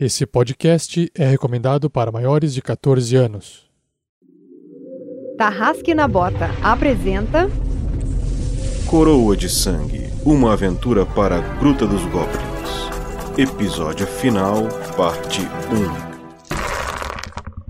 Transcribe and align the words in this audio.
Esse 0.00 0.24
podcast 0.24 1.10
é 1.12 1.26
recomendado 1.26 1.90
para 1.90 2.12
maiores 2.12 2.54
de 2.54 2.62
14 2.62 3.16
anos. 3.16 3.68
Tarrasque 5.36 5.92
na 5.92 6.06
Bota 6.06 6.54
apresenta 6.62 7.50
Coroa 8.86 9.36
de 9.36 9.48
Sangue 9.48 10.08
Uma 10.24 10.52
aventura 10.52 11.04
para 11.04 11.38
a 11.38 11.40
Gruta 11.56 11.84
dos 11.84 12.02
Goblins. 12.02 12.38
Episódio 13.36 14.06
final, 14.06 14.68
parte 14.96 15.40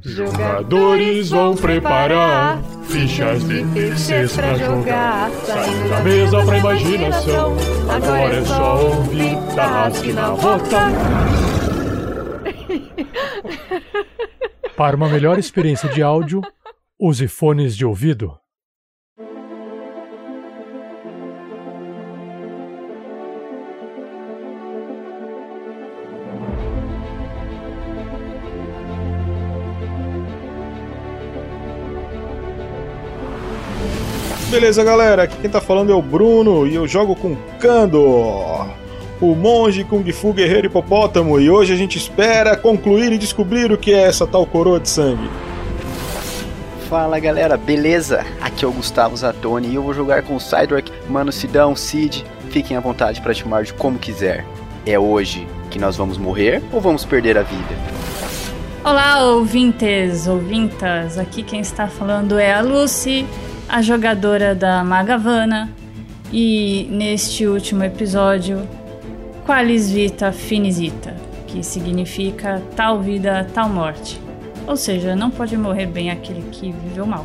1. 0.05 0.11
Jogadores 0.11 1.31
vão 1.31 1.57
preparar 1.57 2.63
fichas 2.85 3.43
de 3.49 3.65
terceiros 3.73 4.37
pra 4.37 4.55
jogar. 4.55 5.31
Saindo 5.47 5.89
da 5.89 6.01
mesa 6.03 6.45
pra 6.45 6.59
imaginação. 6.59 7.57
Agora 7.89 8.35
é 8.35 8.45
só 8.45 8.87
ouvir 8.87 9.37
Tarrasque 9.55 10.13
na 10.13 10.31
Bota. 10.33 11.58
Para 14.77 14.97
uma 14.97 15.09
melhor 15.09 15.39
experiência 15.39 15.89
de 15.89 16.03
áudio, 16.03 16.41
use 16.99 17.27
fones 17.29 17.77
de 17.77 17.85
ouvido. 17.85 18.39
Beleza, 34.51 34.83
galera? 34.83 35.25
Aqui 35.25 35.37
quem 35.43 35.51
tá 35.51 35.61
falando 35.61 35.93
é 35.93 35.95
o 35.95 36.01
Bruno 36.01 36.67
e 36.67 36.75
eu 36.75 36.89
jogo 36.89 37.15
com 37.15 37.37
Kandor, 37.61 38.67
o 39.21 39.35
monge 39.35 39.85
Kung 39.85 40.11
Fu 40.13 40.33
guerreiro 40.33 40.67
hipopótamo, 40.67 41.41
e 41.41 41.51
hoje 41.51 41.73
a 41.73 41.77
gente 41.77 41.99
espera 41.99 42.57
concluir 42.57 43.13
e 43.13 43.19
descobrir 43.19 43.73
o 43.73 43.79
que 43.79 43.93
é 43.93 44.03
essa 44.03 44.27
tal 44.27 44.47
coroa 44.47 44.79
de 44.79 44.89
sangue. 44.89 45.29
Fala 46.89 47.19
galera, 47.19 47.57
beleza? 47.57 48.25
Aqui 48.41 48.65
é 48.65 48.69
o 48.69 48.73
Gustavo 48.73 49.17
Zatoni 49.17 49.69
e 49.69 49.75
eu 49.75 49.83
vou 49.83 49.93
jogar 49.93 50.23
com 50.23 50.37
o 50.37 50.41
Sidork, 50.41 50.91
Mano 51.09 51.31
Sidão, 51.31 51.77
Cid. 51.77 52.25
Fiquem 52.49 52.77
à 52.77 52.81
vontade 52.81 53.21
para 53.21 53.35
chamar 53.35 53.65
de 53.65 53.75
como 53.75 53.99
quiser. 53.99 54.47
É 54.87 54.99
hoje 54.99 55.47
que 55.71 55.79
nós 55.79 55.97
vamos 55.97 56.17
morrer 56.17 56.63
ou 56.73 56.81
vamos 56.81 57.05
perder 57.05 57.37
a 57.37 57.43
vida? 57.43 57.77
Olá, 58.83 59.23
ouvintes, 59.23 60.27
ouvintas. 60.27 61.19
Aqui 61.19 61.43
quem 61.43 61.61
está 61.61 61.89
falando 61.89 62.39
é 62.39 62.55
a 62.55 62.63
Lucy, 62.63 63.27
a 63.69 63.83
jogadora 63.83 64.55
da 64.55 64.83
Magavana. 64.83 65.71
E 66.33 66.89
neste 66.91 67.47
último 67.47 67.85
episódio, 67.85 68.67
Qualis 69.49 69.91
Vita 69.91 70.31
Finis 70.31 70.79
Vita, 70.79 71.17
que 71.47 71.63
significa 71.63 72.63
tal 72.77 73.01
vida, 73.01 73.49
tal 73.55 73.67
morte. 73.67 74.21
Ou 74.67 74.77
seja, 74.77 75.17
não 75.17 75.31
pode 75.31 75.57
morrer 75.57 75.87
bem 75.87 76.11
aquele 76.11 76.43
que 76.53 76.71
viveu 76.71 77.07
mal. 77.07 77.25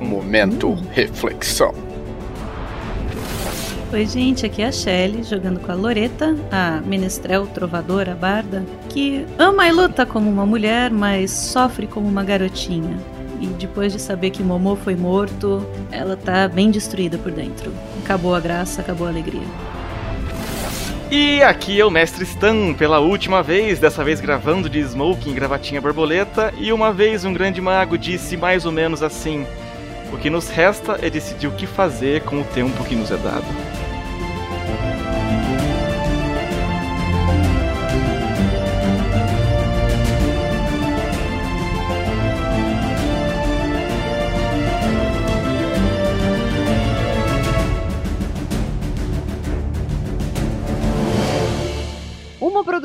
Momento 0.00 0.76
reflexão. 0.90 1.72
Oi, 3.92 4.06
gente, 4.06 4.44
aqui 4.44 4.60
é 4.60 4.66
a 4.66 4.72
Shelly, 4.72 5.22
jogando 5.22 5.60
com 5.60 5.70
a 5.70 5.76
Loreta, 5.76 6.34
a 6.50 6.80
menestrel 6.84 7.46
trovadora 7.46 8.16
barda, 8.16 8.64
que 8.88 9.24
ama 9.38 9.68
e 9.68 9.70
luta 9.70 10.04
como 10.04 10.28
uma 10.28 10.44
mulher, 10.44 10.90
mas 10.90 11.30
sofre 11.30 11.86
como 11.86 12.08
uma 12.08 12.24
garotinha. 12.24 12.98
E 13.40 13.46
depois 13.46 13.92
de 13.92 14.00
saber 14.00 14.30
que 14.30 14.42
Momô 14.42 14.74
foi 14.74 14.96
morto, 14.96 15.64
ela 15.92 16.16
tá 16.16 16.48
bem 16.48 16.72
destruída 16.72 17.18
por 17.18 17.30
dentro. 17.30 17.72
Acabou 18.02 18.34
a 18.34 18.40
graça, 18.40 18.80
acabou 18.80 19.06
a 19.06 19.10
alegria. 19.10 19.46
E 21.14 21.42
aqui 21.42 21.78
é 21.78 21.84
o 21.84 21.90
Mestre 21.90 22.24
Stan, 22.24 22.72
pela 22.72 22.98
última 22.98 23.42
vez, 23.42 23.78
dessa 23.78 24.02
vez 24.02 24.18
gravando 24.18 24.66
de 24.66 24.78
smoking, 24.78 25.34
gravatinha 25.34 25.78
borboleta, 25.78 26.54
e 26.56 26.72
uma 26.72 26.90
vez 26.90 27.22
um 27.26 27.34
grande 27.34 27.60
mago 27.60 27.98
disse 27.98 28.34
mais 28.34 28.64
ou 28.64 28.72
menos 28.72 29.02
assim: 29.02 29.46
O 30.10 30.16
que 30.16 30.30
nos 30.30 30.48
resta 30.48 30.98
é 31.02 31.10
decidir 31.10 31.48
o 31.48 31.52
que 31.52 31.66
fazer 31.66 32.22
com 32.22 32.40
o 32.40 32.44
tempo 32.44 32.82
que 32.84 32.96
nos 32.96 33.10
é 33.10 33.18
dado. 33.18 33.71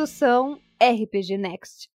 Produção 0.08 0.58
RPG 0.82 1.38
Next. 1.38 1.90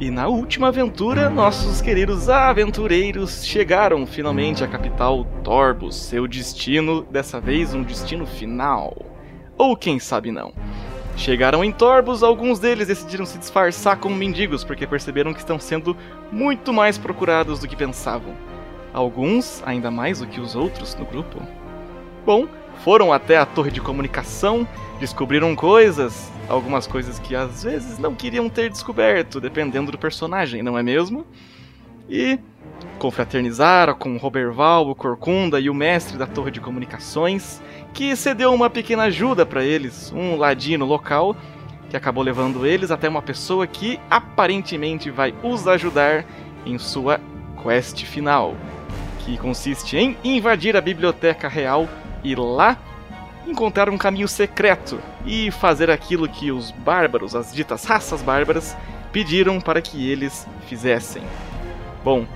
E 0.00 0.10
na 0.12 0.28
última 0.28 0.68
aventura, 0.68 1.28
nossos 1.28 1.80
queridos 1.80 2.28
aventureiros 2.28 3.44
chegaram 3.44 4.06
finalmente 4.06 4.62
à 4.62 4.68
capital 4.68 5.24
Torbus, 5.42 5.96
seu 5.96 6.28
destino, 6.28 7.02
dessa 7.02 7.40
vez 7.40 7.74
um 7.74 7.82
destino 7.82 8.24
final. 8.24 8.96
Ou 9.56 9.76
quem 9.76 9.98
sabe 9.98 10.30
não. 10.30 10.52
Chegaram 11.16 11.64
em 11.64 11.72
Torbus, 11.72 12.22
alguns 12.22 12.60
deles 12.60 12.86
decidiram 12.86 13.26
se 13.26 13.38
disfarçar 13.38 13.98
como 13.98 14.14
mendigos 14.14 14.62
porque 14.62 14.86
perceberam 14.86 15.34
que 15.34 15.40
estão 15.40 15.58
sendo 15.58 15.96
muito 16.30 16.72
mais 16.72 16.96
procurados 16.96 17.58
do 17.58 17.66
que 17.66 17.74
pensavam. 17.74 18.32
Alguns, 18.94 19.60
ainda 19.66 19.90
mais 19.90 20.20
do 20.20 20.26
que 20.28 20.40
os 20.40 20.54
outros 20.54 20.94
no 20.94 21.04
grupo. 21.04 21.42
Bom, 22.24 22.46
foram 22.84 23.12
até 23.12 23.36
a 23.36 23.46
torre 23.46 23.70
de 23.70 23.80
comunicação, 23.80 24.66
descobriram 25.00 25.54
coisas, 25.54 26.30
algumas 26.48 26.86
coisas 26.86 27.18
que 27.18 27.34
às 27.34 27.62
vezes 27.62 27.98
não 27.98 28.14
queriam 28.14 28.48
ter 28.48 28.70
descoberto, 28.70 29.40
dependendo 29.40 29.92
do 29.92 29.98
personagem, 29.98 30.62
não 30.62 30.78
é 30.78 30.82
mesmo? 30.82 31.26
E 32.08 32.38
confraternizaram 32.98 33.94
com 33.94 34.16
Roberval, 34.16 34.88
o 34.88 34.94
Corcunda 34.94 35.60
e 35.60 35.68
o 35.68 35.74
mestre 35.74 36.16
da 36.16 36.26
torre 36.26 36.50
de 36.50 36.60
comunicações, 36.60 37.60
que 37.92 38.14
cedeu 38.16 38.52
uma 38.52 38.70
pequena 38.70 39.04
ajuda 39.04 39.44
para 39.44 39.64
eles, 39.64 40.12
um 40.12 40.36
ladino 40.36 40.84
local, 40.84 41.36
que 41.90 41.96
acabou 41.96 42.22
levando 42.22 42.66
eles 42.66 42.90
até 42.90 43.08
uma 43.08 43.22
pessoa 43.22 43.66
que 43.66 43.98
aparentemente 44.10 45.10
vai 45.10 45.34
os 45.42 45.66
ajudar 45.66 46.24
em 46.66 46.78
sua 46.78 47.20
quest 47.62 48.04
final, 48.04 48.54
que 49.20 49.38
consiste 49.38 49.96
em 49.96 50.16
invadir 50.22 50.76
a 50.76 50.80
biblioteca 50.80 51.48
real 51.48 51.88
e 52.30 52.34
lá 52.34 52.76
encontrar 53.46 53.88
um 53.88 53.96
caminho 53.96 54.28
secreto 54.28 55.00
e 55.24 55.50
fazer 55.50 55.90
aquilo 55.90 56.28
que 56.28 56.52
os 56.52 56.70
bárbaros, 56.70 57.34
as 57.34 57.52
ditas 57.52 57.84
raças 57.84 58.20
bárbaras, 58.20 58.76
pediram 59.10 59.60
para 59.60 59.80
que 59.80 60.10
eles 60.10 60.46
fizessem. 60.66 61.22
Bom, 62.04 62.26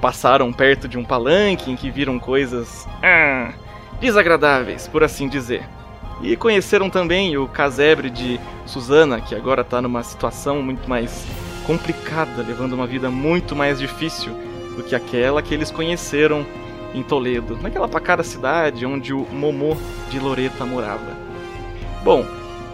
passaram 0.00 0.52
perto 0.52 0.86
de 0.86 0.96
um 0.96 1.04
palanque 1.04 1.70
em 1.70 1.76
que 1.76 1.90
viram 1.90 2.18
coisas 2.18 2.86
ah, 3.02 3.52
desagradáveis, 4.00 4.86
por 4.86 5.02
assim 5.02 5.28
dizer. 5.28 5.64
E 6.22 6.36
conheceram 6.36 6.88
também 6.88 7.36
o 7.36 7.48
casebre 7.48 8.08
de 8.08 8.38
Susana, 8.64 9.20
que 9.20 9.34
agora 9.34 9.62
está 9.62 9.82
numa 9.82 10.04
situação 10.04 10.62
muito 10.62 10.88
mais 10.88 11.26
complicada, 11.66 12.42
levando 12.42 12.74
uma 12.74 12.86
vida 12.86 13.10
muito 13.10 13.56
mais 13.56 13.80
difícil 13.80 14.32
do 14.76 14.84
que 14.84 14.94
aquela 14.94 15.42
que 15.42 15.52
eles 15.52 15.70
conheceram 15.70 16.46
em 16.94 17.02
Toledo, 17.02 17.58
naquela 17.60 17.88
pacada 17.88 18.22
cidade 18.22 18.86
onde 18.86 19.12
o 19.12 19.26
Momô 19.30 19.76
de 20.10 20.18
Loreta 20.18 20.64
morava. 20.64 21.16
Bom, 22.04 22.26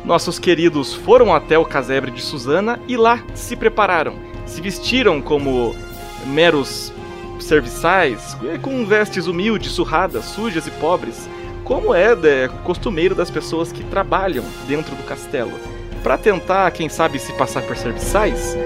nossos 0.04 0.38
queridos 0.38 0.94
foram 0.94 1.34
até 1.34 1.58
o 1.58 1.64
casebre 1.64 2.10
de 2.10 2.22
Susana 2.22 2.80
e 2.88 2.96
lá 2.96 3.22
se 3.34 3.54
prepararam, 3.54 4.14
se 4.46 4.60
vestiram 4.60 5.20
como 5.20 5.74
meros 6.26 6.92
serviçais, 7.40 8.36
com 8.62 8.84
vestes 8.84 9.26
humildes, 9.26 9.72
surradas, 9.72 10.24
sujas 10.24 10.66
e 10.66 10.70
pobres, 10.72 11.28
como 11.64 11.94
é, 11.94 12.12
é 12.12 12.48
costumeiro 12.64 13.14
das 13.14 13.30
pessoas 13.30 13.70
que 13.70 13.84
trabalham 13.84 14.44
dentro 14.66 14.96
do 14.96 15.02
castelo, 15.02 15.52
para 16.02 16.16
tentar, 16.16 16.70
quem 16.70 16.88
sabe, 16.88 17.18
se 17.18 17.32
passar 17.34 17.62
por 17.62 17.76
serviçais 17.76 18.56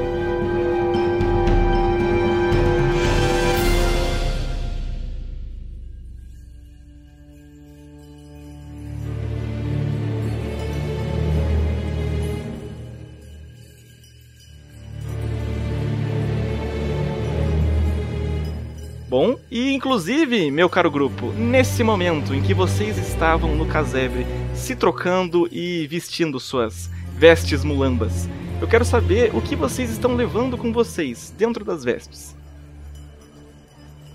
inclusive, 19.82 20.48
meu 20.48 20.70
caro 20.70 20.88
grupo, 20.88 21.32
nesse 21.32 21.82
momento 21.82 22.32
em 22.32 22.40
que 22.40 22.54
vocês 22.54 22.96
estavam 22.98 23.56
no 23.56 23.66
casebre 23.66 24.24
se 24.54 24.76
trocando 24.76 25.48
e 25.50 25.88
vestindo 25.88 26.38
suas 26.38 26.88
vestes 27.16 27.64
mulambas, 27.64 28.28
eu 28.60 28.68
quero 28.68 28.84
saber 28.84 29.34
o 29.34 29.42
que 29.42 29.56
vocês 29.56 29.90
estão 29.90 30.14
levando 30.14 30.56
com 30.56 30.72
vocês 30.72 31.34
dentro 31.36 31.64
das 31.64 31.82
vestes. 31.82 32.36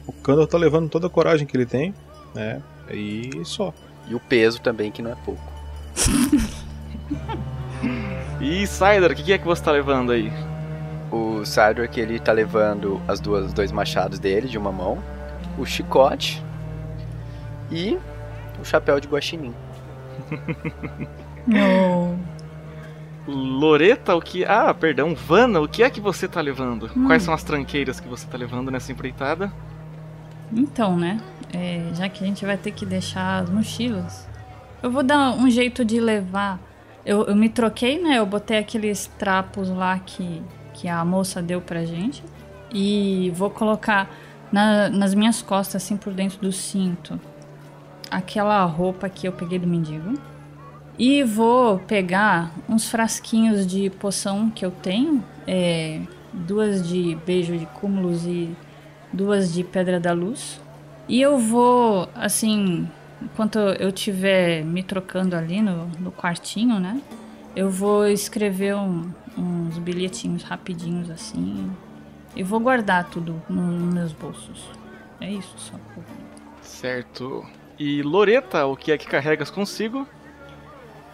O 0.07 0.13
Kandor 0.13 0.47
tá 0.47 0.57
levando 0.57 0.89
toda 0.89 1.07
a 1.07 1.09
coragem 1.09 1.45
que 1.45 1.57
ele 1.57 1.65
tem, 1.65 1.93
né? 2.33 2.63
E 2.89 3.29
só. 3.43 3.73
E 4.07 4.15
o 4.15 4.21
peso 4.21 4.61
também, 4.61 4.89
que 4.89 5.01
não 5.01 5.11
é 5.11 5.15
pouco. 5.15 5.43
E 8.39 8.67
Cider, 8.67 9.11
o 9.11 9.15
que 9.15 9.33
é 9.33 9.37
que 9.37 9.45
você 9.45 9.63
tá 9.63 9.71
levando 9.71 10.11
aí? 10.11 10.31
O 11.11 11.43
Cydric, 11.43 11.99
ele 11.99 12.19
tá 12.19 12.31
levando 12.31 13.01
as 13.07 13.19
duas, 13.19 13.47
os 13.47 13.53
dois 13.53 13.71
machados 13.71 14.19
dele 14.19 14.47
de 14.47 14.59
uma 14.59 14.71
mão, 14.71 15.01
o 15.57 15.65
chicote 15.65 16.43
e 17.71 17.97
o 18.59 18.65
chapéu 18.65 18.99
de 18.99 19.07
guaxinim. 19.07 19.53
No. 21.45 22.17
Loreta, 23.27 24.15
o 24.15 24.21
que. 24.21 24.45
Ah, 24.45 24.73
perdão, 24.73 25.13
Vana, 25.13 25.59
o 25.59 25.67
que 25.67 25.83
é 25.83 25.89
que 25.89 25.99
você 25.99 26.27
tá 26.27 26.39
levando? 26.39 26.89
Hum. 26.95 27.07
Quais 27.07 27.23
são 27.23 27.33
as 27.33 27.43
tranqueiras 27.43 27.99
que 27.99 28.07
você 28.07 28.25
tá 28.25 28.37
levando 28.37 28.71
nessa 28.71 28.91
empreitada? 28.91 29.51
Então, 30.53 30.97
né? 30.97 31.19
é, 31.53 31.81
já 31.93 32.09
que 32.09 32.23
a 32.23 32.27
gente 32.27 32.45
vai 32.45 32.57
ter 32.57 32.71
que 32.71 32.85
deixar 32.85 33.43
as 33.43 33.49
mochilas, 33.49 34.27
eu 34.81 34.91
vou 34.91 35.03
dar 35.03 35.31
um 35.31 35.49
jeito 35.49 35.83
de 35.85 35.99
levar. 35.99 36.59
Eu, 37.05 37.25
eu 37.25 37.35
me 37.35 37.49
troquei, 37.49 38.01
né? 38.01 38.17
Eu 38.17 38.25
botei 38.25 38.57
aqueles 38.57 39.07
trapos 39.17 39.69
lá 39.69 39.97
que, 39.99 40.41
que 40.73 40.87
a 40.87 41.03
moça 41.05 41.41
deu 41.41 41.61
pra 41.61 41.85
gente. 41.85 42.23
E 42.73 43.31
vou 43.33 43.49
colocar 43.49 44.09
na- 44.51 44.89
nas 44.89 45.13
minhas 45.13 45.41
costas, 45.41 45.83
assim, 45.83 45.97
por 45.97 46.13
dentro 46.13 46.39
do 46.39 46.51
cinto, 46.51 47.19
aquela 48.09 48.63
roupa 48.65 49.09
que 49.09 49.27
eu 49.27 49.31
peguei 49.31 49.59
do 49.59 49.67
mendigo. 49.67 50.13
E 50.97 51.23
vou 51.23 51.77
pegar 51.79 52.51
uns 52.67 52.89
frasquinhos 52.89 53.67
de 53.67 53.89
poção 53.89 54.49
que 54.49 54.65
eu 54.65 54.71
tenho. 54.71 55.23
é, 55.49 56.01
duas 56.33 56.85
de 56.85 57.15
beijo 57.25 57.57
de 57.57 57.65
cúmulos 57.67 58.25
e 58.25 58.53
duas 59.13 59.53
de 59.53 59.63
pedra 59.63 59.97
da 59.97 60.11
luz. 60.11 60.59
E 61.07 61.21
eu 61.21 61.39
vou, 61.39 62.09
assim, 62.13 62.85
enquanto 63.21 63.57
eu 63.57 63.87
estiver 63.87 64.65
me 64.65 64.83
trocando 64.83 65.37
ali 65.37 65.61
no, 65.61 65.87
no 66.01 66.11
quartinho, 66.11 66.81
né? 66.81 66.99
Eu 67.55 67.69
vou 67.71 68.05
escrever 68.07 68.75
um- 68.75 69.09
uns 69.37 69.77
bilhetinhos 69.77 70.43
rapidinhos 70.43 71.09
assim. 71.09 71.71
E 72.37 72.43
vou 72.43 72.59
guardar 72.59 73.09
tudo 73.09 73.41
no- 73.49 73.61
nos 73.71 73.93
meus 73.93 74.11
bolsos. 74.13 74.69
É 75.19 75.29
isso 75.31 75.55
só. 75.57 75.73
Certo. 76.61 77.43
E 77.79 78.01
Loreta, 78.03 78.65
o 78.65 78.75
que 78.77 78.91
é 78.91 78.97
que 78.97 79.07
carregas 79.07 79.49
consigo? 79.49 80.07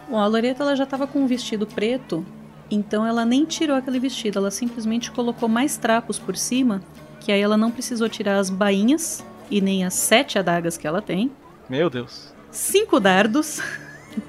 Bom, 0.08 0.18
a 0.18 0.26
Loreta 0.26 0.62
ela 0.62 0.76
já 0.76 0.84
tava 0.84 1.06
com 1.06 1.20
um 1.20 1.26
vestido 1.26 1.66
preto, 1.66 2.24
então 2.70 3.06
ela 3.06 3.24
nem 3.24 3.44
tirou 3.46 3.74
aquele 3.76 3.98
vestido, 3.98 4.38
ela 4.38 4.50
simplesmente 4.50 5.10
colocou 5.10 5.48
mais 5.48 5.76
trapos 5.78 6.18
por 6.18 6.36
cima, 6.36 6.82
que 7.20 7.32
aí 7.32 7.40
ela 7.40 7.56
não 7.56 7.70
precisou 7.70 8.06
tirar 8.08 8.36
as 8.38 8.50
bainhas 8.50 9.24
e 9.50 9.60
nem 9.62 9.82
as 9.84 9.94
sete 9.94 10.38
adagas 10.38 10.76
que 10.76 10.86
ela 10.86 11.00
tem, 11.00 11.30
Meu 11.70 11.88
Deus. 11.88 12.34
cinco 12.50 13.00
dardos, 13.00 13.62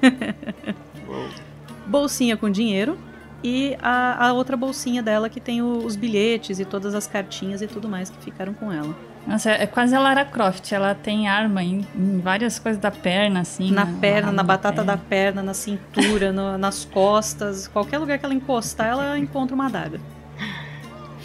Uou. 1.06 1.28
bolsinha 1.86 2.36
com 2.38 2.50
dinheiro 2.50 2.96
e 3.44 3.76
a, 3.82 4.28
a 4.28 4.32
outra 4.32 4.56
bolsinha 4.56 5.02
dela 5.02 5.28
que 5.28 5.40
tem 5.40 5.62
o- 5.62 5.84
os 5.84 5.94
bilhetes 5.96 6.58
e 6.58 6.64
todas 6.64 6.94
as 6.94 7.06
cartinhas 7.06 7.62
e 7.62 7.66
tudo 7.66 7.88
mais 7.88 8.10
que 8.10 8.18
ficaram 8.22 8.52
com 8.54 8.72
ela. 8.72 8.94
Nossa, 9.26 9.50
é 9.50 9.66
quase 9.66 9.94
a 9.94 9.98
Lara 10.00 10.24
Croft. 10.24 10.70
Ela 10.72 10.94
tem 10.94 11.26
arma 11.28 11.62
em, 11.62 11.84
em 11.96 12.18
várias 12.20 12.58
coisas 12.60 12.80
da 12.80 12.90
perna, 12.92 13.40
assim. 13.40 13.72
na 13.72 13.84
né? 13.84 13.98
perna, 14.00 14.30
na 14.30 14.42
batata 14.42 14.76
perna. 14.76 14.92
da 14.92 14.98
perna, 14.98 15.42
na 15.42 15.54
cintura, 15.54 16.32
no- 16.32 16.56
nas 16.56 16.84
costas, 16.84 17.66
qualquer 17.68 17.98
lugar 17.98 18.18
que 18.18 18.24
ela 18.24 18.34
encostar, 18.34 18.86
ela 18.88 19.18
encontra 19.18 19.54
uma 19.54 19.66
adaga. 19.66 20.00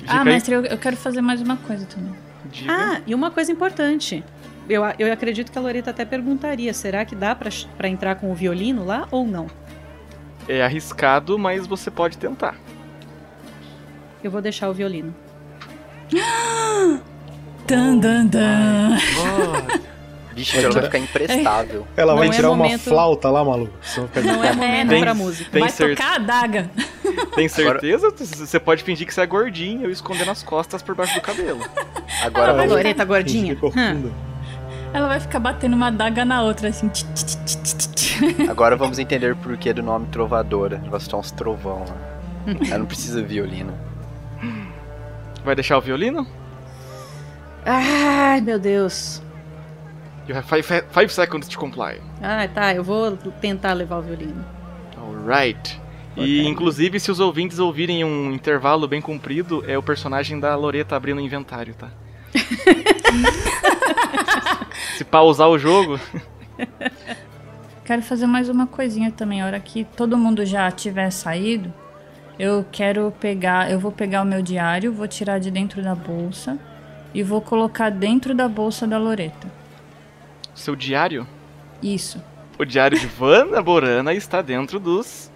Ah, 0.08 0.20
aí. 0.20 0.26
mestre, 0.26 0.54
eu, 0.56 0.66
eu 0.66 0.78
quero 0.78 0.98
fazer 0.98 1.22
mais 1.22 1.42
uma 1.42 1.58
coisa 1.58 1.86
também. 1.86 2.14
Diga. 2.52 2.72
Ah, 2.74 3.02
e 3.06 3.14
uma 3.14 3.30
coisa 3.30 3.52
importante. 3.52 4.24
Eu, 4.68 4.84
eu 4.98 5.12
acredito 5.12 5.52
que 5.52 5.58
a 5.58 5.62
Loreta 5.62 5.92
até 5.92 6.04
perguntaria: 6.06 6.74
será 6.74 7.06
que 7.06 7.16
dá 7.16 7.36
pra 7.36 7.88
entrar 7.88 8.16
com 8.16 8.32
o 8.32 8.36
violino 8.36 8.84
lá 8.84 9.08
ou 9.12 9.26
não? 9.28 9.48
É 10.54 10.62
arriscado, 10.64 11.40
mas 11.40 11.66
você 11.66 11.90
pode 11.90 12.18
tentar. 12.18 12.56
Eu 14.22 14.30
vou 14.30 14.42
deixar 14.42 14.70
o 14.70 14.74
violino. 14.74 15.16
Dan, 17.66 17.98
dan, 18.00 18.26
dan. 18.26 18.98
Vixe, 20.36 20.58
ela 20.58 20.72
vai 20.74 20.84
ficar 20.84 20.98
imprestável. 20.98 21.88
Ela 21.96 22.16
vai 22.16 22.26
Não 22.28 22.34
é 22.34 22.36
tirar 22.36 22.50
uma 22.50 22.58
momento- 22.64 22.82
flauta 22.82 23.30
lá, 23.30 23.44
maluco. 23.46 23.74
Vai 24.14 24.24
de 24.24 24.28
Não 24.30 24.44
é 24.44 24.54
momento 24.54 24.90
Tem- 24.90 25.02
pra 25.02 25.14
música. 25.14 25.50
Tem 25.52 25.62
Vai 25.62 25.70
cer- 25.70 25.96
tocar 25.96 26.12
a 26.12 26.16
adaga. 26.16 26.70
Tem 27.36 27.48
certeza? 27.48 28.10
Você 28.18 28.60
pode 28.60 28.84
fingir 28.84 29.06
que 29.08 29.14
você 29.14 29.22
é 29.22 29.26
gordinho 29.26 29.90
e 29.90 29.92
esconder 29.94 30.26
nas 30.26 30.42
costas 30.44 30.82
por 30.82 30.96
baixo 30.96 31.14
do 31.16 31.22
cabelo. 31.22 31.60
Agora 32.24 32.52
A 32.52 32.56
vamos. 32.56 32.72
Loreta 32.72 33.04
gordinha. 33.06 33.56
Finge 33.56 33.56
que 33.56 33.66
é 33.66 33.70
corcunda. 33.70 34.12
Ela 34.94 35.08
vai 35.08 35.20
ficar 35.22 35.40
batendo 35.40 35.76
uma 35.76 35.88
adaga 35.88 36.24
na 36.26 36.42
outra, 36.44 36.68
assim. 36.70 36.88
tch, 36.90 37.04
tch, 37.14 37.24
tch, 37.24 37.56
tch, 37.64 37.74
tch. 37.78 37.81
Agora 38.50 38.76
vamos 38.76 39.00
entender 39.00 39.32
o 39.32 39.36
porquê 39.36 39.74
do 39.74 39.84
nome 39.84 40.08
Trovadora. 40.08 40.82
Vai 40.90 41.00
soltar 41.00 41.20
uns 41.20 41.32
trovão 41.32 41.86
lá. 41.88 42.56
Ela 42.68 42.80
não 42.80 42.86
precisa 42.86 43.22
violino. 43.22 43.74
Vai 45.44 45.56
deixar 45.56 45.78
o 45.78 45.82
violino? 45.82 46.28
Ai, 47.66 48.42
meu 48.42 48.60
Deus. 48.60 49.22
You 50.28 50.38
have 50.38 50.48
five, 50.48 50.64
five 50.92 51.12
seconds 51.12 51.48
to 51.48 51.58
comply. 51.58 52.00
Ah, 52.22 52.48
tá. 52.48 52.74
Eu 52.74 52.84
vou 52.84 53.18
tentar 53.42 53.74
levar 53.74 53.98
o 53.98 54.02
violino. 54.02 54.46
Alright. 54.98 55.80
E 56.16 56.46
inclusive, 56.46 57.00
se 57.00 57.10
os 57.10 57.20
ouvintes 57.20 57.58
ouvirem 57.60 58.04
um 58.04 58.32
intervalo 58.32 58.88
bem 58.88 59.02
comprido, 59.02 59.64
é 59.68 59.78
o 59.78 59.84
personagem 59.84 60.40
da 60.40 60.56
Loreta 60.56 60.96
abrindo 60.96 61.18
o 61.18 61.22
inventário, 61.22 61.74
tá? 61.74 61.90
se 64.98 65.04
pausar 65.04 65.48
o 65.48 65.58
jogo, 65.58 66.00
Quero 67.84 68.02
fazer 68.02 68.28
mais 68.28 68.48
uma 68.48 68.68
coisinha 68.68 69.12
também. 69.12 69.42
A 69.42 69.46
hora 69.46 69.60
que 69.60 69.84
todo 69.84 70.18
mundo 70.18 70.46
já 70.46 70.70
tiver 70.72 71.10
saído, 71.10 71.74
eu 72.38 72.66
quero 72.72 73.12
pegar. 73.20 73.72
Eu 73.72 73.80
vou 73.80 73.92
pegar 73.92 74.22
o 74.22 74.26
meu 74.26 74.42
diário, 74.42 74.94
vou 74.94 75.08
tirar 75.08 75.40
de 75.40 75.50
dentro 75.50 75.82
da 75.82 75.96
bolsa 75.96 76.60
e 77.14 77.24
vou 77.24 77.42
colocar 77.42 77.90
dentro 77.90 78.34
da 78.34 78.48
bolsa 78.48 78.88
da 78.88 78.98
Loreta. 78.98 79.48
seu 80.56 80.76
diário, 80.76 81.28
Isso. 81.82 82.24
o 82.58 82.66
diário 82.66 83.00
de 83.00 83.08
Vana 83.08 83.62
Borana 83.62 84.14
está 84.14 84.42
dentro 84.42 84.80
dos. 84.80 85.32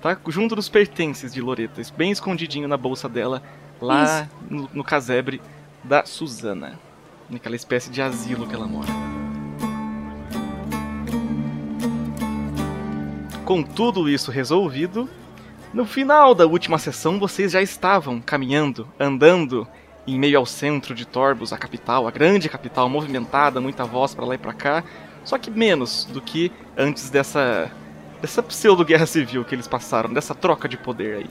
Tá 0.00 0.16
junto 0.28 0.56
dos 0.56 0.68
pertences 0.68 1.34
de 1.34 1.42
Loreta, 1.42 1.82
bem 1.94 2.10
escondidinho 2.10 2.66
na 2.66 2.78
bolsa 2.78 3.06
dela, 3.06 3.42
lá 3.80 4.26
no, 4.48 4.68
no 4.72 4.82
casebre 4.82 5.42
da 5.84 6.06
Suzana. 6.06 6.78
Naquela 7.28 7.54
espécie 7.54 7.90
de 7.90 8.00
asilo 8.00 8.46
que 8.48 8.54
ela 8.54 8.66
mora. 8.66 8.88
Com 13.50 13.64
tudo 13.64 14.08
isso 14.08 14.30
resolvido, 14.30 15.10
no 15.74 15.84
final 15.84 16.36
da 16.36 16.46
última 16.46 16.78
sessão 16.78 17.18
vocês 17.18 17.50
já 17.50 17.60
estavam 17.60 18.20
caminhando, 18.20 18.86
andando 18.96 19.66
em 20.06 20.16
meio 20.16 20.38
ao 20.38 20.46
centro 20.46 20.94
de 20.94 21.04
Torbos, 21.04 21.52
a 21.52 21.58
capital, 21.58 22.06
a 22.06 22.12
grande 22.12 22.48
capital 22.48 22.88
movimentada, 22.88 23.60
muita 23.60 23.84
voz 23.84 24.14
pra 24.14 24.24
lá 24.24 24.36
e 24.36 24.38
pra 24.38 24.52
cá, 24.52 24.84
só 25.24 25.36
que 25.36 25.50
menos 25.50 26.04
do 26.04 26.20
que 26.20 26.52
antes 26.78 27.10
dessa 27.10 27.72
dessa 28.20 28.40
pseudo 28.40 28.84
guerra 28.84 29.04
civil 29.04 29.44
que 29.44 29.56
eles 29.56 29.66
passaram, 29.66 30.12
dessa 30.12 30.32
troca 30.32 30.68
de 30.68 30.76
poder 30.76 31.16
aí. 31.16 31.30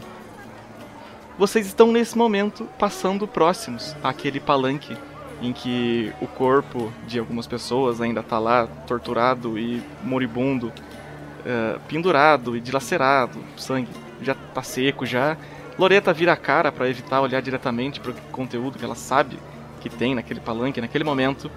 Vocês 1.37 1.67
estão 1.67 1.89
nesse 1.89 2.17
momento 2.17 2.67
passando 2.77 3.29
próximos 3.29 3.95
àquele 4.03 4.41
palanque 4.41 4.97
em 5.41 5.53
que 5.53 6.11
o 6.19 6.27
corpo 6.27 6.91
de 7.07 7.17
algumas 7.17 7.47
pessoas 7.47 8.01
ainda 8.01 8.21
tá 8.21 8.37
lá 8.39 8.67
torturado 8.85 9.57
e 9.57 9.81
moribundo, 10.03 10.73
eh, 11.45 11.77
pendurado 11.87 12.55
e 12.55 12.61
dilacerado, 12.61 13.43
sangue 13.57 13.89
já 14.21 14.35
tá 14.35 14.61
seco 14.61 15.05
já. 15.05 15.37
Loreta 15.77 16.11
vira 16.11 16.33
a 16.33 16.37
cara 16.37 16.71
para 16.71 16.89
evitar 16.89 17.21
olhar 17.21 17.41
diretamente 17.41 17.99
para 17.99 18.11
o 18.11 18.15
conteúdo 18.31 18.77
que 18.77 18.83
ela 18.83 18.95
sabe 18.95 19.39
que 19.79 19.89
tem 19.89 20.13
naquele 20.13 20.39
palanque 20.39 20.81
naquele 20.81 21.03
momento. 21.03 21.49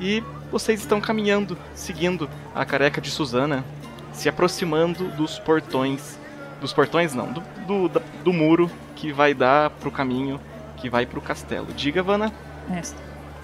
E 0.00 0.22
vocês 0.50 0.80
estão 0.80 1.00
caminhando, 1.00 1.58
seguindo 1.74 2.30
a 2.54 2.64
careca 2.64 3.00
de 3.00 3.10
Susana, 3.10 3.64
se 4.12 4.28
aproximando 4.28 5.08
dos 5.08 5.38
portões. 5.38 6.18
Dos 6.60 6.72
portões 6.72 7.14
não, 7.14 7.32
do, 7.32 7.42
do, 7.66 8.02
do 8.24 8.32
muro 8.32 8.70
que 8.96 9.12
vai 9.12 9.34
dar 9.34 9.70
pro 9.70 9.90
caminho 9.90 10.40
que 10.76 10.88
vai 10.88 11.06
pro 11.06 11.20
castelo. 11.20 11.66
Diga, 11.72 12.02
Vana. 12.02 12.32
Mestre, 12.68 12.98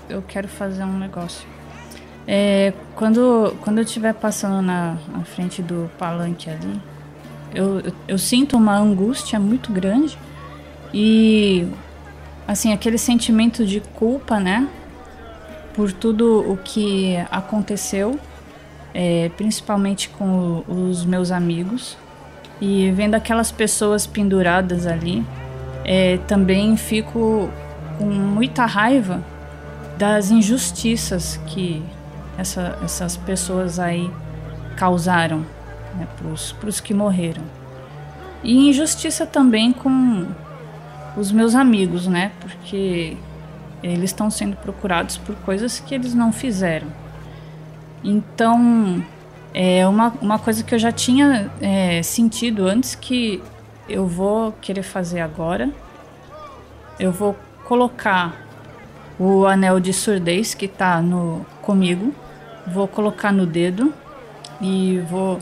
eu 0.09 0.23
quero 0.23 0.49
fazer 0.49 0.85
um 0.85 0.99
negócio. 0.99 1.54
É, 2.27 2.73
quando, 2.95 3.55
quando 3.61 3.79
eu 3.79 3.85
estiver 3.85 4.15
passando 4.15 4.63
na, 4.63 4.97
na 5.13 5.25
frente 5.25 5.61
do 5.63 5.91
palanque 5.99 6.49
ali, 6.49 6.81
eu, 7.55 7.83
eu, 8.09 8.19
sinto 8.19 8.57
uma 8.57 8.77
angústia 8.77 9.39
muito 9.39 9.71
grande 9.71 10.19
e, 10.93 11.67
assim, 12.49 12.73
aquele 12.73 12.99
sentimento 12.99 13.65
de 13.65 13.81
culpa, 13.81 14.41
né? 14.41 14.69
Por 15.75 15.93
tudo 15.93 16.41
o 16.51 16.57
que 16.57 17.17
aconteceu, 17.31 18.19
é, 18.93 19.31
principalmente 19.37 20.09
com 20.09 20.63
o- 20.67 20.89
os 20.89 21.05
meus 21.05 21.31
amigos. 21.31 21.97
E 22.61 22.91
vendo 22.93 23.15
aquelas 23.15 23.53
pessoas 23.53 24.07
penduradas 24.07 24.87
ali, 24.87 25.25
é, 25.85 26.19
também 26.27 26.77
fico 26.77 27.51
com 27.99 28.05
muita 28.07 28.65
raiva 28.65 29.23
das 29.99 30.31
injustiças 30.31 31.39
que 31.47 31.83
essa- 32.39 32.79
essas 32.83 33.17
pessoas 33.17 33.79
aí 33.79 34.11
causaram. 34.77 35.45
né, 35.97 36.09
para 36.19 36.69
os 36.69 36.81
que 36.81 36.93
morreram. 36.93 37.43
E 38.43 38.69
injustiça 38.69 39.25
também 39.25 39.73
com 39.73 40.27
os 41.17 41.31
meus 41.31 41.55
amigos, 41.55 42.09
né? 42.09 42.33
Porque 42.41 43.17
eles 43.81 44.11
estão 44.11 44.29
sendo 44.29 44.57
procurados 44.57 45.17
por 45.17 45.37
coisas 45.37 45.79
que 45.79 45.95
eles 45.95 46.13
não 46.13 46.33
fizeram. 46.33 46.89
Então, 48.03 49.05
é 49.55 49.87
uma, 49.87 50.13
uma 50.21 50.39
coisa 50.39 50.63
que 50.65 50.75
eu 50.75 50.79
já 50.81 50.91
tinha 50.91 51.49
é, 51.61 52.03
sentido 52.03 52.67
antes 52.67 52.97
que 52.97 53.41
eu 53.89 54.07
vou 54.07 54.51
querer 54.61 54.83
fazer 54.83 55.21
agora. 55.21 55.71
Eu 56.99 57.13
vou 57.13 57.37
colocar 57.65 58.35
o 59.19 59.47
anel 59.47 59.79
de 59.79 59.93
surdez 59.93 60.55
que 60.55 60.67
tá 60.67 61.01
no 61.01 61.47
comigo, 61.63 62.13
vou 62.67 62.89
colocar 62.89 63.33
no 63.33 63.47
dedo 63.47 63.93
e 64.61 64.99
vou 65.11 65.41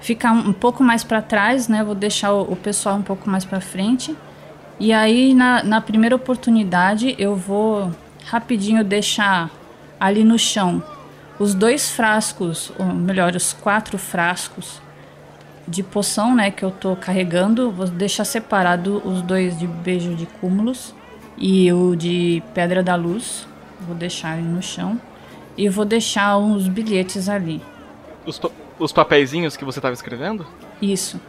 ficar 0.00 0.32
um 0.32 0.52
pouco 0.52 0.82
mais 0.82 1.04
para 1.04 1.22
trás, 1.22 1.68
né? 1.68 1.82
Vou 1.82 1.94
deixar 1.94 2.32
o, 2.32 2.52
o 2.52 2.56
pessoal 2.56 2.96
um 2.96 3.02
pouco 3.02 3.28
mais 3.28 3.44
para 3.44 3.60
frente. 3.60 4.16
E 4.78 4.92
aí 4.92 5.34
na, 5.34 5.62
na 5.62 5.80
primeira 5.80 6.16
oportunidade 6.16 7.14
eu 7.18 7.36
vou 7.36 7.90
rapidinho 8.24 8.84
deixar 8.84 9.50
ali 9.98 10.24
no 10.24 10.38
chão 10.38 10.82
os 11.38 11.54
dois 11.54 11.90
frascos, 11.90 12.72
ou 12.78 12.86
melhor, 12.86 13.34
os 13.34 13.52
quatro 13.52 13.98
frascos 13.98 14.80
de 15.66 15.82
poção, 15.82 16.34
né, 16.34 16.50
que 16.50 16.64
eu 16.64 16.70
tô 16.70 16.94
carregando. 16.94 17.70
Vou 17.70 17.86
deixar 17.86 18.24
separado 18.24 19.02
os 19.04 19.22
dois 19.22 19.58
de 19.58 19.66
beijo 19.66 20.14
de 20.14 20.26
cúmulos 20.26 20.94
e 21.36 21.72
o 21.72 21.96
de 21.96 22.42
pedra 22.54 22.82
da 22.82 22.94
luz. 22.94 23.46
Vou 23.80 23.94
deixar 23.94 24.36
no 24.36 24.62
chão 24.62 25.00
e 25.56 25.68
vou 25.68 25.84
deixar 25.84 26.36
uns 26.38 26.68
bilhetes 26.68 27.28
ali. 27.28 27.62
Os, 28.24 28.38
pa 28.38 28.50
os 28.78 28.92
papeizinhos 28.92 29.56
que 29.56 29.64
você 29.64 29.78
estava 29.78 29.94
escrevendo? 29.94 30.46
Isso. 30.80 31.20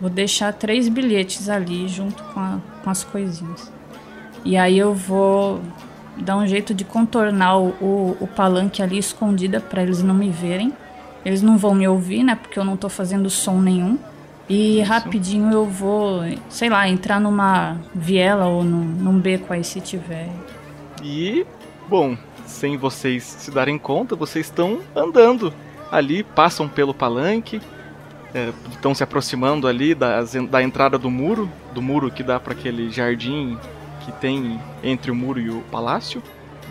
Vou 0.00 0.08
deixar 0.08 0.52
três 0.52 0.88
bilhetes 0.88 1.48
ali 1.48 1.88
junto 1.88 2.22
com, 2.22 2.40
a, 2.40 2.58
com 2.82 2.90
as 2.90 3.02
coisinhas. 3.02 3.70
E 4.44 4.56
aí 4.56 4.78
eu 4.78 4.94
vou 4.94 5.60
dar 6.16 6.36
um 6.36 6.46
jeito 6.46 6.72
de 6.72 6.84
contornar 6.84 7.58
o, 7.58 7.68
o, 7.80 8.16
o 8.20 8.26
palanque 8.26 8.80
ali 8.80 8.98
escondida 8.98 9.60
para 9.60 9.82
eles 9.82 10.02
não 10.02 10.14
me 10.14 10.30
verem. 10.30 10.72
Eles 11.24 11.42
não 11.42 11.58
vão 11.58 11.74
me 11.74 11.86
ouvir, 11.86 12.22
né? 12.22 12.36
Porque 12.36 12.58
eu 12.58 12.64
não 12.64 12.76
tô 12.76 12.88
fazendo 12.88 13.28
som 13.28 13.60
nenhum. 13.60 13.98
E 14.48 14.80
Isso. 14.80 14.88
rapidinho 14.88 15.52
eu 15.52 15.66
vou, 15.66 16.22
sei 16.48 16.70
lá, 16.70 16.88
entrar 16.88 17.20
numa 17.20 17.76
viela 17.94 18.46
ou 18.46 18.62
num, 18.62 18.84
num 18.84 19.18
beco 19.18 19.52
aí 19.52 19.64
se 19.64 19.80
tiver. 19.80 20.28
E, 21.02 21.44
bom, 21.88 22.16
sem 22.48 22.76
vocês 22.76 23.22
se 23.22 23.50
darem 23.50 23.78
conta, 23.78 24.16
vocês 24.16 24.46
estão 24.46 24.80
andando 24.96 25.52
ali, 25.92 26.22
passam 26.24 26.68
pelo 26.68 26.94
palanque, 26.94 27.60
é, 28.34 28.52
estão 28.70 28.94
se 28.94 29.02
aproximando 29.02 29.68
ali 29.68 29.94
das, 29.94 30.32
da 30.50 30.62
entrada 30.62 30.98
do 30.98 31.10
muro, 31.10 31.48
do 31.72 31.80
muro 31.80 32.10
que 32.10 32.22
dá 32.22 32.40
para 32.40 32.52
aquele 32.52 32.90
jardim 32.90 33.56
que 34.04 34.12
tem 34.12 34.60
entre 34.82 35.10
o 35.10 35.14
muro 35.14 35.38
e 35.38 35.50
o 35.50 35.60
palácio. 35.70 36.22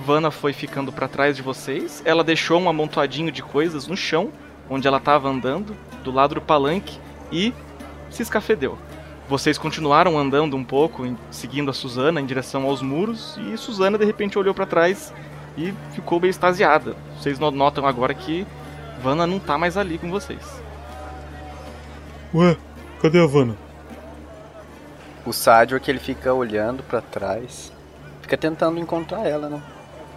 Vanna 0.06 0.30
foi 0.32 0.54
ficando 0.54 0.92
para 0.92 1.08
trás 1.08 1.36
de 1.36 1.42
vocês. 1.42 2.02
Ela 2.06 2.24
deixou 2.24 2.60
um 2.60 2.70
amontoadinho 2.70 3.32
de 3.32 3.42
coisas 3.42 3.88
no 3.88 3.98
chão, 3.98 4.32
onde 4.70 4.88
ela 4.88 4.98
estava 4.98 5.30
andando, 5.30 5.76
do 6.04 6.12
lado 6.12 6.36
do 6.36 6.42
palanque, 6.42 7.00
e 7.32 7.54
se 8.10 8.22
escafedeu. 8.22 8.78
Vocês 9.28 9.58
continuaram 9.58 10.18
andando 10.18 10.56
um 10.56 10.64
pouco, 10.64 11.04
seguindo 11.30 11.70
a 11.70 11.74
Susana 11.74 12.22
em 12.22 12.26
direção 12.26 12.64
aos 12.64 12.82
muros, 12.82 13.38
e 13.38 13.58
Susana 13.58 13.98
de 13.98 14.06
repente 14.06 14.38
olhou 14.40 14.54
para 14.54 14.66
trás 14.66 15.14
e 15.58 15.74
ficou 15.92 16.20
meio 16.20 16.30
extasiada. 16.30 16.96
Vocês 17.18 17.40
notam 17.40 17.86
agora 17.86 18.14
que 18.14 18.46
Vanna 19.02 19.26
não 19.26 19.40
tá 19.40 19.58
mais 19.58 19.76
ali 19.76 19.98
com 19.98 20.10
vocês. 20.10 20.62
Ué, 22.34 22.56
cadê 23.02 23.20
a 23.20 23.26
Vanna? 23.26 23.56
O 25.26 25.34
Sadwar 25.34 25.82
ele 25.88 26.00
fica 26.00 26.34
olhando 26.34 26.84
para 26.84 27.02
trás, 27.02 27.72
fica 28.22 28.38
tentando 28.38 28.80
encontrar 28.80 29.28
ela, 29.28 29.50
né? 29.50 29.62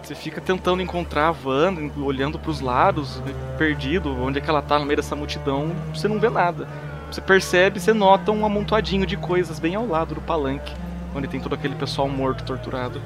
Você 0.01 0.15
fica 0.15 0.41
tentando 0.41 0.81
encontrar 0.81 1.27
a 1.27 1.31
Vanna, 1.31 1.91
olhando 1.97 2.39
para 2.39 2.49
os 2.49 2.59
lados, 2.59 3.21
perdido, 3.57 4.09
onde 4.21 4.39
é 4.39 4.41
que 4.41 4.49
ela 4.49 4.61
tá 4.61 4.79
no 4.79 4.85
meio 4.85 4.97
dessa 4.97 5.15
multidão, 5.15 5.71
você 5.93 6.07
não 6.07 6.19
vê 6.19 6.29
nada. 6.29 6.67
Você 7.11 7.21
percebe, 7.21 7.79
você 7.79 7.93
nota 7.93 8.31
um 8.31 8.45
amontoadinho 8.45 9.05
de 9.05 9.17
coisas 9.17 9.59
bem 9.59 9.75
ao 9.75 9.85
lado 9.85 10.15
do 10.15 10.21
palanque, 10.21 10.73
onde 11.13 11.27
tem 11.27 11.39
todo 11.39 11.55
aquele 11.55 11.75
pessoal 11.75 12.07
morto, 12.07 12.43
torturado. 12.43 13.01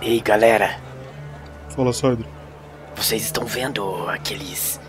Ei, 0.00 0.20
galera. 0.20 0.78
Fala, 1.70 1.92
Sardro. 1.92 2.26
Vocês 2.96 3.22
estão 3.22 3.44
vendo 3.44 4.08
aqueles. 4.08 4.80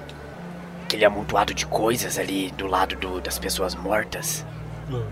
aquele 0.84 1.06
amontoado 1.06 1.53
de 1.53 1.65
coisas 1.65 2.18
ali 2.18 2.51
do 2.51 2.68
lado 2.68 2.96
do, 2.96 3.22
das 3.22 3.38
pessoas 3.38 3.75
mortas? 3.75 4.46
Não. 4.89 5.06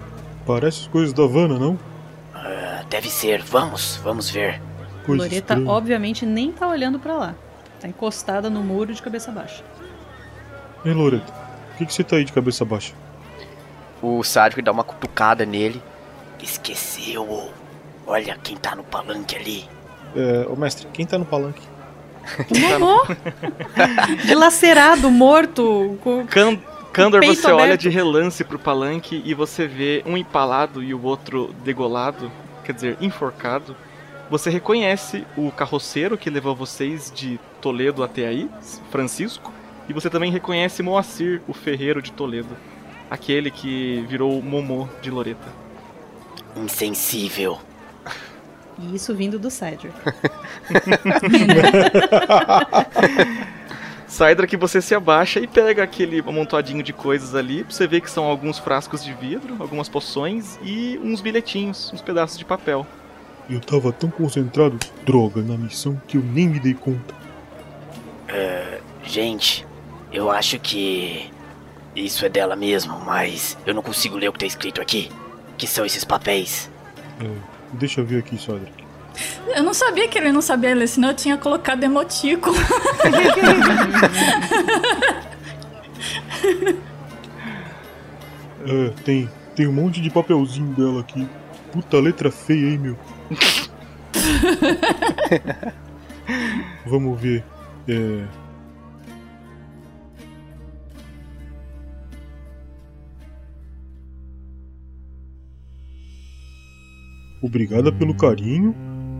Parece 0.45 0.81
as 0.81 0.87
coisas 0.87 1.13
da 1.13 1.25
Vanna, 1.25 1.59
não? 1.59 1.73
Uh, 1.73 2.85
deve 2.89 3.09
ser. 3.09 3.41
Vamos, 3.43 3.97
vamos 3.97 4.29
ver. 4.29 4.61
Coisa 5.05 5.23
Loreta, 5.23 5.53
estranha. 5.53 5.69
obviamente, 5.69 6.25
nem 6.25 6.51
tá 6.51 6.67
olhando 6.67 6.99
para 6.99 7.13
lá. 7.13 7.35
Tá 7.79 7.87
encostada 7.87 8.49
no 8.49 8.61
muro 8.61 8.93
de 8.93 9.01
cabeça 9.01 9.31
baixa. 9.31 9.63
Ei, 10.83 10.93
Loreta, 10.93 11.31
que, 11.79 11.85
que 11.85 11.93
você 11.93 12.03
tá 12.03 12.17
aí 12.17 12.25
de 12.25 12.33
cabeça 12.33 12.65
baixa? 12.65 12.93
O 14.01 14.21
sádico 14.23 14.61
dá 14.61 14.71
uma 14.71 14.83
cutucada 14.83 15.45
nele. 15.45 15.81
Esqueceu. 16.41 17.51
Olha 18.05 18.37
quem 18.41 18.57
tá 18.57 18.75
no 18.75 18.83
palanque 18.83 19.35
ali. 19.35 19.69
É, 20.15 20.47
ô 20.49 20.55
mestre, 20.55 20.87
quem 20.93 21.05
tá 21.05 21.17
no 21.17 21.25
palanque? 21.25 21.61
O 22.49 22.59
Momô! 22.59 23.01
Dilacerado, 24.25 25.09
morto. 25.09 25.97
Com... 26.03 26.25
Can 26.27 26.59
Candor, 26.91 27.23
você 27.23 27.47
aberto. 27.47 27.61
olha 27.61 27.77
de 27.77 27.87
relance 27.87 28.43
pro 28.43 28.57
palanque 28.57 29.21
e 29.23 29.33
você 29.33 29.67
vê 29.67 30.03
um 30.05 30.17
empalado 30.17 30.83
e 30.83 30.93
o 30.93 31.03
outro 31.03 31.53
degolado, 31.63 32.31
quer 32.63 32.73
dizer, 32.73 32.97
enforcado. 32.99 33.75
Você 34.29 34.49
reconhece 34.49 35.25
o 35.37 35.51
carroceiro 35.51 36.17
que 36.17 36.29
levou 36.29 36.55
vocês 36.55 37.11
de 37.13 37.39
Toledo 37.61 38.03
até 38.03 38.27
aí, 38.27 38.49
Francisco, 38.91 39.53
e 39.87 39.93
você 39.93 40.09
também 40.09 40.31
reconhece 40.31 40.83
Moacir, 40.83 41.41
o 41.47 41.53
ferreiro 41.53 42.01
de 42.01 42.11
Toledo. 42.11 42.55
Aquele 43.09 43.49
que 43.49 44.05
virou 44.07 44.41
Momô 44.41 44.87
de 45.01 45.09
Loreta. 45.09 45.47
Insensível. 46.55 47.59
E 48.79 48.95
isso 48.95 49.13
vindo 49.13 49.37
do 49.37 49.49
Cedric. 49.49 49.93
Cydra 54.07 54.47
que 54.47 54.57
você 54.57 54.81
se 54.81 54.95
abaixa 54.95 55.39
e 55.39 55.45
pega 55.45 55.83
aquele 55.83 56.19
amontoadinho 56.19 56.81
de 56.81 56.91
coisas 56.91 57.35
ali. 57.35 57.63
Você 57.63 57.87
vê 57.87 58.01
que 58.01 58.09
são 58.09 58.25
alguns 58.25 58.57
frascos 58.57 59.03
de 59.03 59.13
vidro, 59.13 59.55
algumas 59.59 59.87
poções 59.87 60.57
e 60.63 60.99
uns 61.03 61.21
bilhetinhos, 61.21 61.91
uns 61.93 62.01
pedaços 62.01 62.37
de 62.37 62.43
papel. 62.43 62.87
Eu 63.49 63.59
tava 63.59 63.91
tão 63.91 64.09
concentrado, 64.09 64.79
droga, 65.05 65.41
na 65.41 65.57
missão 65.57 66.01
que 66.07 66.17
eu 66.17 66.23
nem 66.23 66.47
me 66.47 66.59
dei 66.59 66.73
conta. 66.73 67.13
Uh, 68.29 68.81
gente, 69.03 69.65
eu 70.11 70.31
acho 70.31 70.59
que 70.59 71.31
isso 71.95 72.25
é 72.25 72.29
dela 72.29 72.55
mesmo, 72.55 72.99
mas 73.05 73.57
eu 73.65 73.73
não 73.73 73.81
consigo 73.81 74.17
ler 74.17 74.29
o 74.29 74.33
que 74.33 74.39
tá 74.39 74.45
escrito 74.45 74.81
aqui. 74.81 75.11
Que 75.57 75.67
são 75.67 75.85
esses 75.85 76.03
papéis? 76.03 76.69
É, 77.21 77.58
deixa 77.73 78.01
eu 78.01 78.05
ver 78.05 78.19
aqui, 78.19 78.37
Sodra. 78.37 78.69
Eu 79.55 79.63
não 79.63 79.73
sabia 79.73 80.07
que 80.07 80.17
ele 80.17 80.31
não 80.31 80.41
sabia 80.41 80.75
ler, 80.75 80.87
senão 80.87 81.09
eu 81.09 81.15
tinha 81.15 81.37
colocado 81.37 81.83
emotico. 81.83 82.51
é, 88.65 88.89
tem, 89.03 89.29
tem 89.55 89.67
um 89.67 89.73
monte 89.73 90.01
de 90.01 90.09
papelzinho 90.09 90.73
dela 90.73 91.01
aqui. 91.01 91.27
Puta 91.71 91.99
letra 91.99 92.31
feia, 92.31 92.69
hein, 92.69 92.77
meu? 92.77 92.97
Vamos 96.85 97.19
ver. 97.19 97.43
É, 97.87 98.23
Obrigada 107.41 107.91
pelo 107.91 108.15
carinho 108.15 108.75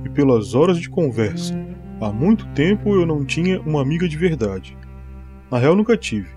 e 0.06 0.10
pelas 0.10 0.54
horas 0.54 0.78
de 0.78 0.90
conversa. 0.90 1.54
Há 2.02 2.12
muito 2.12 2.46
tempo 2.48 2.94
eu 2.96 3.06
não 3.06 3.26
tinha 3.26 3.60
uma 3.62 3.82
amiga 3.82 4.08
de 4.08 4.18
verdade. 4.18 4.78
Na 5.52 5.58
real, 5.58 5.76
nunca 5.76 5.98
tive. 5.98 6.30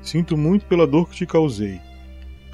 Sinto 0.00 0.36
muito 0.36 0.66
pela 0.66 0.86
dor 0.86 1.08
que 1.08 1.16
te 1.16 1.26
causei. 1.26 1.80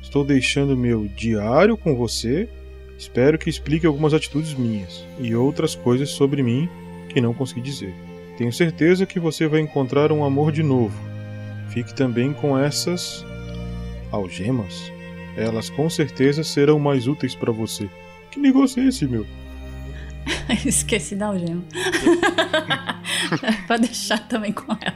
Estou 0.02 0.24
deixando 0.24 0.76
meu 0.76 1.06
diário 1.06 1.76
com 1.76 1.96
você. 1.96 2.48
Espero 2.96 3.38
que 3.38 3.50
explique 3.50 3.86
algumas 3.86 4.14
atitudes 4.14 4.54
minhas 4.54 5.04
e 5.18 5.34
outras 5.34 5.74
coisas 5.74 6.10
sobre 6.10 6.42
mim 6.42 6.68
que 7.08 7.20
não 7.20 7.34
consegui 7.34 7.60
dizer. 7.60 7.94
Tenho 8.36 8.52
certeza 8.52 9.06
que 9.06 9.18
você 9.18 9.46
vai 9.48 9.60
encontrar 9.60 10.12
um 10.12 10.24
amor 10.24 10.52
de 10.52 10.62
novo. 10.62 10.96
Fique 11.70 11.94
também 11.94 12.32
com 12.32 12.56
essas 12.56 13.24
algemas. 14.10 14.92
Elas 15.36 15.68
com 15.70 15.88
certeza 15.90 16.42
serão 16.42 16.78
mais 16.78 17.06
úteis 17.06 17.34
para 17.34 17.52
você. 17.52 17.88
Que 18.38 18.42
negócio 18.42 18.80
é 18.80 18.86
esse, 18.86 19.04
meu? 19.04 19.26
Esqueci 20.64 21.16
da 21.16 21.26
algema. 21.26 21.64
pra 23.66 23.76
deixar 23.76 24.28
também 24.28 24.52
com 24.52 24.70
ela. 24.70 24.94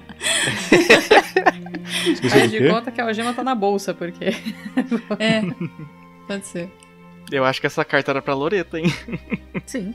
Faz 2.31 2.51
de 2.53 2.59
quê? 2.59 2.69
conta 2.69 2.93
que 2.93 3.01
a 3.01 3.05
algema 3.05 3.35
tá 3.35 3.43
na 3.43 3.57
bolsa, 3.57 3.93
porque. 3.93 4.27
É, 5.19 5.43
pode 6.29 6.47
ser. 6.47 6.71
Eu 7.33 7.45
acho 7.45 7.61
que 7.61 7.67
essa 7.67 7.85
carta 7.85 8.13
era 8.13 8.23
pra 8.23 8.33
Loreta, 8.33 8.79
hein? 8.79 8.87
Sim. 9.67 9.93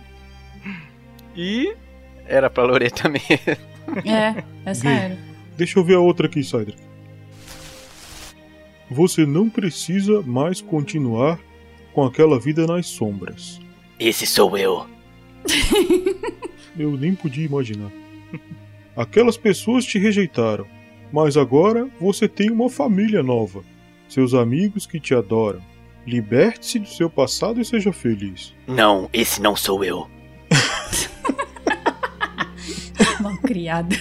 E 1.33 1.73
Era 2.25 2.49
pra 2.49 2.65
Loreta 2.65 3.07
mesmo. 3.07 3.25
É, 4.05 4.43
essa 4.65 4.81
Gui. 4.83 4.93
era. 4.93 5.17
Deixa 5.55 5.79
eu 5.79 5.85
ver 5.85 5.95
a 5.95 5.99
outra 6.01 6.27
aqui, 6.27 6.43
Cydric. 6.43 6.77
Você 8.91 9.25
não 9.25 9.49
precisa 9.49 10.21
mais 10.21 10.59
continuar 10.59 11.39
com 11.97 12.05
aquela 12.05 12.39
vida 12.39 12.67
nas 12.67 12.85
sombras. 12.85 13.59
Esse 13.99 14.27
sou 14.27 14.55
eu. 14.55 14.85
Eu 16.77 16.91
nem 16.91 17.15
podia 17.15 17.43
imaginar. 17.43 17.91
Aquelas 18.95 19.35
pessoas 19.35 19.83
te 19.83 19.97
rejeitaram, 19.97 20.67
mas 21.11 21.35
agora 21.35 21.89
você 21.99 22.27
tem 22.27 22.51
uma 22.51 22.69
família 22.69 23.23
nova. 23.23 23.63
Seus 24.07 24.35
amigos 24.35 24.85
que 24.85 24.99
te 24.99 25.15
adoram. 25.15 25.59
Liberte-se 26.05 26.77
do 26.77 26.87
seu 26.87 27.09
passado 27.09 27.59
e 27.59 27.65
seja 27.65 27.91
feliz. 27.91 28.53
Não, 28.67 29.09
esse 29.11 29.41
não 29.41 29.55
sou 29.55 29.83
eu. 29.83 30.07
Mal 33.19 33.37
criado. 33.37 33.95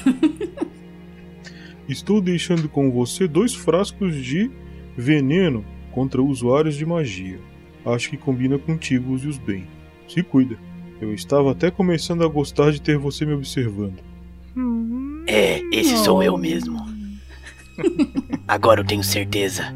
Estou 1.89 2.21
deixando 2.21 2.69
com 2.69 2.91
você 2.91 3.27
dois 3.27 3.55
frascos 3.55 4.23
de 4.23 4.51
veneno 4.95 5.65
contra 5.93 6.21
usuários 6.21 6.77
de 6.77 6.85
magia. 6.85 7.41
Acho 7.87 8.11
que 8.11 8.17
combina 8.17 8.59
contigo, 8.59 9.13
use-os 9.13 9.39
bem. 9.39 9.67
Se 10.09 10.23
cuida. 10.23 10.59
Eu 11.01 11.15
estava 11.15 11.53
até 11.53 11.71
começando 11.71 12.25
a 12.25 12.29
gostar 12.29 12.73
de 12.73 12.83
ter 12.83 12.99
você 12.99 13.25
me 13.25 13.33
observando. 13.33 14.01
É, 15.27 15.61
esse 15.73 15.97
sou 15.99 16.23
eu 16.23 16.37
mesmo. 16.37 16.79
Agora 18.49 18.81
eu 18.81 18.85
tenho 18.85 19.05
certeza. 19.05 19.75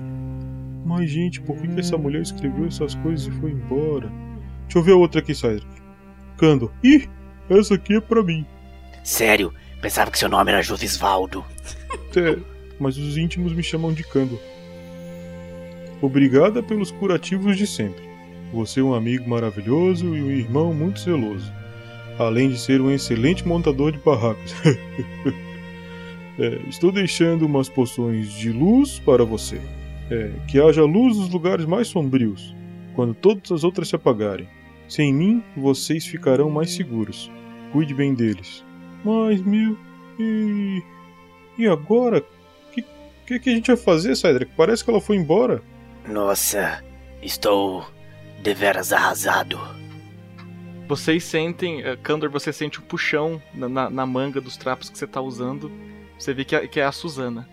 Mas, 0.84 1.10
gente, 1.10 1.40
por 1.40 1.56
que, 1.56 1.68
que 1.68 1.80
essa 1.80 1.96
mulher 1.96 2.22
escreveu 2.22 2.66
essas 2.66 2.94
coisas 2.96 3.26
e 3.26 3.38
foi 3.38 3.52
embora? 3.52 4.10
Deixa 4.62 4.78
eu 4.78 4.82
ver 4.82 4.92
a 4.92 4.96
outra 4.96 5.20
aqui, 5.20 5.34
Cydric. 5.34 5.66
Cando. 6.36 6.72
Ih, 6.82 7.08
essa 7.48 7.74
aqui 7.74 7.94
é 7.96 8.00
pra 8.00 8.22
mim. 8.22 8.46
Sério, 9.04 9.52
pensava 9.80 10.10
que 10.10 10.18
seu 10.18 10.28
nome 10.28 10.50
era 10.50 10.62
Jovisvaldo. 10.62 11.44
É, 12.16 12.36
mas 12.78 12.96
os 12.96 13.16
íntimos 13.16 13.52
me 13.52 13.62
chamam 13.62 13.92
de 13.92 14.02
Cando. 14.02 14.38
Obrigada 16.02 16.62
pelos 16.62 16.90
curativos 16.90 17.56
de 17.56 17.66
sempre. 17.66 18.08
Você 18.52 18.80
é 18.80 18.82
um 18.82 18.94
amigo 18.94 19.28
maravilhoso 19.28 20.14
e 20.14 20.22
um 20.22 20.30
irmão 20.30 20.74
muito 20.74 21.00
zeloso. 21.00 21.52
Além 22.18 22.48
de 22.48 22.58
ser 22.58 22.80
um 22.80 22.90
excelente 22.90 23.46
montador 23.46 23.92
de 23.92 23.98
barracos. 23.98 24.54
É, 26.38 26.58
estou 26.70 26.90
deixando 26.90 27.44
umas 27.44 27.68
poções 27.68 28.32
de 28.32 28.50
luz 28.50 28.98
para 28.98 29.24
você. 29.24 29.60
É, 30.10 30.30
que 30.48 30.58
haja 30.58 30.82
luz 30.82 31.18
nos 31.18 31.28
lugares 31.28 31.66
mais 31.66 31.88
sombrios, 31.88 32.56
quando 32.94 33.12
todas 33.12 33.52
as 33.52 33.62
outras 33.62 33.88
se 33.88 33.96
apagarem. 33.96 34.48
Sem 34.88 35.12
mim, 35.12 35.42
vocês 35.54 36.06
ficarão 36.06 36.48
mais 36.48 36.70
seguros. 36.70 37.30
Cuide 37.72 37.92
bem 37.92 38.14
deles. 38.14 38.64
Mas, 39.04 39.42
meu. 39.42 39.76
E. 40.18 40.82
E 41.58 41.66
agora? 41.66 42.24
O 42.68 42.72
que, 42.72 42.84
que, 43.26 43.38
que 43.38 43.50
a 43.50 43.52
gente 43.52 43.66
vai 43.66 43.76
fazer, 43.76 44.16
Cydric? 44.16 44.50
Parece 44.56 44.82
que 44.82 44.90
ela 44.90 45.00
foi 45.00 45.16
embora. 45.16 45.62
Nossa, 46.06 46.82
estou 47.22 47.86
deveras 48.42 48.92
arrasado. 48.92 49.58
vocês 50.88 51.22
sentem, 51.22 51.82
eh, 51.82 51.96
Kandor, 51.96 52.30
você 52.30 52.52
sente 52.52 52.80
um 52.80 52.82
puxão 52.82 53.40
na, 53.54 53.68
na- 53.68 53.90
na 53.90 54.04
manga 54.06 54.40
dos 54.40 54.56
trapos 54.56 54.90
que 54.90 54.98
você 54.98 55.06
tá 55.06 55.20
usando. 55.20 55.70
Você 56.18 56.34
vê 56.34 56.44
que 56.44 56.56
é, 56.56 56.66
que 56.66 56.80
é 56.80 56.84
a 56.84 56.90
Suzana. 56.90 57.48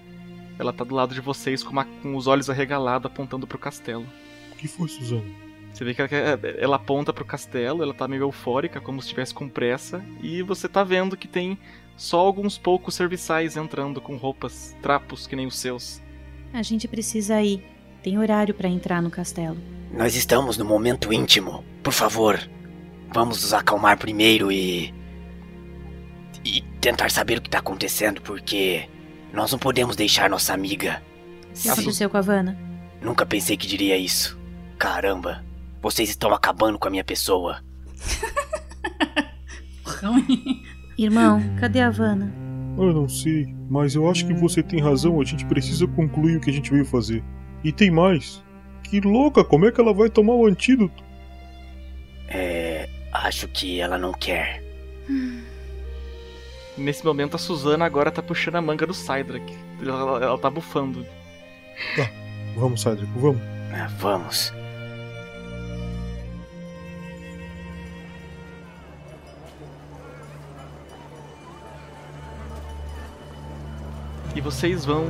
Ela 0.57 0.73
tá 0.73 0.83
do 0.83 0.95
lado 0.95 1.13
de 1.13 1.21
vocês 1.21 1.61
com, 1.61 1.71
uma- 1.71 1.85
com 1.85 2.15
os 2.15 2.25
olhos 2.25 2.49
arregalados 2.49 3.05
apontando 3.11 3.45
pro 3.45 3.59
castelo. 3.59 4.07
O 4.51 4.55
que 4.55 4.67
foi, 4.67 4.87
Suzana? 4.87 5.23
Você 5.71 5.83
vê 5.85 5.93
que 5.93 6.01
ela, 6.01 6.07
quer- 6.09 6.55
ela 6.57 6.77
aponta 6.77 7.13
pro 7.13 7.23
castelo, 7.23 7.83
ela 7.83 7.93
tá 7.93 8.07
meio 8.07 8.23
eufórica, 8.23 8.81
como 8.81 8.99
se 8.99 9.05
estivesse 9.09 9.35
com 9.35 9.47
pressa, 9.47 10.03
e 10.23 10.41
você 10.41 10.67
tá 10.67 10.83
vendo 10.83 11.15
que 11.15 11.27
tem 11.27 11.59
só 11.95 12.17
alguns 12.19 12.57
poucos 12.57 12.95
serviçais 12.95 13.55
entrando 13.55 14.01
com 14.01 14.15
roupas, 14.17 14.75
trapos 14.81 15.27
que 15.27 15.35
nem 15.35 15.45
os 15.45 15.59
seus. 15.59 16.01
A 16.51 16.63
gente 16.63 16.87
precisa 16.87 17.39
ir. 17.43 17.63
Tem 18.03 18.17
horário 18.17 18.53
pra 18.53 18.69
entrar 18.69 19.01
no 19.01 19.09
castelo. 19.09 19.57
Nós 19.91 20.15
estamos 20.15 20.57
no 20.57 20.65
momento 20.65 21.11
íntimo. 21.11 21.63
Por 21.83 21.93
favor, 21.93 22.39
vamos 23.13 23.41
nos 23.41 23.53
acalmar 23.53 23.97
primeiro 23.97 24.51
e. 24.51 24.93
e 26.43 26.61
tentar 26.81 27.11
saber 27.11 27.37
o 27.37 27.41
que 27.41 27.49
tá 27.49 27.59
acontecendo, 27.59 28.21
porque 28.21 28.87
nós 29.33 29.51
não 29.51 29.59
podemos 29.59 29.95
deixar 29.95 30.29
nossa 30.29 30.53
amiga. 30.53 31.01
O 31.49 31.61
que 31.61 31.69
aconteceu 31.69 32.09
com 32.09 32.17
a 32.17 32.21
Vanna? 32.21 32.57
Nunca 33.01 33.25
pensei 33.25 33.57
que 33.57 33.67
diria 33.67 33.97
isso. 33.97 34.37
Caramba, 34.77 35.43
vocês 35.81 36.09
estão 36.09 36.33
acabando 36.33 36.77
com 36.77 36.87
a 36.87 36.91
minha 36.91 37.03
pessoa. 37.03 37.61
Irmão, 40.97 41.41
cadê 41.59 41.81
a 41.81 41.89
Vanna? 41.89 42.33
Eu 42.77 42.93
não 42.93 43.09
sei, 43.09 43.47
mas 43.69 43.95
eu 43.95 44.09
acho 44.09 44.25
que 44.27 44.33
você 44.33 44.61
tem 44.61 44.79
razão. 44.79 45.19
A 45.19 45.23
gente 45.23 45.45
precisa 45.45 45.87
concluir 45.87 46.37
o 46.37 46.41
que 46.41 46.49
a 46.49 46.53
gente 46.53 46.71
veio 46.71 46.85
fazer. 46.85 47.23
E 47.63 47.71
tem 47.71 47.91
mais. 47.91 48.43
Que 48.83 49.01
louca, 49.01 49.43
como 49.43 49.67
é 49.67 49.71
que 49.71 49.81
ela 49.81 49.93
vai 49.93 50.09
tomar 50.09 50.33
o 50.33 50.45
antídoto? 50.45 51.03
É. 52.27 52.89
Acho 53.11 53.47
que 53.47 53.79
ela 53.79 53.97
não 53.97 54.13
quer. 54.13 54.63
Nesse 56.77 57.03
momento, 57.03 57.35
a 57.35 57.39
Suzana 57.39 57.85
agora 57.85 58.11
tá 58.11 58.21
puxando 58.21 58.55
a 58.55 58.61
manga 58.61 58.85
do 58.85 58.93
Cydrak. 58.93 59.43
Ela, 59.81 60.23
ela 60.23 60.37
tá 60.37 60.49
bufando. 60.49 61.05
Vamos, 62.55 62.81
Cydric, 62.81 63.11
vamos. 63.15 63.41
Ah, 63.73 63.87
vamos. 63.97 64.53
E 74.35 74.41
vocês 74.41 74.85
vão 74.85 75.07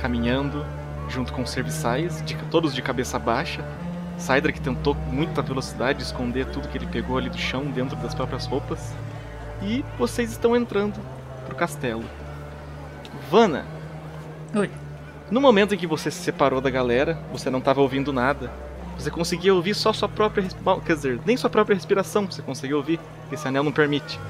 caminhando 0.00 0.64
junto 1.08 1.32
com 1.32 1.42
os 1.42 1.50
serviçais, 1.50 2.22
de- 2.24 2.36
todos 2.50 2.74
de 2.74 2.82
cabeça 2.82 3.18
baixa. 3.18 3.64
Cydrak 4.18 4.60
tentou 4.60 4.94
com 4.94 5.10
muita 5.10 5.42
velocidade 5.42 6.02
esconder 6.02 6.46
tudo 6.46 6.68
que 6.68 6.78
ele 6.78 6.86
pegou 6.86 7.18
ali 7.18 7.28
do 7.28 7.38
chão 7.38 7.64
dentro 7.64 7.96
das 7.96 8.14
próprias 8.14 8.46
roupas. 8.46 8.92
E 9.62 9.84
vocês 9.98 10.30
estão 10.30 10.56
entrando 10.56 11.00
pro 11.46 11.56
castelo. 11.56 12.04
Vana. 13.30 13.64
Oi. 14.54 14.70
No 15.30 15.40
momento 15.40 15.74
em 15.74 15.78
que 15.78 15.86
você 15.86 16.10
se 16.10 16.22
separou 16.22 16.60
da 16.60 16.70
galera, 16.70 17.18
você 17.32 17.50
não 17.50 17.58
estava 17.58 17.80
ouvindo 17.80 18.12
nada. 18.12 18.50
Você 18.96 19.10
conseguia 19.10 19.54
ouvir 19.54 19.74
só 19.74 19.92
sua 19.92 20.08
própria 20.08 20.42
respiração. 20.42 20.80
Quer 20.80 20.94
dizer, 20.94 21.20
nem 21.26 21.36
sua 21.36 21.50
própria 21.50 21.74
respiração 21.74 22.26
você 22.26 22.42
conseguia 22.42 22.76
ouvir, 22.76 23.00
que 23.28 23.34
esse 23.34 23.48
anel 23.48 23.64
não 23.64 23.72
permite. 23.72 24.20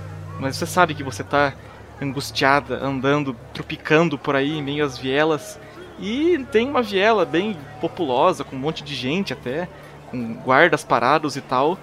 Mas 0.41 0.57
você 0.57 0.65
sabe 0.67 0.95
que 0.95 1.03
você 1.03 1.23
tá 1.23 1.53
angustiada, 2.01 2.79
andando, 2.83 3.37
tropicando 3.53 4.17
por 4.17 4.35
aí 4.35 4.57
em 4.57 4.63
meio 4.63 4.85
às 4.85 4.97
vielas. 4.97 5.59
E 5.99 6.45
tem 6.51 6.69
uma 6.69 6.83
viela 6.83 7.25
bem 7.25 7.57
populosa, 7.81 8.45
com 8.45 8.57
um 8.57 8.59
monte 8.59 8.83
de 8.83 8.95
gente 8.95 9.33
até, 9.33 9.69
com 10.11 10.35
guardas 10.35 10.85
parados 10.85 11.37
e 11.37 11.41
tal. 11.41 11.79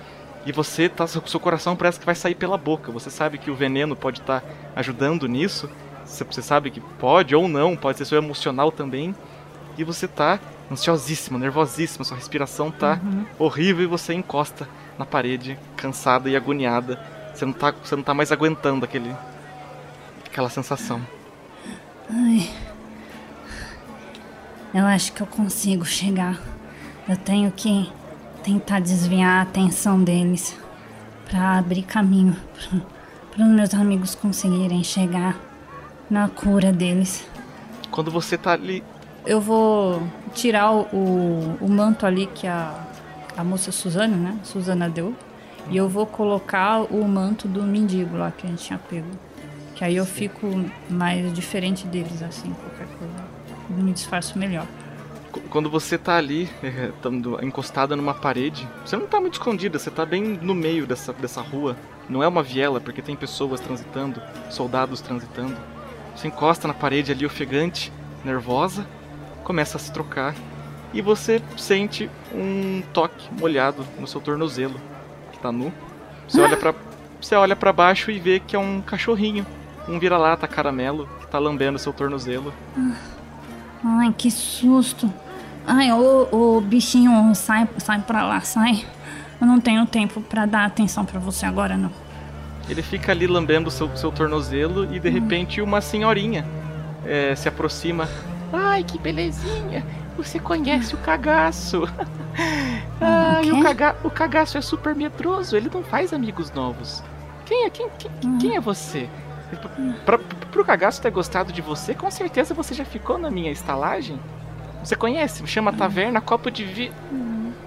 E 0.46 0.52
você 0.52 0.90
tá. 0.90 1.06
Seu 1.08 1.40
coração 1.40 1.76
parece 1.76 2.00
que 2.00 2.06
vai 2.06 2.16
sair 2.16 2.36
pela 2.36 2.58
boca. 2.58 2.92
Você 2.92 3.10
sabe 3.10 3.38
que 3.38 3.52
o 3.52 3.56
veneno 3.56 3.96
pode 3.96 4.20
estar 4.20 4.44
ajudando 4.76 5.28
nisso. 5.28 5.70
Você 6.06 6.42
sabe 6.42 6.72
que 6.72 6.82
pode 6.82 7.36
ou 7.36 7.48
não, 7.48 7.76
pode 7.76 7.98
ser 7.98 8.06
seu 8.06 8.18
emocional 8.18 8.72
também. 8.72 9.16
E 9.78 9.84
você 9.84 10.08
tá 10.08 10.40
ansiosíssima, 10.70 11.40
nervosíssima, 11.40 12.04
sua 12.04 12.18
respiração 12.18 12.72
tá 12.72 13.00
horrível 13.38 13.84
e 13.84 13.88
você 13.88 14.14
encosta 14.14 14.68
na 14.98 15.06
parede, 15.06 15.58
cansada 15.78 16.30
e 16.30 16.36
agoniada. 16.36 17.00
Você 17.34 17.46
não 17.46 17.54
tá, 17.54 17.74
você 17.84 17.96
não 17.96 18.04
tá 18.04 18.14
mais 18.14 18.32
aguentando 18.32 18.84
aquele 18.84 19.16
aquela 20.26 20.50
sensação. 20.50 21.02
Ai. 22.10 22.71
Eu 24.74 24.86
acho 24.86 25.12
que 25.14 25.22
eu 25.22 25.28
consigo 25.28 25.86
chegar. 25.86 26.40
Eu 27.08 27.18
tenho 27.18 27.52
que 27.52 27.92
tentar 28.44 28.80
desviar 28.80 29.40
a 29.40 29.42
atenção 29.42 30.04
deles 30.04 30.58
para 31.30 31.58
abrir 31.58 31.84
caminho 31.84 32.36
para 33.32 33.46
os 33.46 33.52
meus 33.52 33.74
amigos 33.74 34.16
conseguirem 34.16 34.84
chegar 34.84 35.40
na 36.10 36.28
cura 36.28 36.72
deles. 36.72 37.26
Quando 37.90 38.12
você 38.12 38.38
tá 38.38 38.52
ali, 38.52 38.84
Eu 39.26 39.40
vou 39.40 40.02
tirar 40.34 40.72
o, 40.72 40.82
o, 40.92 41.58
o 41.62 41.70
manto 41.70 42.06
ali 42.08 42.26
que 42.26 42.48
a, 42.48 42.74
a 43.38 43.44
moça 43.44 43.72
Suzana, 43.72 44.18
né? 44.18 44.40
Suzana 44.44 44.90
deu. 44.90 45.16
E 45.70 45.78
eu 45.78 45.88
vou 45.88 46.08
colocar 46.08 46.82
o 46.82 47.08
manto 47.08 47.48
do 47.48 47.62
mendigo 47.62 48.18
lá 48.18 48.32
que 48.32 48.48
a 48.48 48.50
gente 48.50 48.64
tinha 48.64 48.80
pego. 48.80 49.12
Que 49.76 49.86
aí 49.86 49.96
eu 49.96 50.06
fico 50.06 50.48
mais 50.90 51.32
diferente 51.34 51.86
deles, 51.86 52.22
assim, 52.24 52.52
qualquer 52.54 52.88
coisa. 52.98 53.21
Me 53.72 53.92
disfarço 53.94 54.38
melhor. 54.38 54.66
qu- 55.32 55.42
quando 55.50 55.70
você 55.70 55.98
tá 55.98 56.18
ali, 56.18 56.50
encostada 57.42 57.96
numa 57.96 58.14
parede, 58.14 58.68
você 58.86 58.96
não 58.98 59.08
tá 59.08 59.20
muito 59.20 59.34
escondida, 59.34 59.80
você 59.80 59.90
tá 59.92 60.06
bem 60.06 60.22
no 60.24 60.54
meio 60.54 60.86
dessa, 60.86 61.14
dessa 61.14 61.42
rua. 61.42 61.76
Não 62.10 62.22
é 62.22 62.28
uma 62.28 62.44
viela, 62.44 62.82
porque 62.82 63.02
tem 63.02 63.16
pessoas 63.16 63.60
transitando, 63.62 64.22
soldados 64.50 65.00
transitando. 65.02 65.56
Você 66.16 66.28
encosta 66.28 66.68
na 66.68 66.74
parede 66.74 67.12
ali 67.12 67.26
ofegante 67.26 67.92
nervosa, 68.26 68.86
começa 69.44 69.78
a 69.78 69.80
se 69.80 69.92
trocar 69.94 70.36
e 70.94 71.02
você 71.02 71.42
sente 71.58 72.10
um 72.34 72.84
toque 72.94 73.30
molhado 73.40 73.86
no 73.98 74.06
seu 74.06 74.20
tornozelo, 74.20 74.76
que 75.32 75.40
tá 75.40 75.52
nu. 75.52 75.72
Você 76.28 76.42
olha 76.42 76.58
para 76.58 76.74
você 77.22 77.36
olha 77.36 77.56
baixo 77.72 78.12
e 78.12 78.20
vê 78.20 78.40
que 78.40 78.56
é 78.56 78.60
um 78.60 78.82
cachorrinho, 78.82 79.46
um 79.88 79.98
vira-lata 80.00 80.48
caramelo 80.48 81.08
que 81.22 81.28
tá 81.28 81.40
lambendo 81.40 81.80
seu 81.80 81.94
tornozelo. 81.94 82.54
Ai, 83.84 84.14
que 84.18 84.30
susto. 84.30 85.12
Ai, 85.66 85.92
o, 85.92 86.28
o 86.32 86.62
bichinho, 86.62 87.34
sai, 87.36 87.68
sai 87.78 88.00
pra 88.00 88.24
lá, 88.24 88.42
sai. 88.42 88.86
Eu 89.40 89.48
não 89.48 89.60
tenho 89.60 89.86
tempo 89.86 90.22
pra 90.22 90.46
dar 90.46 90.66
atenção 90.66 91.06
pra 91.06 91.20
você 91.20 91.46
agora, 91.46 91.76
não. 91.76 91.92
Ele 92.70 92.82
fica 92.82 93.12
ali 93.12 93.28
lambendo 93.28 93.72
seu, 93.72 93.96
seu 93.98 94.12
tornozelo 94.12 94.94
e 94.94 95.00
de 95.00 95.10
repente 95.10 95.62
uma 95.62 95.82
senhorinha 95.82 96.46
é, 97.06 97.36
se 97.36 97.50
aproxima. 97.50 98.08
Ai, 98.54 98.84
que 98.84 98.98
belezinha! 99.00 99.86
Você 100.18 100.40
conhece 100.40 100.94
o 100.94 100.98
cagaço? 100.98 101.84
Ai, 103.02 103.52
o, 103.52 103.62
caga 103.62 103.96
o 104.04 104.10
cagaço 104.10 104.58
é 104.58 104.62
super 104.62 104.96
medroso, 104.96 105.56
ele 105.56 105.70
não 105.74 105.84
faz 105.84 106.14
amigos 106.14 106.52
novos. 106.52 107.04
Quem 107.46 107.66
é, 107.66 107.70
quem, 107.70 107.90
quem, 107.98 108.38
quem 108.38 108.56
é 108.56 108.60
você? 108.60 109.10
Pra, 110.06 110.18
pro 110.18 110.66
cagaço 110.66 111.02
ter 111.02 111.12
gostado 111.12 111.52
de 111.52 111.62
você, 111.62 111.94
com 111.94 112.10
certeza 112.10 112.54
você 112.54 112.74
já 112.74 112.86
ficou 112.86 113.18
na 113.18 113.30
minha 113.30 113.52
estalagem. 113.52 114.20
Você 114.84 114.96
conhece? 114.96 115.46
Chama 115.46 115.74
Taverna 115.74 116.22
Copo 116.22 116.50
de 116.50 116.64
Vi. 116.64 116.92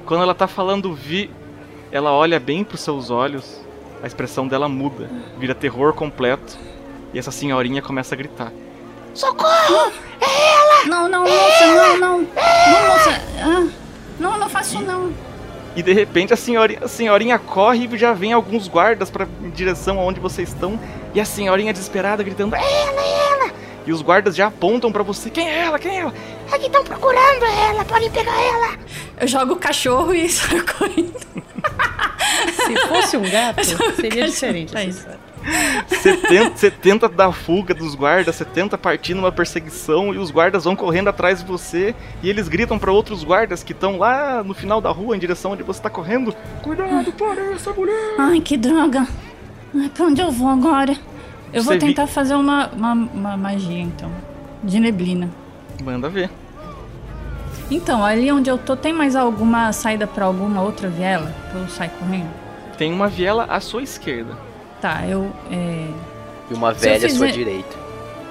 Quando 0.04 0.22
ela 0.22 0.34
tá 0.34 0.46
falando 0.46 0.94
Vi, 0.94 1.30
ela 1.90 2.12
olha 2.12 2.40
bem 2.40 2.64
pros 2.64 2.80
seus 2.80 3.10
olhos, 3.10 3.60
a 4.02 4.06
expressão 4.06 4.48
dela 4.48 4.68
muda, 4.68 5.08
vira 5.38 5.54
terror 5.54 5.92
completo, 5.94 6.58
e 7.12 7.18
essa 7.18 7.30
senhorinha 7.30 7.80
começa 7.80 8.14
a 8.14 8.18
gritar. 8.18 8.52
Socorro! 9.14 9.92
É 10.20 10.24
ela! 10.24 10.86
Não, 10.86 11.08
não, 11.08 11.22
moça, 11.22 11.66
não, 11.66 11.98
não. 11.98 12.18
Não, 12.18 12.88
moça. 12.88 13.22
Ah, 13.40 13.68
não, 14.18 14.38
não 14.38 14.48
faço 14.48 14.80
não. 14.82 15.12
E 15.76 15.82
de 15.82 15.92
repente 15.92 16.32
a 16.32 16.36
senhorinha, 16.36 16.80
a 16.82 16.88
senhorinha 16.88 17.38
corre 17.38 17.88
e 17.90 17.98
já 17.98 18.12
vem 18.12 18.32
alguns 18.32 18.68
guardas 18.68 19.10
para 19.10 19.26
em 19.42 19.50
direção 19.50 19.98
aonde 19.98 20.20
vocês 20.20 20.50
estão. 20.50 20.78
E 21.14 21.20
a 21.20 21.24
senhorinha 21.24 21.72
desesperada 21.72 22.22
gritando: 22.22 22.54
É 22.54 22.60
ela, 22.60 23.00
é 23.00 23.32
ela! 23.32 23.52
E 23.86 23.92
os 23.92 24.00
guardas 24.00 24.36
já 24.36 24.46
apontam 24.46 24.92
para 24.92 25.02
você: 25.02 25.30
Quem 25.30 25.48
é 25.48 25.58
ela? 25.60 25.78
Quem 25.78 25.96
é 25.96 26.00
ela? 26.00 26.14
Aqui 26.52 26.66
estão 26.66 26.84
procurando 26.84 27.44
ela, 27.44 27.84
podem 27.84 28.10
pegar 28.10 28.40
ela. 28.40 28.78
Eu 29.20 29.26
jogo 29.26 29.54
o 29.54 29.56
cachorro 29.56 30.14
e 30.14 30.28
saio 30.30 30.64
correndo. 30.66 31.14
Se 32.54 32.76
fosse 32.88 33.16
um 33.16 33.28
gato, 33.28 33.64
seria 34.00 34.26
diferente. 34.26 34.76
essa 34.76 34.88
história. 34.88 35.13
Você 35.88 36.16
tenta, 36.16 36.56
você 36.56 36.70
tenta 36.70 37.08
dar 37.08 37.32
fuga 37.32 37.74
dos 37.74 37.94
guardas, 37.94 38.34
você 38.34 38.44
tenta 38.44 38.78
partir 38.78 39.14
numa 39.14 39.30
perseguição 39.32 40.14
e 40.14 40.18
os 40.18 40.30
guardas 40.30 40.64
vão 40.64 40.74
correndo 40.74 41.08
atrás 41.08 41.40
de 41.40 41.46
você 41.46 41.94
e 42.22 42.30
eles 42.30 42.48
gritam 42.48 42.78
para 42.78 42.90
outros 42.92 43.22
guardas 43.24 43.62
que 43.62 43.72
estão 43.72 43.98
lá 43.98 44.42
no 44.42 44.54
final 44.54 44.80
da 44.80 44.90
rua 44.90 45.16
em 45.16 45.18
direção 45.18 45.52
onde 45.52 45.62
você 45.62 45.80
tá 45.82 45.90
correndo: 45.90 46.34
Cuidado, 46.62 47.12
para 47.12 47.52
essa 47.52 47.72
mulher! 47.72 48.14
Ai, 48.18 48.40
que 48.40 48.56
droga. 48.56 49.06
Ai, 49.74 49.88
pra 49.90 50.06
onde 50.06 50.20
eu 50.20 50.30
vou 50.30 50.48
agora? 50.48 50.96
Eu 51.52 51.62
Você 51.62 51.70
vou 51.70 51.72
vi- 51.74 51.78
tentar 51.94 52.06
fazer 52.06 52.34
uma, 52.34 52.68
uma, 52.68 52.92
uma 52.92 53.36
magia, 53.36 53.80
então. 53.80 54.10
De 54.62 54.80
neblina. 54.80 55.28
Manda 55.82 56.08
ver. 56.08 56.30
Então, 57.70 58.04
ali 58.04 58.30
onde 58.30 58.50
eu 58.50 58.58
tô, 58.58 58.76
tem 58.76 58.92
mais 58.92 59.16
alguma 59.16 59.72
saída 59.72 60.06
pra 60.06 60.24
alguma 60.26 60.60
outra 60.62 60.88
viela? 60.88 61.34
Pra 61.50 61.60
eu 61.60 61.68
sair 61.68 61.90
correndo? 61.90 62.28
Tem 62.76 62.92
uma 62.92 63.08
viela 63.08 63.44
à 63.44 63.60
sua 63.60 63.82
esquerda. 63.82 64.36
Tá, 64.84 65.06
eu. 65.08 65.32
É... 65.50 65.88
E 66.50 66.52
uma 66.52 66.74
velha 66.74 67.06
à 67.06 67.08
sua 67.08 67.26
fizer- 67.28 67.32
direita. 67.32 67.74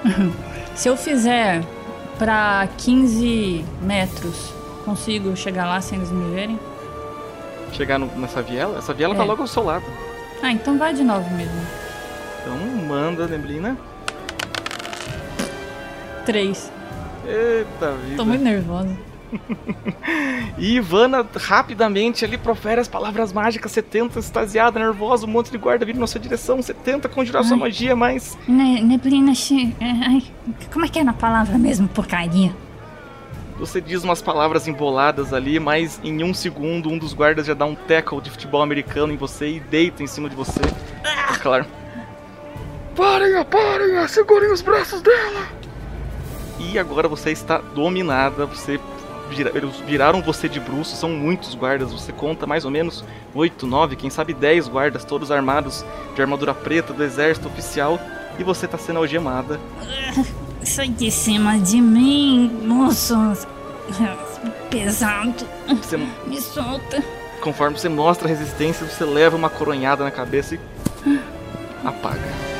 Se 0.76 0.88
eu 0.88 0.96
fizer 0.96 1.64
pra 2.16 2.68
15 2.78 3.64
metros, 3.82 4.52
consigo 4.84 5.34
chegar 5.36 5.66
lá 5.66 5.80
sem 5.80 5.98
eles 5.98 6.12
me 6.12 6.32
verem? 6.32 6.60
Chegar 7.72 7.98
no- 7.98 8.06
nessa 8.16 8.40
viela, 8.40 8.78
essa 8.78 8.94
viela 8.94 9.16
tá 9.16 9.24
É. 9.24 9.26
logo 9.26 9.42
ao 9.42 9.48
seu 9.48 9.64
lado. 9.64 9.84
Ah, 10.44 10.52
então 10.52 10.78
vai 10.78 10.94
de 10.94 11.02
novo 11.02 11.28
mesmo. 11.34 11.60
Então 12.42 12.56
manda, 12.86 13.26
neblina. 13.26 13.76
Três. 16.24 16.70
Eita 17.26 17.92
vida. 17.94 18.16
Tô 18.16 18.24
muito 18.24 18.44
nervosa. 18.44 18.96
E 20.56 20.76
Ivana 20.76 21.26
rapidamente 21.36 22.24
ali 22.24 22.38
profere 22.38 22.80
as 22.80 22.86
palavras 22.88 23.32
mágicas. 23.32 23.72
Você 23.72 23.82
tenta, 23.82 24.18
extasiada, 24.20 24.78
nervosa, 24.78 25.26
um 25.26 25.30
monte 25.30 25.50
de 25.50 25.58
guarda 25.58 25.84
vindo 25.84 25.98
na 25.98 26.06
sua 26.06 26.20
direção. 26.20 26.56
Você 26.62 26.72
tenta 26.72 27.08
conjurar 27.08 27.42
sua 27.44 27.56
Ai. 27.56 27.60
magia, 27.60 27.96
mas 27.96 28.38
Ne 28.46 28.80
neblina. 28.82 29.32
ai, 29.80 30.22
como 30.72 30.84
é 30.84 30.88
que 30.88 30.98
é 30.98 31.04
na 31.04 31.12
palavra 31.12 31.58
mesmo, 31.58 31.88
porcaria? 31.88 32.54
você 33.58 33.80
diz 33.80 34.02
umas 34.02 34.20
palavras 34.20 34.66
emboladas 34.66 35.32
ali, 35.32 35.60
mas 35.60 36.00
em 36.02 36.24
um 36.24 36.34
segundo 36.34 36.88
um 36.90 36.98
dos 36.98 37.14
guardas 37.14 37.46
já 37.46 37.54
dá 37.54 37.64
um 37.64 37.74
tackle 37.74 38.20
de 38.20 38.28
futebol 38.28 38.60
americano 38.62 39.12
em 39.12 39.16
você 39.16 39.48
e 39.48 39.60
deita 39.60 40.02
em 40.02 40.06
cima 40.08 40.28
de 40.28 40.34
você. 40.34 40.60
Claro. 41.40 41.64
Parem, 42.96 43.44
parem, 43.44 44.08
segurem 44.08 44.52
os 44.52 44.60
braços 44.60 45.00
dela. 45.02 45.46
E 46.58 46.78
agora 46.78 47.06
você 47.08 47.30
está 47.30 47.58
dominada, 47.58 48.44
você 48.46 48.78
vira- 49.30 49.50
eles 49.54 49.76
viraram 49.86 50.22
você 50.22 50.48
de 50.48 50.58
bruços, 50.60 50.98
são 50.98 51.08
muitos 51.10 51.54
guardas, 51.54 51.92
você 51.92 52.12
conta 52.12 52.46
mais 52.46 52.64
ou 52.64 52.70
menos 52.70 53.04
8, 53.34 53.66
9, 53.66 53.96
quem 53.96 54.10
sabe 54.10 54.32
10 54.34 54.68
guardas, 54.68 55.04
todos 55.04 55.30
armados 55.30 55.84
de 56.14 56.20
armadura 56.22 56.52
preta 56.54 56.92
do 56.92 57.02
exército 57.02 57.48
oficial, 57.48 57.98
e 58.38 58.42
você 58.44 58.66
está 58.66 58.76
sendo 58.78 58.98
algemada. 58.98 59.60
Sai 60.62 60.88
de 60.88 61.10
cima 61.10 61.58
de 61.58 61.80
mim, 61.80 62.48
moço. 62.64 63.14
Pesado. 64.70 65.34
Você, 65.82 65.96
Me 66.26 66.40
solta. 66.40 67.02
conforme 67.40 67.78
você 67.78 67.88
mostra 67.88 68.26
resistência, 68.26 68.86
você 68.86 69.04
leva 69.04 69.36
uma 69.36 69.50
coronhada 69.50 70.02
na 70.02 70.10
cabeça 70.10 70.54
e 70.54 70.60
apaga. 71.84 72.53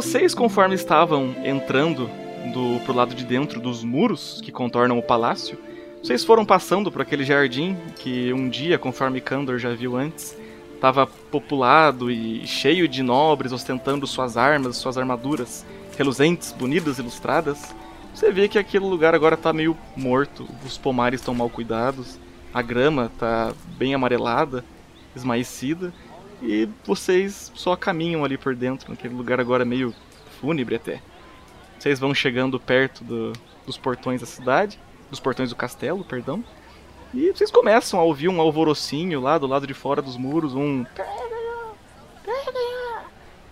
Vocês, 0.00 0.34
conforme 0.34 0.74
estavam 0.74 1.36
entrando 1.44 2.08
do, 2.54 2.82
pro 2.86 2.94
lado 2.94 3.14
de 3.14 3.22
dentro 3.22 3.60
dos 3.60 3.84
muros 3.84 4.40
que 4.42 4.50
contornam 4.50 4.98
o 4.98 5.02
palácio, 5.02 5.58
vocês 6.02 6.24
foram 6.24 6.42
passando 6.42 6.90
por 6.90 7.02
aquele 7.02 7.22
jardim 7.22 7.76
que 7.96 8.32
um 8.32 8.48
dia, 8.48 8.78
conforme 8.78 9.20
Kandor 9.20 9.58
já 9.58 9.74
viu 9.74 9.98
antes, 9.98 10.34
estava 10.74 11.06
populado 11.06 12.10
e 12.10 12.46
cheio 12.46 12.88
de 12.88 13.02
nobres 13.02 13.52
ostentando 13.52 14.06
suas 14.06 14.38
armas, 14.38 14.78
suas 14.78 14.96
armaduras 14.96 15.66
reluzentes, 15.98 16.50
bonitas, 16.50 16.98
ilustradas. 16.98 17.74
Você 18.14 18.32
vê 18.32 18.48
que 18.48 18.58
aquele 18.58 18.86
lugar 18.86 19.14
agora 19.14 19.34
está 19.34 19.52
meio 19.52 19.76
morto, 19.94 20.48
os 20.64 20.78
pomares 20.78 21.20
estão 21.20 21.34
mal 21.34 21.50
cuidados, 21.50 22.18
a 22.54 22.62
grama 22.62 23.10
está 23.12 23.52
bem 23.76 23.92
amarelada, 23.92 24.64
esmaecida, 25.14 25.92
e 26.42 26.68
vocês 26.84 27.50
só 27.54 27.76
caminham 27.76 28.24
ali 28.24 28.36
por 28.38 28.54
dentro, 28.54 28.90
naquele 28.90 29.14
lugar 29.14 29.40
agora 29.40 29.64
meio 29.64 29.94
fúnebre 30.40 30.74
até. 30.76 31.00
Vocês 31.78 31.98
vão 31.98 32.14
chegando 32.14 32.58
perto 32.60 33.02
do- 33.04 33.32
dos 33.66 33.76
portões 33.78 34.20
da 34.20 34.26
cidade, 34.26 34.78
dos 35.10 35.20
portões 35.20 35.50
do 35.50 35.56
castelo, 35.56 36.04
perdão. 36.04 36.44
E 37.12 37.30
vocês 37.32 37.50
começam 37.50 37.98
a 37.98 38.02
ouvir 38.02 38.28
um 38.28 38.40
alvorocinho 38.40 39.20
lá 39.20 39.36
do 39.38 39.46
lado 39.46 39.66
de 39.66 39.74
fora 39.74 40.00
dos 40.00 40.16
muros, 40.16 40.54
um. 40.54 40.84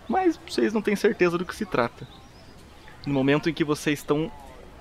Mas 0.08 0.38
vocês 0.48 0.72
não 0.72 0.80
têm 0.80 0.96
certeza 0.96 1.36
do 1.36 1.44
que 1.44 1.54
se 1.54 1.66
trata. 1.66 2.06
No 3.06 3.12
momento 3.12 3.50
em 3.50 3.54
que 3.54 3.64
vocês 3.64 3.98
estão 3.98 4.30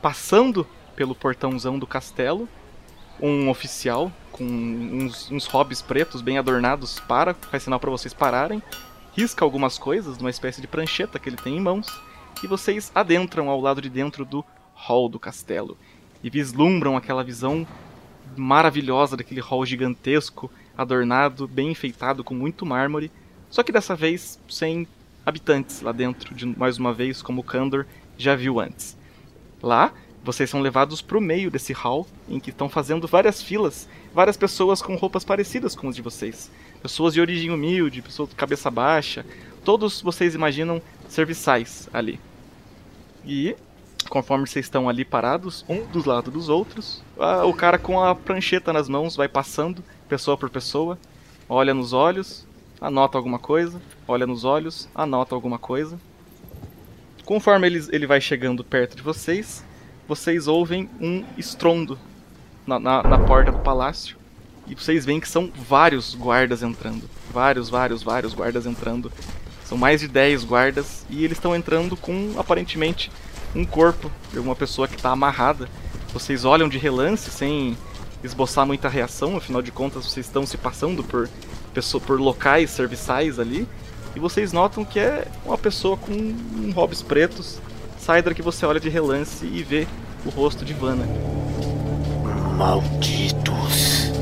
passando 0.02 0.66
pelo 0.96 1.14
portãozão 1.16 1.78
do 1.78 1.86
castelo, 1.88 2.48
um 3.20 3.50
oficial 3.50 4.12
com 4.38 4.44
uns, 4.44 5.32
uns 5.32 5.46
hobbies 5.48 5.82
pretos 5.82 6.22
bem 6.22 6.38
adornados 6.38 7.00
para, 7.00 7.34
faz 7.34 7.64
sinal 7.64 7.80
para 7.80 7.90
vocês 7.90 8.14
pararem, 8.14 8.62
risca 9.16 9.44
algumas 9.44 9.78
coisas 9.78 10.18
numa 10.18 10.30
espécie 10.30 10.62
de 10.62 10.68
prancheta 10.68 11.18
que 11.18 11.28
ele 11.28 11.38
tem 11.38 11.58
em 11.58 11.62
mãos, 11.62 11.88
e 12.44 12.48
vocês 12.48 12.92
adentram 12.94 13.50
ao 13.50 13.60
lado 13.60 13.82
de 13.82 13.90
dentro 13.90 14.24
do 14.24 14.46
hall 14.74 15.10
do 15.10 15.20
castelo 15.20 15.78
e 16.24 16.30
vislumbram 16.30 16.96
aquela 16.96 17.24
visão 17.24 17.66
maravilhosa 18.36 19.18
daquele 19.18 19.42
hall 19.42 19.66
gigantesco, 19.66 20.52
adornado, 20.78 21.48
bem 21.48 21.72
enfeitado 21.72 22.24
com 22.24 22.36
muito 22.36 22.66
mármore, 22.66 23.12
só 23.50 23.64
que 23.64 23.72
dessa 23.72 23.96
vez 23.96 24.40
sem 24.48 24.88
habitantes 25.26 25.82
lá 25.82 25.92
dentro, 25.92 26.36
de 26.36 26.46
mais 26.46 26.78
uma 26.78 26.94
vez 26.94 27.22
como 27.22 27.44
Kandor 27.44 27.86
já 28.18 28.36
viu 28.36 28.60
antes. 28.60 28.96
Lá, 29.62 29.92
vocês 30.28 30.50
são 30.50 30.60
levados 30.60 31.02
para 31.02 31.18
o 31.18 31.22
meio 31.22 31.50
desse 31.50 31.72
hall, 31.72 32.06
em 32.28 32.38
que 32.38 32.50
estão 32.50 32.68
fazendo 32.68 33.08
várias 33.08 33.42
filas, 33.42 33.88
várias 34.14 34.36
pessoas 34.36 34.82
com 34.82 34.96
roupas 34.96 35.24
parecidas 35.24 35.74
com 35.74 35.88
as 35.88 35.96
de 35.96 36.02
vocês. 36.02 36.52
Pessoas 36.82 37.14
de 37.14 37.22
origem 37.22 37.50
humilde, 37.50 38.02
pessoas 38.02 38.28
de 38.30 38.36
cabeça 38.36 38.70
baixa. 38.70 39.26
Todos 39.64 40.02
vocês 40.02 40.36
imaginam 40.36 40.82
serviçais 41.08 41.88
ali. 41.94 42.20
E 43.26 43.56
conforme 44.10 44.46
vocês 44.46 44.66
estão 44.66 44.90
ali 44.90 45.06
parados, 45.06 45.64
um 45.68 45.86
dos 45.86 46.04
lados 46.04 46.32
dos 46.34 46.50
outros, 46.50 47.02
a- 47.18 47.46
o 47.46 47.54
cara 47.54 47.78
com 47.80 48.04
a 48.04 48.14
prancheta 48.14 48.74
nas 48.74 48.90
mãos 48.90 49.16
vai 49.16 49.30
passando, 49.30 49.82
pessoa 50.10 50.38
por 50.38 50.50
pessoa, 50.50 51.00
olha 51.48 51.74
nos 51.74 51.94
olhos, 51.94 52.46
anota 52.82 53.18
alguma 53.18 53.40
coisa, 53.40 53.82
olha 54.06 54.28
nos 54.28 54.44
olhos, 54.44 54.90
anota 54.94 55.34
alguma 55.34 55.58
coisa. 55.58 55.98
Conforme 57.24 57.68
ele, 57.68 57.86
ele 57.92 58.06
vai 58.08 58.20
chegando 58.22 58.64
perto 58.64 58.96
de 58.96 59.02
vocês, 59.02 59.64
vocês 60.08 60.48
ouvem 60.48 60.90
um 61.02 61.24
estrondo 61.38 62.00
na, 62.66 62.80
na, 62.80 63.04
na 63.04 63.20
porta 63.20 63.52
do 63.52 63.60
palácio. 63.60 64.18
E 64.68 64.76
vocês 64.76 65.06
veem 65.06 65.20
que 65.20 65.28
são 65.28 65.52
vários 65.68 66.16
guardas 66.16 66.64
entrando. 66.64 67.10
Vários, 67.32 67.70
vários, 67.70 68.04
vários 68.04 68.34
guardas 68.34 68.66
entrando. 68.66 69.12
São 69.66 69.78
mais 69.78 70.02
de 70.02 70.08
10 70.08 70.44
guardas. 70.44 71.06
E 71.10 71.24
eles 71.24 71.38
estão 71.38 71.56
entrando 71.56 71.96
com, 71.96 72.34
aparentemente, 72.38 73.12
um 73.56 73.66
corpo 73.66 74.12
de 74.32 74.40
uma 74.40 74.56
pessoa 74.56 74.88
que 74.88 74.96
está 74.96 75.12
amarrada. 75.12 75.70
Vocês 76.14 76.46
olham 76.46 76.68
de 76.68 76.78
relance 76.78 77.30
sem 77.30 77.78
esboçar 78.24 78.66
muita 78.66 78.90
reação, 78.90 79.38
afinal 79.38 79.62
de 79.62 79.72
contas 79.72 80.06
vocês 80.06 80.26
estão 80.26 80.46
se 80.46 80.58
passando 80.58 81.04
por, 81.04 81.30
por 82.06 82.20
locais 82.20 82.70
serviçais 82.72 83.40
ali. 83.40 83.68
E 84.16 84.20
vocês 84.20 84.52
notam 84.52 84.84
que 84.84 85.00
é 85.00 85.28
uma 85.46 85.58
pessoa 85.58 85.96
com 85.96 86.12
um 86.12 86.72
hobbies 86.72 87.02
pretos. 87.02 87.60
Saidra 88.08 88.34
que 88.34 88.42
você 88.42 88.66
olha 88.66 88.80
de 88.80 88.88
relance 88.88 89.46
e 89.46 89.62
vê 89.62 89.86
o 90.26 90.30
rosto 90.30 90.64
de 90.64 90.72
Vanna. 90.72 91.06
Malditos. 92.56 94.14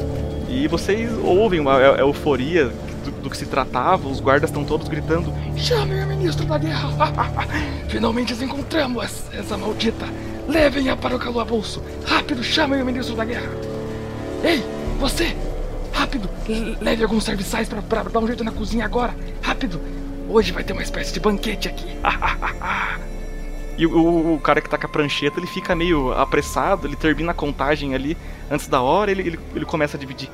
E 0.49 0.67
vocês 0.67 1.11
ouvem 1.23 1.59
uma 1.59 1.73
a- 1.73 1.95
a 1.97 1.99
euforia 1.99 2.69
do, 3.03 3.11
do 3.21 3.29
que 3.29 3.37
se 3.37 3.45
tratava, 3.45 4.07
os 4.07 4.19
guardas 4.19 4.49
estão 4.49 4.65
todos 4.65 4.87
gritando. 4.87 5.31
Chame 5.55 6.01
o 6.03 6.07
ministro 6.07 6.47
da 6.47 6.57
guerra! 6.57 6.89
Finalmente 7.87 8.33
encontramos, 8.43 9.03
essa- 9.31 9.55
maldita! 9.55 10.07
Levem-a 10.47 10.97
para 10.97 11.15
o 11.15 11.19
calabouço! 11.19 11.79
Rápido, 12.07 12.43
chamem 12.43 12.81
o 12.81 12.85
ministro 12.87 13.15
da 13.15 13.23
guerra! 13.23 13.51
Ei, 14.43 14.63
você! 14.99 15.37
Rápido! 15.93 16.27
le- 16.47 16.75
Leve 16.81 17.03
alguns 17.03 17.23
serviçais 17.23 17.69
para 17.69 18.01
dar 18.01 18.19
um 18.19 18.25
jeito 18.25 18.43
na 18.43 18.51
cozinha 18.51 18.83
agora! 18.85 19.13
Rápido! 19.43 19.79
Hoje 20.27 20.51
vai 20.51 20.63
ter 20.63 20.73
uma 20.73 20.81
espécie 20.81 21.13
de 21.13 21.19
banquete 21.19 21.67
aqui! 21.67 21.85
E 23.77 23.85
o, 23.85 24.35
o- 24.35 24.39
cara 24.39 24.61
que 24.61 24.69
tá 24.69 24.77
com 24.77 24.85
a 24.85 24.89
prancheta, 24.89 25.39
ele 25.39 25.47
fica 25.47 25.75
meio 25.75 26.13
apressado, 26.13 26.87
ele 26.87 26.95
termina 26.95 27.31
a 27.31 27.35
contagem 27.35 27.93
ali 27.93 28.15
antes 28.49 28.67
da 28.67 28.81
hora, 28.81 29.11
ele, 29.11 29.21
ele, 29.21 29.39
ele 29.53 29.65
começa 29.65 29.97
a 29.97 29.99
dividir. 29.99 30.29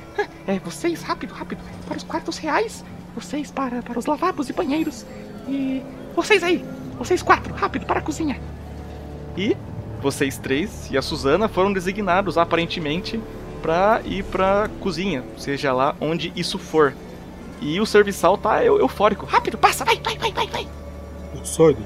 É, 0.48 0.60
vocês, 0.60 1.02
rápido, 1.02 1.34
rápido! 1.34 1.60
Para 1.88 1.98
os 1.98 2.04
quartos 2.04 2.38
reais! 2.38 2.84
Vocês 3.16 3.50
para, 3.52 3.82
para 3.82 3.98
os 3.98 4.06
lavabos 4.06 4.50
e 4.50 4.54
banheiros! 4.54 5.06
E. 5.48 5.82
Vocês 6.16 6.44
aí! 6.44 6.64
Vocês 6.98 7.22
quatro, 7.24 7.54
rápido, 7.54 7.86
para 7.86 8.00
a 8.00 8.02
cozinha! 8.02 8.40
E 9.38 9.56
vocês 10.02 10.38
três 10.38 10.90
e 10.92 10.98
a 10.98 11.02
Suzana 11.02 11.48
foram 11.48 11.72
designados 11.74 12.38
aparentemente 12.38 13.20
pra 13.62 14.02
ir 14.06 14.24
pra 14.26 14.70
cozinha, 14.80 15.24
seja 15.38 15.72
lá 15.74 15.96
onde 16.02 16.32
isso 16.36 16.58
for. 16.60 16.94
E 17.62 17.80
o 17.80 17.86
serviçal 17.86 18.38
tá 18.38 18.64
eu- 18.64 18.80
eufórico. 18.80 19.26
Rápido, 19.26 19.58
passa, 19.58 19.86
vai, 19.86 20.00
vai, 20.04 20.18
vai, 20.18 20.32
vai, 20.32 20.48
vai! 20.48 20.68
Sidon, 21.44 21.84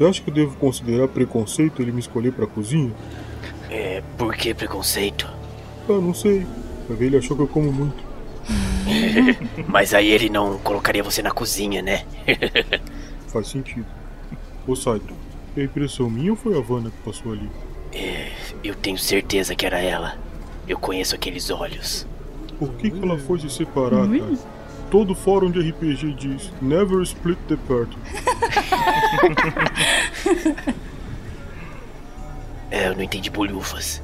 você 0.00 0.06
acha 0.06 0.22
que 0.22 0.30
eu 0.30 0.34
devo 0.34 0.56
considerar 0.56 1.08
preconceito 1.08 1.82
ele 1.82 1.92
me 1.92 2.00
escolher 2.00 2.32
pra 2.32 2.46
cozinha? 2.46 2.90
É, 3.68 4.02
por 4.16 4.34
que 4.34 4.54
preconceito? 4.54 5.30
Ah, 5.86 5.92
não 5.92 6.14
sei. 6.14 6.46
Vai 6.88 6.96
ver, 6.96 7.06
ele 7.06 7.18
achou 7.18 7.36
que 7.36 7.42
eu 7.42 7.46
como 7.46 7.70
muito. 7.70 8.02
Mas 9.68 9.92
aí 9.92 10.08
ele 10.08 10.30
não 10.30 10.56
colocaria 10.60 11.02
você 11.02 11.20
na 11.20 11.30
cozinha, 11.30 11.82
né? 11.82 12.06
Faz 13.28 13.48
sentido. 13.48 13.84
Ô 14.66 14.74
Sidon, 14.74 15.14
é 15.54 15.64
impressão 15.64 16.08
minha 16.08 16.30
ou 16.30 16.36
foi 16.36 16.56
a 16.56 16.62
Vanna 16.62 16.90
que 16.90 17.02
passou 17.04 17.32
ali? 17.32 17.50
É, 17.92 18.32
eu 18.64 18.74
tenho 18.74 18.96
certeza 18.96 19.54
que 19.54 19.66
era 19.66 19.80
ela. 19.80 20.16
Eu 20.66 20.78
conheço 20.78 21.14
aqueles 21.14 21.50
olhos. 21.50 22.06
Por 22.58 22.72
que, 22.76 22.90
que 22.90 23.04
ela 23.04 23.18
foi 23.18 23.38
se 23.38 23.50
separar, 23.50 24.08
cara? 24.08 24.38
Todo 24.90 25.14
fórum 25.14 25.50
de 25.50 25.60
RPG 25.60 26.14
diz 26.14 26.50
Never 26.62 27.02
split 27.02 27.38
the 27.48 27.56
party. 27.68 27.96
É, 32.70 32.86
eu 32.88 32.94
não 32.94 33.02
entendi 33.02 33.28
bolhufas. 33.30 34.00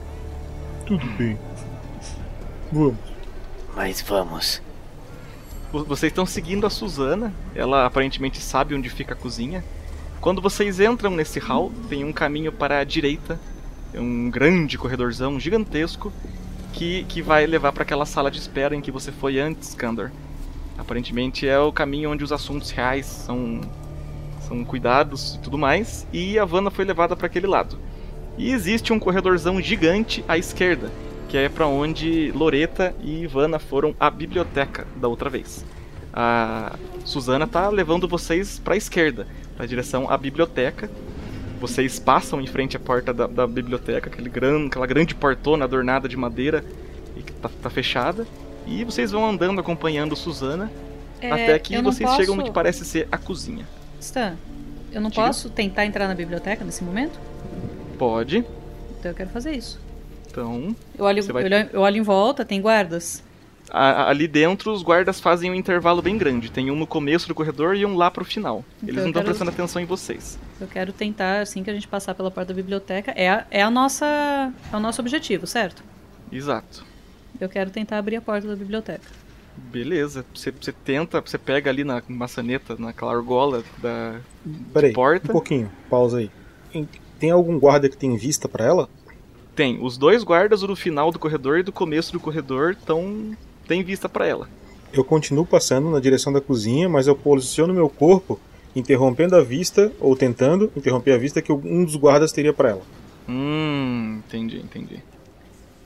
Tudo 0.87 1.07
bem. 1.17 1.39
Vamos. 2.73 2.97
Mas 3.77 4.01
vamos. 4.01 4.61
Vo- 5.73 5.85
Vocês 5.85 6.11
estão 6.11 6.27
seguindo 6.27 6.67
a 6.67 6.71
Suzana, 6.71 7.33
ela 7.55 7.87
aparentemente 7.87 8.41
sabe 8.41 8.75
onde 8.75 8.91
fica 8.91 9.13
a 9.15 9.17
cozinha. 9.17 9.63
Quando 10.21 10.43
vocês 10.43 10.81
entram 10.81 11.13
nesse 11.13 11.39
hall, 11.39 11.71
tem 11.89 12.05
um 12.05 12.13
caminho 12.13 12.51
para 12.51 12.81
a 12.81 12.85
direita, 12.85 13.39
é 13.95 14.01
um 14.01 14.29
grande 14.31 14.77
corredorzão 14.77 15.39
gigantesco 15.39 16.13
que, 16.73 17.05
que 17.05 17.23
vai 17.23 17.47
levar 17.47 17.71
para 17.73 17.85
aquela 17.85 18.05
sala 18.05 18.31
de 18.33 18.39
espera 18.41 18.75
em 18.75 18.81
que 18.81 18.91
você 18.91 19.13
foi 19.13 19.39
antes, 19.39 19.75
Kandor. 19.75 20.11
Aparentemente 20.77 21.47
é 21.47 21.57
o 21.59 21.71
caminho 21.73 22.11
onde 22.11 22.25
os 22.25 22.33
assuntos 22.33 22.71
reais 22.73 23.07
são, 23.07 23.61
são 24.47 24.65
cuidados 24.65 25.35
e 25.35 25.39
tudo 25.41 25.59
mais, 25.59 26.07
e 26.13 26.39
a 26.39 26.45
Vanna 26.45 26.71
foi 26.71 26.85
levada 26.85 27.17
para 27.17 27.27
aquele 27.27 27.47
lado. 27.47 27.79
E 28.39 28.53
existe 28.53 28.93
um 28.93 28.99
corredorzão 28.99 29.61
gigante 29.61 30.25
à 30.29 30.37
esquerda, 30.37 30.91
que 31.29 31.37
é 31.37 31.49
para 31.49 31.67
onde 31.67 32.31
Loreta 32.33 32.95
e 33.03 33.23
Ivana 33.23 33.59
foram 33.59 33.95
à 33.99 34.11
biblioteca 34.11 34.87
da 34.97 35.09
outra 35.09 35.29
vez. 35.31 35.65
A 36.13 36.75
Suzana 37.05 37.47
tá 37.47 37.69
levando 37.69 38.07
vocês 38.09 38.59
para 38.59 38.75
a 38.75 38.77
esquerda, 38.77 39.27
na 39.59 39.67
direção 39.67 40.11
à 40.11 40.17
biblioteca. 40.17 40.91
Vocês 41.61 41.99
passam 41.99 42.41
em 42.41 42.47
frente 42.47 42.77
à 42.77 42.81
porta 42.81 43.13
da, 43.15 43.27
da 43.27 43.47
biblioteca, 43.47 44.09
aquele 44.11 44.29
gran, 44.29 44.67
aquela 44.67 44.87
grande 44.87 45.15
portona 45.15 45.65
adornada 45.65 46.07
de 46.09 46.17
madeira 46.17 46.63
e 47.17 47.23
que 47.23 47.33
tá, 47.33 47.51
tá 47.63 47.71
fechada. 47.71 48.27
E 48.67 48.85
vocês 48.85 49.11
vão 49.13 49.29
andando 49.29 49.59
acompanhando 49.61 50.15
Suzana 50.17 50.71
É, 51.21 51.31
até 51.31 51.59
que 51.59 51.81
vocês 51.81 52.11
chegam 52.17 52.35
no 52.35 52.43
posso- 52.43 52.51
que 52.53 52.55
parece 52.55 52.85
ser 52.85 53.09
a 53.11 53.17
cozinha. 53.17 53.67
Stan, 54.07 54.37
eu 54.93 55.01
não 55.01 55.11
Diga. 55.11 55.23
posso 55.27 55.51
tentar 55.51 55.85
entrar 55.85 56.07
na 56.09 56.15
biblioteca 56.15 56.65
nesse 56.65 56.83
momento? 56.85 57.19
Pode. 57.99 58.39
Então 58.99 59.11
eu 59.11 59.15
quero 59.15 59.31
fazer 59.31 59.53
isso. 59.53 59.79
Então, 60.31 60.75
Eu 60.99 61.05
olho, 61.05 61.23
vai- 61.25 61.43
eu 61.43 61.47
olho, 61.47 61.71
eu 61.75 61.81
olho 61.81 61.97
em 61.97 62.03
volta, 62.03 62.45
tem 62.45 62.61
guardas. 62.61 63.23
A- 63.71 64.09
ali 64.11 64.29
dentro 64.29 64.73
os 64.73 64.83
guardas 64.83 65.19
fazem 65.19 65.51
um 65.51 65.55
intervalo 65.55 66.01
bem 66.01 66.17
grande. 66.17 66.51
Tem 66.53 66.71
um 66.71 66.77
no 66.77 66.87
começo 66.87 67.27
do 67.27 67.35
corredor 67.35 67.75
e 67.75 67.85
um 67.85 67.97
lá 67.97 68.11
pro 68.11 68.25
final. 68.25 68.65
Então 68.77 68.89
Eles 68.89 68.95
não 69.03 69.09
estão 69.09 69.13
quero- 69.23 69.25
prestando 69.27 69.51
atenção 69.51 69.83
em 69.83 69.85
vocês. 69.87 70.39
Eu 70.61 70.69
quero 70.69 70.93
tentar, 70.93 71.41
assim 71.41 71.65
que 71.65 71.71
a 71.71 71.75
gente 71.75 71.89
passar 71.89 72.15
pela 72.15 72.31
porta 72.31 72.53
da 72.53 72.57
biblioteca, 72.57 73.11
é 73.17 73.29
a, 73.29 73.47
é 73.51 73.63
a 73.63 73.71
nossa, 73.71 74.53
é 74.73 74.77
o 74.77 74.81
nosso 74.81 75.01
objetivo, 75.01 75.47
certo? 75.47 75.83
Exato. 76.31 76.85
Eu 77.41 77.49
quero 77.49 77.71
tentar 77.71 77.99
abrir 77.99 78.17
a 78.17 78.21
porta 78.21 78.47
da 78.47 78.55
biblioteca. 78.57 79.03
Beleza. 79.57 80.25
Você, 80.35 80.51
você 80.51 80.73
tenta, 80.73 81.21
você 81.21 81.39
pega 81.39 81.71
ali 81.71 81.85
na 81.85 82.03
maçaneta, 82.09 82.77
naquela 82.79 83.13
argola 83.15 83.63
da 83.79 84.21
Peraí, 84.73 84.93
porta. 84.93 85.29
um 85.31 85.33
pouquinho. 85.33 85.71
Pausa 85.91 86.19
aí. 86.19 86.31
Tem- 87.19 87.31
algum 87.31 87.59
guarda 87.59 87.89
que 87.89 87.97
tem 87.97 88.17
vista 88.17 88.49
pra 88.49 88.65
ela? 88.67 88.89
Tem. 89.55 89.79
Os 89.83 89.97
dois 89.97 90.23
guardas, 90.23 90.63
o 90.63 90.67
do 90.67 90.77
final 90.77 91.11
do 91.11 91.19
corredor 91.19 91.59
e 91.59 91.63
do 91.63 91.73
começo 91.73 92.13
do 92.13 92.21
corredor, 92.21 92.73
estão. 92.73 93.35
tem 93.67 93.83
vista 93.83 94.09
pra 94.09 94.27
ela. 94.27 94.49
Eu 94.93 95.03
continuo 95.05 95.45
passando 95.47 95.91
na 95.91 95.99
direção 95.99 96.33
da 96.33 96.41
cozinha, 96.41 96.89
mas 96.89 97.07
eu 97.07 97.17
posiciono 97.17 97.73
meu 97.75 97.89
corpo 97.89 98.39
interrompendo 98.75 99.35
a 99.35 99.43
vista, 99.43 99.91
ou 99.99 100.15
tentando 100.15 100.71
interromper 100.77 101.13
a 101.13 101.19
vista 101.19 101.41
que 101.41 101.51
um 101.51 101.85
dos 101.85 101.97
guardas 101.97 102.31
teria 102.33 102.53
pra 102.53 102.71
ela. 102.71 102.83
Hum, 103.29 104.21
entendi, 104.27 104.59
entendi. 104.59 105.03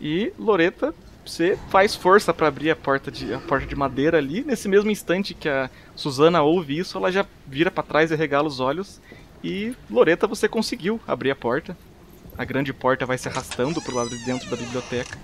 E 0.01 0.33
Loreta, 0.39 0.93
você 1.25 1.59
faz 1.69 1.95
força 1.95 2.33
pra 2.33 2.49
abrir 2.49 2.71
a 2.71 2.77
porta 2.77 3.11
de 3.11 3.33
a 3.33 3.39
porta 3.39 3.67
de 3.67 3.77
madeira 3.77 4.19
ali. 4.19 4.43
Nesse 4.43 4.69
mesmo 4.69 4.91
instante 4.91 5.35
que 5.35 5.49
a 5.49 5.71
Suzana 5.95 6.43
ouve 6.43 6.79
isso, 6.79 6.97
ela 6.97 7.13
já 7.13 7.27
vira 7.47 7.71
pra 7.71 7.83
trás 7.83 8.11
e 8.11 8.17
regala 8.17 8.49
os 8.49 8.61
olhos. 8.61 9.01
E 9.43 9.75
Loreta, 9.91 10.27
você 10.27 10.49
conseguiu 10.49 11.01
abrir 11.07 11.31
a 11.31 11.37
porta. 11.37 11.77
A 12.37 12.45
grande 12.45 12.73
porta 12.73 13.07
vai 13.07 13.19
se 13.19 13.29
arrastando 13.29 13.81
pro 13.83 13.95
lado 13.95 14.11
de 14.11 14.25
dentro 14.25 14.49
da 14.49 14.57
biblioteca. 14.57 15.19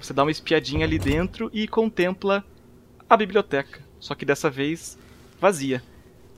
Você 0.00 0.12
dá 0.12 0.22
uma 0.22 0.30
espiadinha 0.30 0.84
ali 0.84 0.98
dentro 0.98 1.50
e 1.52 1.66
contempla 1.66 2.44
a 3.08 3.16
biblioteca, 3.16 3.80
só 3.98 4.14
que 4.14 4.24
dessa 4.24 4.50
vez 4.50 4.98
vazia. 5.40 5.82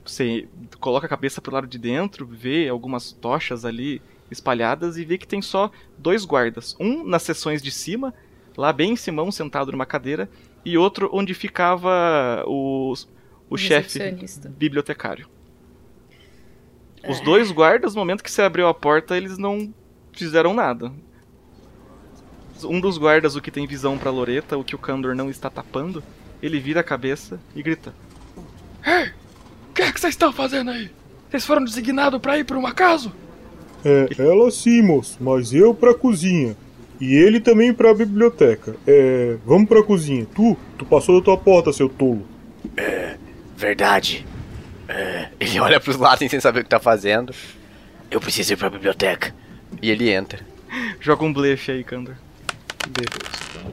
Você 0.05 0.47
coloca 0.79 1.05
a 1.05 1.09
cabeça 1.09 1.41
pro 1.41 1.53
lado 1.53 1.67
de 1.67 1.77
dentro, 1.77 2.25
vê 2.25 2.67
algumas 2.67 3.11
tochas 3.11 3.65
ali 3.65 4.01
espalhadas 4.31 4.97
e 4.97 5.05
vê 5.05 5.17
que 5.17 5.27
tem 5.27 5.41
só 5.41 5.71
dois 5.97 6.25
guardas. 6.25 6.75
Um 6.79 7.03
nas 7.03 7.23
seções 7.23 7.61
de 7.61 7.71
cima, 7.71 8.13
lá 8.59 8.73
bem 8.73 8.91
em 8.91 8.95
Simão, 8.97 9.31
sentado 9.31 9.71
numa 9.71 9.85
cadeira, 9.85 10.29
e 10.65 10.77
outro 10.77 11.09
onde 11.13 11.33
ficava 11.33 12.43
o, 12.45 12.93
o 13.49 13.55
chefe 13.55 13.99
bibliotecário. 14.49 15.29
Os 17.07 17.21
dois 17.21 17.49
guardas, 17.53 17.95
no 17.95 18.01
momento 18.01 18.21
que 18.21 18.29
você 18.29 18.41
abriu 18.41 18.67
a 18.67 18.73
porta, 18.73 19.15
eles 19.15 19.37
não 19.37 19.73
fizeram 20.11 20.53
nada. 20.53 20.91
Um 22.65 22.81
dos 22.81 22.97
guardas, 22.97 23.37
o 23.37 23.41
que 23.41 23.49
tem 23.49 23.65
visão 23.65 23.97
pra 23.97 24.11
Loreta, 24.11 24.57
o 24.57 24.63
que 24.65 24.75
o 24.75 24.79
Kandor 24.79 25.15
não 25.15 25.29
está 25.29 25.49
tapando, 25.49 26.03
Ele 26.43 26.59
vira 26.59 26.81
a 26.81 26.83
cabeça 26.83 27.39
e 27.55 27.63
grita: 27.63 27.93
Ei! 28.85 29.13
O 29.69 29.73
que 29.73 29.81
é 29.83 29.91
que 29.93 30.01
vocês 30.01 30.15
estão 30.15 30.33
fazendo 30.33 30.71
aí? 30.71 30.91
Vocês 31.29 31.45
foram 31.45 31.63
designados 31.63 32.19
pra 32.19 32.37
ir 32.37 32.43
pra 32.43 32.59
um 32.59 32.67
acaso? 32.67 33.13
É, 33.85 34.09
ela 34.17 34.51
sim, 34.51 34.81
moço, 34.81 35.17
mas 35.21 35.53
eu 35.53 35.73
pra 35.73 35.93
cozinha. 35.93 36.57
E 36.99 37.15
ele 37.15 37.39
também 37.39 37.73
pra 37.73 37.93
biblioteca. 37.93 38.75
É, 38.85 39.37
vamos 39.45 39.69
pra 39.69 39.81
cozinha. 39.83 40.27
Tu, 40.35 40.57
tu 40.77 40.85
passou 40.85 41.19
da 41.19 41.25
tua 41.25 41.37
porta, 41.37 41.71
seu 41.71 41.87
tolo. 41.87 42.27
Verdade. 43.59 44.25
É, 44.87 45.29
ele 45.39 45.59
olha 45.61 45.79
pros 45.79 45.97
lados 45.97 46.29
sem 46.29 46.39
saber 46.39 46.61
o 46.61 46.63
que 46.63 46.69
tá 46.69 46.79
fazendo. 46.79 47.33
Eu 48.09 48.19
preciso 48.19 48.53
ir 48.53 48.55
pra 48.57 48.69
biblioteca. 48.69 49.35
E 49.81 49.91
ele 49.91 50.09
entra. 50.09 50.39
Joga 50.99 51.25
um 51.25 51.33
blefe 51.33 51.71
aí, 51.71 51.83
Kandor. 51.83 52.15
Beleza. 52.87 53.69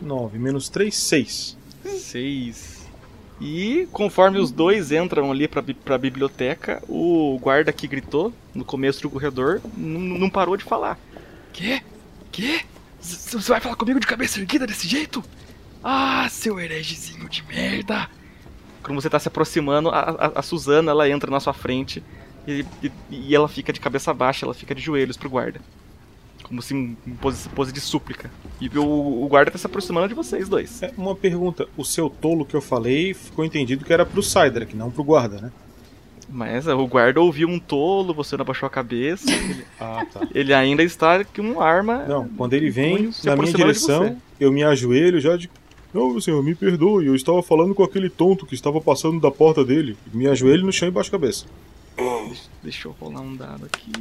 9 0.00 0.38
menos 0.38 0.68
3, 0.68 0.94
6. 0.94 1.58
6. 1.84 2.86
E 3.40 3.88
conforme 3.90 4.38
os 4.38 4.50
dois 4.50 4.92
entram 4.92 5.30
ali 5.30 5.48
pra, 5.48 5.62
pra 5.84 5.98
biblioteca, 5.98 6.82
o 6.88 7.38
guarda 7.40 7.72
que 7.72 7.88
gritou 7.88 8.32
no 8.54 8.64
começo 8.64 9.02
do 9.02 9.10
corredor 9.10 9.60
não 9.76 10.30
parou 10.30 10.56
de 10.56 10.64
falar. 10.64 10.98
Quê? 11.52 11.82
Quê? 12.36 12.60
Você 13.00 13.48
vai 13.48 13.60
falar 13.62 13.76
comigo 13.76 13.98
de 13.98 14.06
cabeça 14.06 14.38
erguida 14.38 14.66
desse 14.66 14.86
jeito? 14.86 15.24
Ah, 15.82 16.28
seu 16.28 16.60
heregezinho 16.60 17.26
de 17.30 17.42
merda! 17.44 18.10
Quando 18.82 19.00
você 19.00 19.08
tá 19.08 19.18
se 19.18 19.26
aproximando, 19.26 19.88
a, 19.88 20.00
a, 20.00 20.26
a 20.40 20.42
Suzana 20.42 20.90
ela 20.90 21.08
entra 21.08 21.30
na 21.30 21.40
sua 21.40 21.54
frente 21.54 22.04
e, 22.46 22.62
e, 22.82 22.92
e 23.10 23.34
ela 23.34 23.48
fica 23.48 23.72
de 23.72 23.80
cabeça 23.80 24.12
baixa, 24.12 24.44
ela 24.44 24.52
fica 24.52 24.74
de 24.74 24.82
joelhos 24.82 25.16
pro 25.16 25.30
guarda. 25.30 25.62
Como 26.42 26.60
se 26.60 26.74
em 26.74 26.94
em 27.06 27.14
pose, 27.14 27.48
pose 27.48 27.72
de 27.72 27.80
súplica. 27.80 28.30
E 28.60 28.68
o, 28.78 28.84
o 29.24 29.26
guarda 29.28 29.50
tá 29.50 29.56
se 29.56 29.64
aproximando 29.64 30.08
de 30.08 30.14
vocês 30.14 30.46
dois. 30.46 30.82
É, 30.82 30.92
uma 30.94 31.16
pergunta. 31.16 31.66
O 31.74 31.86
seu 31.86 32.10
tolo 32.10 32.44
que 32.44 32.54
eu 32.54 32.60
falei 32.60 33.14
ficou 33.14 33.46
entendido 33.46 33.82
que 33.82 33.94
era 33.94 34.04
pro 34.04 34.22
Cydrak, 34.22 34.76
não 34.76 34.90
pro 34.90 35.02
guarda, 35.02 35.40
né? 35.40 35.52
Mas 36.28 36.66
o 36.66 36.86
guarda 36.86 37.20
ouviu 37.20 37.48
um 37.48 37.58
tolo, 37.58 38.12
você 38.12 38.36
não 38.36 38.42
abaixou 38.42 38.66
a 38.66 38.70
cabeça. 38.70 39.30
ele, 39.30 39.64
Ah, 39.80 40.04
tá. 40.12 40.26
ele 40.34 40.52
ainda 40.52 40.82
está 40.82 41.24
com 41.24 41.42
uma 41.42 41.64
arma. 41.64 42.04
Não, 42.06 42.28
quando 42.28 42.54
ele 42.54 42.70
vem 42.70 43.10
na 43.24 43.36
minha 43.36 43.52
direção, 43.52 44.16
eu 44.40 44.50
me 44.52 44.62
ajoelho 44.64 45.20
já 45.20 45.36
de. 45.36 45.48
Não, 45.94 46.20
senhor, 46.20 46.42
me 46.42 46.54
perdoe, 46.54 47.06
eu 47.06 47.14
estava 47.14 47.42
falando 47.42 47.74
com 47.74 47.82
aquele 47.82 48.10
tonto 48.10 48.44
que 48.44 48.54
estava 48.54 48.80
passando 48.80 49.20
da 49.20 49.30
porta 49.30 49.64
dele. 49.64 49.96
Me 50.12 50.26
ajoelho 50.26 50.66
no 50.66 50.72
chão 50.72 50.88
e 50.88 50.90
baixo 50.90 51.08
a 51.08 51.12
cabeça. 51.12 51.46
Deixa 52.62 52.88
eu 52.88 52.96
rolar 53.00 53.20
um 53.20 53.36
dado 53.36 53.64
aqui. 53.64 53.92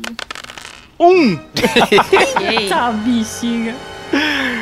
Um! 1.00 1.38
Tá, 2.68 2.92
bexiga. 2.92 3.76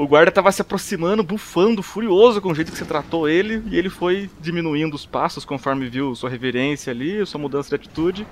O 0.00 0.08
guarda 0.08 0.32
tava 0.32 0.50
se 0.50 0.62
aproximando, 0.62 1.22
bufando, 1.22 1.82
furioso 1.82 2.40
com 2.40 2.52
o 2.52 2.54
jeito 2.54 2.72
que 2.72 2.78
você 2.78 2.86
tratou 2.86 3.28
ele, 3.28 3.62
e 3.70 3.76
ele 3.76 3.90
foi 3.90 4.30
diminuindo 4.40 4.96
os 4.96 5.04
passos 5.04 5.44
conforme 5.44 5.90
viu 5.90 6.14
sua 6.14 6.30
reverência 6.30 6.90
ali, 6.90 7.26
sua 7.26 7.38
mudança 7.38 7.68
de 7.68 7.74
atitude. 7.74 8.26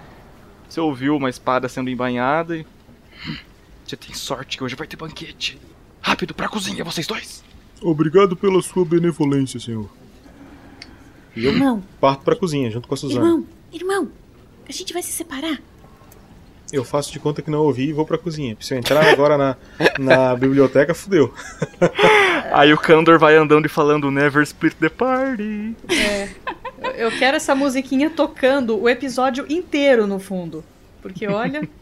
Você 0.67 0.81
ouviu 0.81 1.15
uma 1.15 1.29
espada 1.29 1.69
sendo 1.69 1.91
embainhada 1.91 2.57
e. 2.57 2.65
Você 3.85 3.99
tem 3.99 4.15
sorte 4.15 4.57
que 4.57 4.65
hoje 4.65 4.77
vai 4.77 4.87
ter 4.87 4.97
banquete. 4.97 5.61
Rápido, 6.01 6.33
pra 6.33 6.49
cozinha, 6.49 6.83
vocês 6.83 7.07
dois! 7.07 7.45
Obrigado 7.83 8.35
pela 8.35 8.63
sua 8.63 8.87
benevolência, 8.87 9.61
senhor. 9.61 9.91
E 11.37 11.45
eu 11.45 11.53
Irmão, 11.53 11.85
parto 12.01 12.23
pra 12.23 12.35
cozinha 12.35 12.71
junto 12.71 12.89
com 12.89 12.95
a 12.95 12.97
Suzana. 12.97 13.27
irmão, 13.27 13.47
irmão, 13.71 14.11
a 14.67 14.73
gente 14.73 14.95
vai 14.95 15.03
se 15.03 15.13
separar. 15.13 15.61
Eu 16.73 16.85
faço 16.85 17.11
de 17.11 17.19
conta 17.19 17.41
que 17.41 17.51
não 17.51 17.61
ouvi 17.61 17.89
e 17.89 17.93
vou 17.93 18.05
pra 18.05 18.19
cozinha. 18.19 18.57
Se 18.61 18.75
eu 18.75 18.79
entrar 18.79 19.07
agora 19.07 19.39
na, 19.39 19.57
na 19.99 20.37
biblioteca, 20.37 20.95
fudeu. 20.95 21.33
Aí 22.53 22.73
o 22.73 22.79
Kandor 22.79 23.19
vai 23.19 23.37
andando 23.37 23.67
e 23.67 23.69
falando 23.69 24.11
Never 24.11 24.43
split 24.43 24.75
the 24.75 24.89
party. 24.89 25.75
É. 25.89 26.29
Eu 26.97 27.11
quero 27.11 27.37
essa 27.37 27.55
musiquinha 27.55 28.11
tocando 28.11 28.79
o 28.79 28.89
episódio 28.89 29.47
inteiro 29.49 30.07
no 30.07 30.19
fundo. 30.19 30.65
Porque 31.01 31.27
olha. 31.27 31.69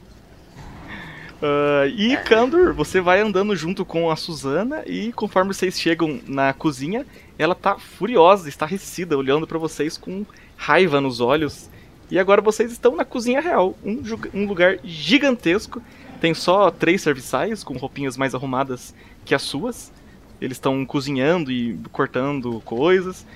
Ah, 1.43 1.87
e 1.87 2.17
Kandor, 2.17 2.73
você 2.73 2.99
vai 2.99 3.21
andando 3.21 3.55
junto 3.55 3.85
com 3.85 4.11
a 4.11 4.17
Suzana 4.17 4.83
e 4.87 5.13
conforme 5.13 5.53
vocês 5.53 5.79
chegam 5.79 6.19
na 6.27 6.55
cozinha, 6.55 7.05
ela 7.39 7.55
tá 7.55 7.79
furiosa, 7.79 8.49
estarrecida, 8.49 9.19
olhando 9.19 9.47
pra 9.47 9.59
vocês 9.59 9.99
com 9.99 10.25
raiva 10.57 10.99
nos 10.99 11.21
olhos. 11.21 11.69
E 12.11 12.19
agora 12.19 12.41
vocês 12.41 12.71
estão 12.71 12.95
na 12.95 13.05
cozinha 13.05 13.41
real, 13.41 13.77
um, 13.85 14.03
um 14.33 14.47
lugar 14.47 14.79
gigantesco. 14.85 15.83
Tem 16.21 16.33
só 16.35 16.71
três 16.71 17.03
serviçais 17.03 17.65
com 17.65 17.77
roupinhas 17.77 18.17
mais 18.17 18.35
arrumadas 18.35 18.95
que 19.25 19.35
as 19.35 19.43
suas. 19.43 19.93
Eles 20.41 20.57
estão 20.57 20.85
cozinhando 20.85 21.51
e 21.51 21.79
cortando 21.91 22.61
coisas. 22.65 23.27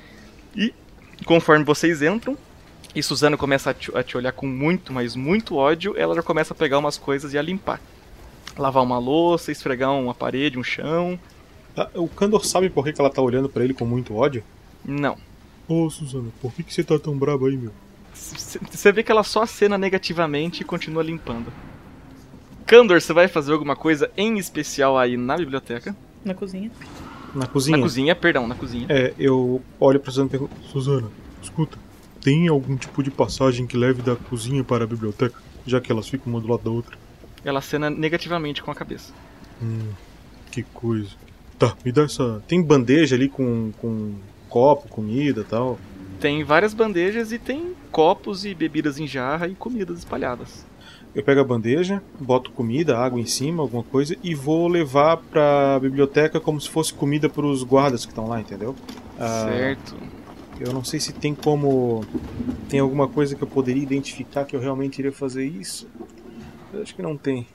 E 0.54 0.72
conforme 1.24 1.64
vocês 1.64 2.02
entram, 2.02 2.36
e 2.94 3.02
Suzana 3.02 3.36
começa 3.36 3.70
a 3.70 3.74
te, 3.74 3.96
a 3.96 4.02
te 4.02 4.16
olhar 4.16 4.32
com 4.32 4.46
muito, 4.46 4.92
mas 4.92 5.14
muito 5.14 5.56
ódio, 5.56 5.94
ela 5.96 6.14
já 6.14 6.22
começa 6.22 6.52
a 6.52 6.56
pegar 6.56 6.78
umas 6.78 6.98
coisas 6.98 7.32
e 7.32 7.38
a 7.38 7.42
limpar. 7.42 7.80
Lavar 8.58 8.82
uma 8.82 8.98
louça, 8.98 9.52
esfregar 9.52 9.92
uma 9.92 10.14
parede, 10.14 10.58
um 10.58 10.64
chão. 10.64 11.18
Tá, 11.74 11.88
o 11.94 12.08
Kandor 12.08 12.44
sabe 12.44 12.68
por 12.68 12.84
que, 12.84 12.92
que 12.92 13.00
ela 13.00 13.10
tá 13.10 13.22
olhando 13.22 13.48
pra 13.48 13.62
ele 13.62 13.74
com 13.74 13.84
muito 13.84 14.14
ódio? 14.16 14.42
Não. 14.84 15.16
Ô, 15.68 15.88
Suzana, 15.88 16.30
por 16.40 16.52
que, 16.52 16.64
que 16.64 16.74
você 16.74 16.82
tá 16.82 16.98
tão 16.98 17.16
brabo 17.16 17.46
aí, 17.46 17.56
meu? 17.56 17.72
Você 18.70 18.92
vê 18.92 19.02
que 19.02 19.10
ela 19.10 19.22
só 19.22 19.42
acena 19.42 19.78
negativamente 19.78 20.62
e 20.62 20.64
continua 20.64 21.02
limpando. 21.02 21.52
Kandor, 22.66 23.00
você 23.00 23.12
vai 23.12 23.26
fazer 23.26 23.52
alguma 23.52 23.74
coisa 23.74 24.10
em 24.16 24.38
especial 24.38 24.96
aí 24.98 25.16
na 25.16 25.36
biblioteca? 25.36 25.96
Na 26.24 26.34
cozinha. 26.34 26.70
Na 27.34 27.46
cozinha? 27.46 27.76
Na 27.76 27.82
cozinha, 27.82 28.14
perdão, 28.14 28.46
na 28.46 28.54
cozinha. 28.54 28.86
É, 28.88 29.14
eu 29.18 29.62
olho 29.78 29.98
pra 29.98 30.10
Suzana 30.10 30.28
e 30.28 30.30
pergunto: 30.30 30.52
Suzana, 30.70 31.08
escuta, 31.42 31.78
tem 32.20 32.48
algum 32.48 32.76
tipo 32.76 33.02
de 33.02 33.10
passagem 33.10 33.66
que 33.66 33.76
leve 33.76 34.02
da 34.02 34.14
cozinha 34.14 34.62
para 34.62 34.84
a 34.84 34.86
biblioteca? 34.86 35.40
Já 35.66 35.80
que 35.80 35.90
elas 35.90 36.08
ficam 36.08 36.32
uma 36.32 36.40
do 36.40 36.48
lado 36.48 36.62
da 36.62 36.70
outra? 36.70 36.96
Ela 37.44 37.58
acena 37.58 37.88
negativamente 37.88 38.62
com 38.62 38.70
a 38.70 38.74
cabeça. 38.74 39.12
Hum, 39.62 39.90
que 40.50 40.62
coisa. 40.62 41.10
Tá, 41.58 41.76
me 41.84 41.92
dá 41.92 42.02
essa. 42.02 42.42
Tem 42.46 42.62
bandeja 42.62 43.16
ali 43.16 43.28
com, 43.28 43.72
com 43.80 44.14
copo, 44.48 44.88
comida 44.88 45.40
e 45.40 45.44
tal. 45.44 45.78
Tem 46.20 46.44
várias 46.44 46.74
bandejas 46.74 47.32
e 47.32 47.38
tem 47.38 47.74
copos 47.90 48.44
e 48.44 48.54
bebidas 48.54 48.98
em 48.98 49.06
jarra 49.06 49.48
e 49.48 49.54
comidas 49.54 49.98
espalhadas. 50.00 50.66
Eu 51.14 51.24
pego 51.24 51.40
a 51.40 51.44
bandeja, 51.44 52.02
boto 52.20 52.52
comida, 52.52 52.96
água 52.96 53.18
em 53.18 53.26
cima, 53.26 53.62
alguma 53.62 53.82
coisa, 53.82 54.16
e 54.22 54.34
vou 54.34 54.68
levar 54.68 55.16
pra 55.16 55.80
biblioteca 55.80 56.38
como 56.38 56.60
se 56.60 56.68
fosse 56.68 56.92
comida 56.94 57.28
pros 57.28 57.64
guardas 57.64 58.04
que 58.04 58.12
estão 58.12 58.28
lá, 58.28 58.40
entendeu? 58.40 58.76
Ah, 59.18 59.46
Certo. 59.48 59.96
Eu 60.60 60.74
não 60.74 60.84
sei 60.84 61.00
se 61.00 61.12
tem 61.14 61.34
como. 61.34 62.04
Tem 62.68 62.80
alguma 62.80 63.08
coisa 63.08 63.34
que 63.34 63.42
eu 63.42 63.48
poderia 63.48 63.82
identificar 63.82 64.44
que 64.44 64.54
eu 64.54 64.60
realmente 64.60 64.98
iria 64.98 65.10
fazer 65.10 65.46
isso. 65.46 65.88
Eu 66.72 66.82
acho 66.82 66.94
que 66.94 67.00
não 67.00 67.16
tem. 67.16 67.46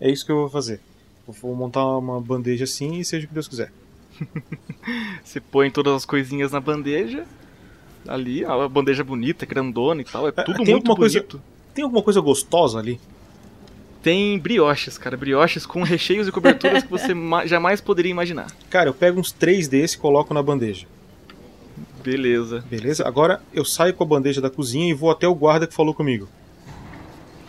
É 0.00 0.10
isso 0.10 0.24
que 0.24 0.32
eu 0.32 0.36
vou 0.36 0.48
fazer. 0.48 0.80
Eu 1.28 1.34
vou 1.34 1.54
montar 1.54 1.86
uma 1.98 2.18
bandeja 2.20 2.64
assim 2.64 2.98
e 2.98 3.04
seja 3.04 3.26
o 3.26 3.28
que 3.28 3.34
Deus 3.34 3.46
quiser. 3.46 3.70
Você 5.22 5.40
põe 5.40 5.70
todas 5.70 5.92
as 5.92 6.04
coisinhas 6.06 6.52
na 6.52 6.60
bandeja. 6.60 7.26
Ali, 8.06 8.44
a 8.44 8.68
bandeja 8.68 9.02
bonita, 9.02 9.46
grandona 9.46 10.02
e 10.02 10.04
tal. 10.04 10.28
É 10.28 10.32
tudo 10.32 10.56
tem 10.62 10.74
muito 10.74 10.74
alguma 10.90 10.96
coisa- 10.96 11.18
bonito. 11.20 11.40
Tem 11.74 11.82
alguma 11.84 12.02
coisa 12.02 12.20
gostosa 12.20 12.78
ali? 12.78 13.00
Tem 14.02 14.38
brioches, 14.38 14.98
cara. 14.98 15.16
Brioches 15.16 15.64
com 15.64 15.82
recheios 15.84 16.28
e 16.28 16.32
coberturas 16.32 16.82
que 16.82 16.90
você 16.90 17.14
ma- 17.14 17.46
jamais 17.46 17.80
poderia 17.80 18.10
imaginar. 18.10 18.46
Cara, 18.70 18.88
eu 18.90 18.94
pego 18.94 19.18
uns 19.18 19.32
três 19.32 19.66
desses 19.66 19.96
e 19.96 19.98
coloco 19.98 20.32
na 20.34 20.42
bandeja. 20.42 20.86
Beleza. 22.02 22.62
Beleza? 22.68 23.06
Agora 23.08 23.40
eu 23.52 23.64
saio 23.64 23.94
com 23.94 24.04
a 24.04 24.06
bandeja 24.06 24.40
da 24.40 24.50
cozinha 24.50 24.90
e 24.90 24.94
vou 24.94 25.10
até 25.10 25.26
o 25.26 25.34
guarda 25.34 25.66
que 25.66 25.72
falou 25.74 25.94
comigo. 25.94 26.28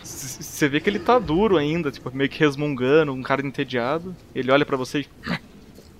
Você 0.02 0.68
vê 0.68 0.80
que 0.80 0.88
ele 0.88 0.98
tá 0.98 1.18
duro 1.18 1.58
ainda, 1.58 1.90
tipo, 1.90 2.10
meio 2.14 2.30
que 2.30 2.38
resmungando, 2.40 3.12
um 3.12 3.22
cara 3.22 3.46
entediado. 3.46 4.16
Ele 4.34 4.50
olha 4.50 4.64
pra 4.64 4.76
você 4.76 5.00
e. 5.00 5.06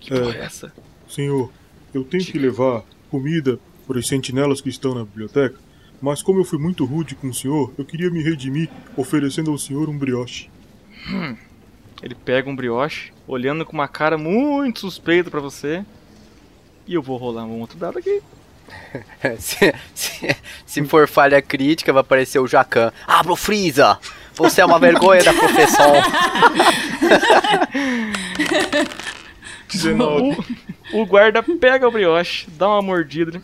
Que 0.01 0.15
É. 0.15 0.21
porra 0.21 0.35
é 0.37 0.41
essa? 0.45 0.73
Senhor, 1.09 1.53
eu 1.93 2.03
tenho 2.03 2.25
que 2.25 2.39
levar 2.39 2.83
comida 3.11 3.59
para 3.87 3.99
os 3.99 4.07
sentinelas 4.09 4.61
que 4.61 4.69
estão 4.69 4.95
na 4.95 5.05
biblioteca, 5.05 5.57
mas 6.01 6.23
como 6.23 6.41
eu 6.41 6.45
fui 6.45 6.59
muito 6.59 6.85
rude 6.85 7.15
com 7.15 7.29
o 7.29 7.35
senhor, 7.35 7.73
eu 7.79 7.85
queria 7.85 8.11
me 8.11 8.23
redimir 8.23 8.69
oferecendo 8.97 9.51
ao 9.51 9.59
senhor 9.59 9.89
um 9.89 9.97
brioche. 9.97 10.49
Hum. 11.09 11.37
Ele 12.03 12.15
pega 12.15 12.51
um 12.51 12.57
brioche, 12.57 13.13
olhando 13.27 13.65
com 13.65 13.73
uma 13.73 13.89
cara 13.89 14.19
muito 14.19 14.81
suspeita 14.81 15.31
pra 15.31 15.41
você. 15.41 15.85
E 16.87 16.95
eu 16.95 17.03
vou 17.03 17.17
rolar 17.17 17.45
um 17.45 17.61
outro 17.61 17.79
dado 17.79 17.99
aqui. 17.99 18.21
se, 19.39 19.75
se- 19.95 20.37
se 20.67 20.85
for 20.85 21.09
falha 21.09 21.41
crítica, 21.41 21.93
vai 21.93 22.01
aparecer 22.01 22.39
o 22.39 22.47
Jacan. 22.47 22.93
Abra 23.07 23.33
o 23.33 23.37
Freeza! 23.37 23.99
Você 24.35 24.61
é 24.61 24.65
uma 24.67 24.79
vergonha 24.79 25.25
da 25.25 25.33
profissão. 25.33 25.93
19. 29.73 30.37
O, 30.93 31.01
o 31.03 31.07
guarda 31.07 31.43
pega 31.43 31.89
o 31.89 31.91
brioche, 31.91 32.47
dá 32.51 32.69
uma 32.69 32.83
mordida. 32.83 33.43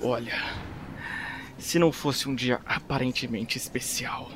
Olha, 0.00 0.42
se 1.58 1.78
não 1.78 1.92
fosse 1.92 2.28
um 2.28 2.34
dia 2.34 2.60
aparentemente 2.66 3.56
especial, 3.56 4.30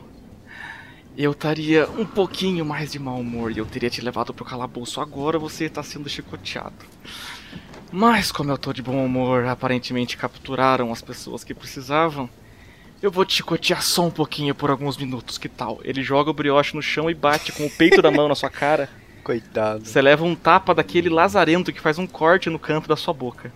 eu 1.19 1.33
estaria 1.33 1.89
um 1.99 2.05
pouquinho 2.05 2.65
mais 2.65 2.93
de 2.93 2.99
mau 2.99 3.19
humor 3.19 3.51
e 3.51 3.59
eu 3.59 3.67
teria 3.67 3.91
te 3.91 4.01
levado 4.01 4.33
pro 4.33 4.45
calabouço 4.45 5.01
agora, 5.01 5.39
você 5.39 5.65
está 5.65 5.83
sendo 5.83 6.09
chicoteado. 6.09 6.85
Mas 7.91 8.31
como 8.31 8.51
eu 8.51 8.59
tô 8.59 8.73
de 8.73 8.83
bom 8.83 9.05
humor, 9.05 9.47
aparentemente 9.47 10.17
capturaram 10.17 10.93
as 10.93 11.01
pessoas 11.01 11.43
que 11.43 11.55
precisavam. 11.55 12.29
Eu 13.03 13.11
vou 13.11 13.25
te 13.25 13.35
chicotear 13.35 13.83
só 13.83 14.05
um 14.05 14.11
pouquinho 14.11 14.55
por 14.55 14.71
alguns 14.71 14.97
minutos, 14.97 15.39
que 15.39 15.49
tal? 15.49 15.81
Ele 15.83 16.03
joga 16.03 16.31
o 16.31 16.35
brioche 16.35 16.75
no 16.75 16.83
chão 16.83 17.11
e 17.11 17.15
bate 17.15 17.53
com 17.53 17.67
o 17.67 17.71
peito 17.71 18.03
da 18.03 18.11
mão 18.11 18.29
na 18.29 18.35
sua 18.35 18.51
cara. 18.51 18.89
Coitado. 19.25 19.85
Você 19.85 20.01
leva 20.01 20.25
um 20.25 20.37
tapa 20.37 20.75
daquele 20.75 21.09
lazarento 21.09 21.73
que 21.73 21.81
faz 21.81 21.99
um 21.99 22.07
corte 22.07 22.49
no 22.49 22.59
canto 22.59 22.89
da 22.89 22.97
sua 22.97 23.13
boca. 23.13 23.53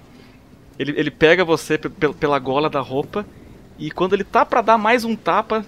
Ele, 0.80 0.94
ele 0.96 1.10
pega 1.10 1.44
você 1.44 1.76
pe- 1.76 1.90
pe- 1.90 2.14
pela 2.14 2.38
gola 2.38 2.70
da 2.70 2.80
roupa 2.80 3.26
e 3.78 3.90
quando 3.90 4.14
ele 4.14 4.24
tá 4.24 4.46
pra 4.46 4.62
dar 4.62 4.78
mais 4.78 5.04
um 5.04 5.14
tapa, 5.14 5.62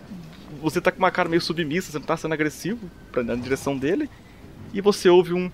você 0.63 0.81
tá 0.81 0.91
com 0.91 0.99
uma 0.99 1.11
cara 1.11 1.29
meio 1.29 1.43
submissa, 1.43 1.93
você 1.93 1.99
não 1.99 2.07
tá 2.07 2.17
sendo 2.17 2.33
agressivo 2.33 2.91
pra, 3.13 3.23
na 3.23 3.35
direção 3.35 3.77
dele. 3.77 4.09
E 4.73 4.81
você 4.81 5.11
ouve 5.11 5.35
um. 5.35 5.51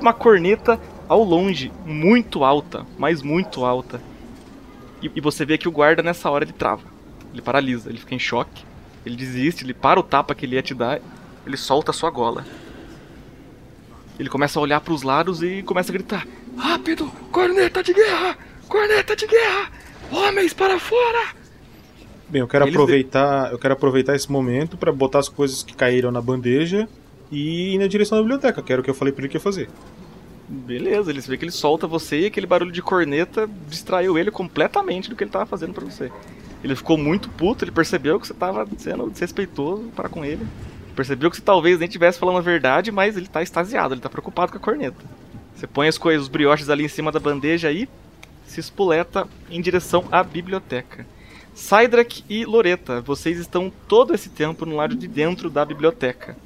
Uma 0.00 0.12
corneta 0.12 0.80
ao 1.08 1.22
longe, 1.22 1.70
muito 1.84 2.42
alta, 2.42 2.84
mas 2.98 3.22
muito 3.22 3.64
alta. 3.64 4.00
E, 5.00 5.08
e 5.14 5.20
você 5.20 5.44
vê 5.44 5.56
que 5.56 5.68
o 5.68 5.72
guarda 5.72 6.02
nessa 6.02 6.28
hora 6.28 6.42
ele 6.44 6.52
trava. 6.52 6.82
Ele 7.32 7.42
paralisa, 7.42 7.88
ele 7.88 7.98
fica 7.98 8.14
em 8.14 8.18
choque. 8.18 8.64
Ele 9.06 9.16
desiste, 9.16 9.64
ele 9.64 9.72
para 9.72 10.00
o 10.00 10.02
tapa 10.02 10.34
que 10.34 10.44
ele 10.44 10.56
ia 10.56 10.62
te 10.62 10.74
dar, 10.74 11.00
ele 11.46 11.56
solta 11.56 11.92
a 11.92 11.94
sua 11.94 12.10
gola. 12.10 12.44
Ele 14.18 14.28
começa 14.28 14.58
a 14.58 14.62
olhar 14.62 14.80
pros 14.80 15.02
lados 15.02 15.42
e 15.42 15.62
começa 15.62 15.92
a 15.92 15.94
gritar: 15.94 16.26
Rápido! 16.56 17.06
Corneta 17.30 17.82
de 17.82 17.94
guerra! 17.94 18.36
Corneta 18.68 19.14
de 19.14 19.26
guerra! 19.26 19.70
Homens 20.10 20.52
para 20.52 20.78
fora! 20.80 21.34
Bem, 22.28 22.40
eu 22.40 22.48
quero 22.48 22.64
Eles- 22.64 22.74
aproveitar, 22.74 23.52
eu 23.52 23.58
quero 23.58 23.74
aproveitar 23.74 24.16
esse 24.16 24.30
momento 24.30 24.76
pra 24.76 24.90
botar 24.90 25.20
as 25.20 25.28
coisas 25.28 25.62
que 25.62 25.74
caíram 25.74 26.10
na 26.10 26.20
bandeja 26.20 26.88
e 27.30 27.74
ir 27.74 27.78
na 27.78 27.86
direção 27.86 28.18
da 28.18 28.22
biblioteca, 28.22 28.60
que 28.62 28.72
era 28.72 28.80
o 28.80 28.84
que 28.84 28.90
eu 28.90 28.94
falei 28.94 29.12
pra 29.12 29.22
ele 29.22 29.28
que 29.28 29.36
ia 29.36 29.40
fazer. 29.40 29.68
Beleza, 30.48 31.10
ele 31.10 31.20
vê 31.20 31.36
que 31.36 31.44
ele 31.44 31.52
solta 31.52 31.86
você 31.86 32.20
e 32.20 32.26
aquele 32.26 32.46
barulho 32.46 32.72
de 32.72 32.82
corneta 32.82 33.48
distraiu 33.68 34.16
ele 34.18 34.30
completamente 34.30 35.08
do 35.10 35.14
que 35.16 35.22
ele 35.24 35.30
tava 35.30 35.46
fazendo 35.46 35.74
pra 35.74 35.84
você. 35.84 36.10
Ele 36.62 36.74
ficou 36.74 36.96
muito 36.96 37.28
puto, 37.28 37.64
ele 37.64 37.70
percebeu 37.70 38.18
que 38.18 38.26
você 38.26 38.34
tava 38.34 38.66
sendo 38.78 39.10
desrespeitoso 39.10 39.84
para 39.94 40.08
com 40.08 40.24
ele. 40.24 40.46
Percebeu 40.94 41.30
que 41.30 41.36
você 41.36 41.42
talvez 41.42 41.78
nem 41.78 41.86
estivesse 41.86 42.18
falando 42.18 42.38
a 42.38 42.42
verdade, 42.42 42.90
mas 42.90 43.16
ele 43.16 43.28
tá 43.28 43.42
extasiado, 43.42 43.94
ele 43.94 44.00
tá 44.00 44.08
preocupado 44.08 44.50
com 44.50 44.58
a 44.58 44.60
corneta. 44.60 44.96
Você 45.54 45.66
põe 45.66 45.88
as 45.88 45.98
coisas, 45.98 46.22
os 46.22 46.28
brioches 46.28 46.70
ali 46.70 46.84
em 46.84 46.88
cima 46.88 47.12
da 47.12 47.20
bandeja 47.20 47.70
e 47.70 47.88
se 48.46 48.60
espoleta 48.60 49.28
em 49.50 49.60
direção 49.60 50.06
à 50.10 50.22
biblioteca. 50.22 51.06
Cydrak 51.54 52.22
e 52.28 52.44
Loreta, 52.44 53.00
vocês 53.00 53.38
estão 53.38 53.72
todo 53.88 54.14
esse 54.14 54.28
tempo 54.28 54.66
no 54.66 54.76
lado 54.76 54.94
de 54.94 55.08
dentro 55.08 55.48
da 55.48 55.64
biblioteca. 55.64 56.36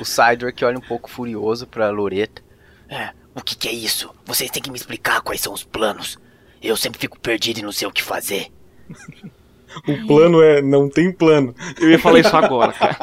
O 0.00 0.04
Sidork 0.04 0.64
olha 0.64 0.78
um 0.78 0.82
pouco 0.82 1.10
furioso 1.10 1.66
pra 1.66 1.90
Loreta. 1.90 2.42
É, 2.88 3.10
o 3.34 3.42
que, 3.42 3.56
que 3.56 3.68
é 3.68 3.72
isso? 3.72 4.14
Vocês 4.24 4.50
têm 4.50 4.62
que 4.62 4.70
me 4.70 4.76
explicar 4.76 5.20
quais 5.20 5.40
são 5.40 5.52
os 5.52 5.64
planos. 5.64 6.18
Eu 6.62 6.76
sempre 6.76 7.00
fico 7.00 7.18
perdido 7.18 7.58
e 7.58 7.62
não 7.62 7.72
sei 7.72 7.88
o 7.88 7.92
que 7.92 8.02
fazer. 8.02 8.52
O 9.86 10.06
plano 10.06 10.42
é 10.42 10.60
não 10.62 10.88
tem 10.88 11.12
plano. 11.12 11.54
Eu 11.80 11.90
ia 11.90 11.98
falar 11.98 12.20
isso 12.20 12.36
agora, 12.36 12.72
cara. 12.72 12.96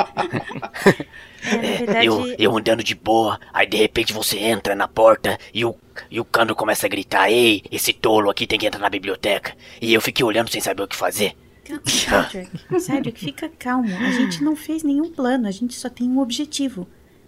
É, 1.41 1.77
verdade, 1.77 2.05
Eu, 2.05 2.35
eu 2.37 2.57
andando 2.57 2.83
de 2.83 2.93
boa, 2.93 3.39
aí 3.53 3.65
de 3.65 3.77
repente 3.77 4.11
você 4.11 4.37
entra 4.37 4.75
na 4.75 4.87
porta 4.87 5.37
e 5.53 5.63
o, 5.63 5.73
e 6.11 6.19
o 6.19 6.25
Cando 6.25 6.55
começa 6.55 6.85
a 6.85 6.89
gritar: 6.89 7.31
Ei, 7.31 7.63
esse 7.71 7.93
tolo 7.93 8.29
aqui 8.29 8.45
tem 8.45 8.59
que 8.59 8.67
entrar 8.67 8.81
na 8.81 8.89
biblioteca. 8.89 9.53
E 9.81 9.93
eu 9.93 10.01
fiquei 10.01 10.25
olhando 10.25 10.49
sem 10.49 10.61
saber 10.61 10.83
o 10.83 10.87
que 10.87 10.95
fazer. 10.95 11.35
Cedric, 11.85 12.79
Cedric, 12.79 13.19
fica 13.19 13.49
calmo. 13.57 13.95
A 13.95 14.11
gente 14.11 14.43
não 14.43 14.55
fez 14.55 14.83
nenhum 14.83 15.11
plano, 15.11 15.47
a 15.47 15.51
gente 15.51 15.75
só 15.75 15.89
tem 15.89 16.09
um 16.09 16.19
objetivo. 16.19 16.87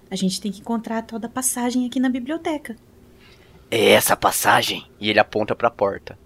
A 0.09 0.15
gente 0.15 0.41
tem 0.41 0.51
que 0.51 0.59
encontrar 0.59 0.97
a 0.97 1.01
tal 1.01 1.19
da 1.19 1.29
passagem 1.29 1.85
aqui 1.85 1.99
na 1.99 2.09
biblioteca. 2.09 2.75
É 3.69 3.91
essa 3.91 4.17
passagem? 4.17 4.83
E 4.99 5.09
ele 5.09 5.19
aponta 5.19 5.55
pra 5.55 5.71
porta. 5.71 6.17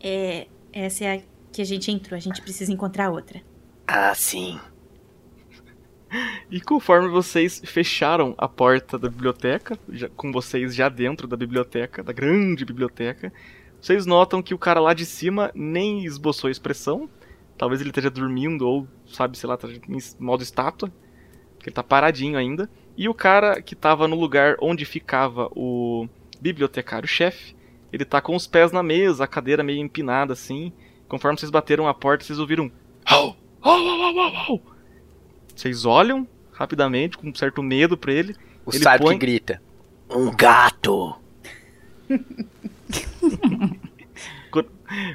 É, 0.00 0.46
essa 0.72 1.04
é 1.04 1.16
a 1.16 1.20
que 1.56 1.62
a 1.62 1.64
gente 1.64 1.90
entrou, 1.90 2.16
a 2.16 2.20
gente 2.20 2.40
precisa 2.42 2.72
encontrar 2.72 3.10
outra. 3.10 3.40
Ah, 3.86 4.14
sim. 4.14 4.58
E 6.50 6.60
conforme 6.60 7.08
vocês 7.08 7.60
fecharam 7.64 8.34
a 8.38 8.46
porta 8.48 8.98
da 8.98 9.08
biblioteca, 9.08 9.78
já- 9.90 10.08
com 10.10 10.30
vocês 10.30 10.74
já 10.74 10.88
dentro 10.88 11.26
da 11.26 11.36
biblioteca, 11.36 12.02
da 12.02 12.12
grande 12.12 12.64
biblioteca, 12.64 13.32
vocês 13.80 14.06
notam 14.06 14.42
que 14.42 14.54
o 14.54 14.58
cara 14.58 14.80
lá 14.80 14.94
de 14.94 15.04
cima 15.04 15.50
nem 15.54 16.04
esboçou 16.04 16.48
expressão. 16.48 17.08
Talvez 17.58 17.80
ele 17.80 17.90
esteja 17.90 18.10
dormindo 18.10 18.66
ou, 18.66 18.86
sabe, 19.06 19.36
sei 19.36 19.48
lá, 19.48 19.56
tá 19.56 19.66
em 19.68 19.98
modo 20.18 20.42
estátua. 20.42 20.92
Porque 21.54 21.70
ele 21.70 21.74
tá 21.74 21.82
paradinho 21.82 22.38
ainda. 22.38 22.70
E 22.96 23.08
o 23.08 23.14
cara 23.14 23.60
que 23.60 23.74
tava 23.74 24.06
no 24.06 24.16
lugar 24.16 24.56
onde 24.60 24.84
ficava 24.84 25.48
o 25.52 26.06
bibliotecário-chefe, 26.40 27.56
ele 27.92 28.04
tá 28.04 28.20
com 28.20 28.36
os 28.36 28.46
pés 28.46 28.72
na 28.72 28.82
mesa, 28.82 29.24
a 29.24 29.28
cadeira 29.28 29.62
meio 29.62 29.80
empinada 29.80 30.32
assim. 30.34 30.72
Conforme 31.08 31.38
vocês 31.38 31.50
bateram 31.50 31.86
a 31.88 31.94
porta, 31.94 32.24
vocês 32.24 32.38
ouviram 32.38 32.64
um 32.64 32.70
Au! 33.04 33.36
Au, 33.62 33.72
au, 33.72 34.02
au, 34.02 34.18
au, 34.18 34.52
au! 34.52 34.62
Vocês 35.54 35.84
olham 35.84 36.26
rapidamente, 36.52 37.16
com 37.16 37.28
um 37.28 37.34
certo 37.34 37.62
medo 37.62 37.96
pra 37.96 38.12
ele. 38.12 38.34
O 38.64 38.70
ele 38.70 38.78
Sidork 38.78 39.02
põe... 39.02 39.18
grita. 39.18 39.62
Um 40.10 40.30
gato! 40.34 41.14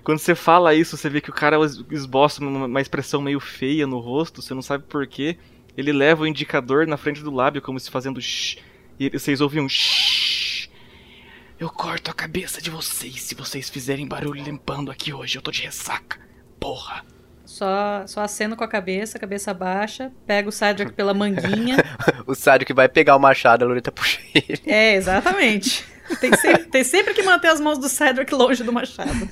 Quando, 0.04 0.20
você 0.20 0.36
fala 0.36 0.74
isso, 0.76 0.98
você 0.98 1.10
vê 1.10 1.22
que 1.22 1.30
o 1.30 1.34
cara 1.34 1.58
es- 1.66 1.84
esboça 1.90 2.42
uma, 2.42 2.66
uma 2.66 2.82
expressão 2.82 3.22
meio 3.22 3.40
feia 3.40 3.88
no 3.88 4.00
rosto, 4.00 4.42
você 4.42 4.54
não 4.54 4.62
sabe 4.62 4.84
porquê. 4.88 5.38
Ele 5.78 5.94
leva 5.94 6.24
o 6.24 6.28
indicador 6.28 6.86
na 6.86 6.98
frente 6.98 7.24
do 7.24 7.32
lábio, 7.32 7.62
como 7.62 7.80
se 7.80 7.90
fazendo 7.90 8.22
shh. 8.22 8.58
E 9.00 9.10
vocês 9.10 9.40
ouvem 9.40 9.64
um 9.64 9.70
shh. 9.70 10.41
Eu 11.62 11.70
corto 11.70 12.10
a 12.10 12.14
cabeça 12.16 12.60
de 12.60 12.72
vocês 12.72 13.22
se 13.22 13.36
vocês 13.36 13.70
fizerem 13.70 14.08
barulho 14.08 14.44
limpando 14.44 14.90
aqui 14.90 15.14
hoje. 15.14 15.38
Eu 15.38 15.44
tô 15.44 15.52
de 15.52 15.62
ressaca. 15.62 16.20
Porra. 16.60 17.06
Só, 17.46 18.04
só 18.08 18.22
aceno 18.22 18.56
com 18.56 18.64
a 18.64 18.68
cabeça, 18.68 19.20
cabeça 19.20 19.54
baixa, 19.54 20.12
pega 20.26 20.50
o 20.50 20.52
Cedric 20.52 20.94
pela 20.94 21.14
manguinha. 21.14 21.78
O 22.26 22.34
Sidork 22.34 22.74
vai 22.74 22.90
pegar 22.90 23.16
o 23.16 23.20
machado, 23.20 23.64
a 23.64 23.68
Loreta 23.68 23.92
puxa 23.92 24.20
ele. 24.34 24.60
é, 24.66 24.96
exatamente. 24.96 25.86
Tem, 26.20 26.34
ser- 26.36 26.68
tem 26.70 26.84
sempre 26.84 27.14
que 27.14 27.22
manter 27.22 27.50
as 27.50 27.60
mãos 27.62 27.78
do 27.78 27.88
Cedric 27.90 28.34
longe 28.34 28.64
do 28.64 28.74
machado. 28.74 29.30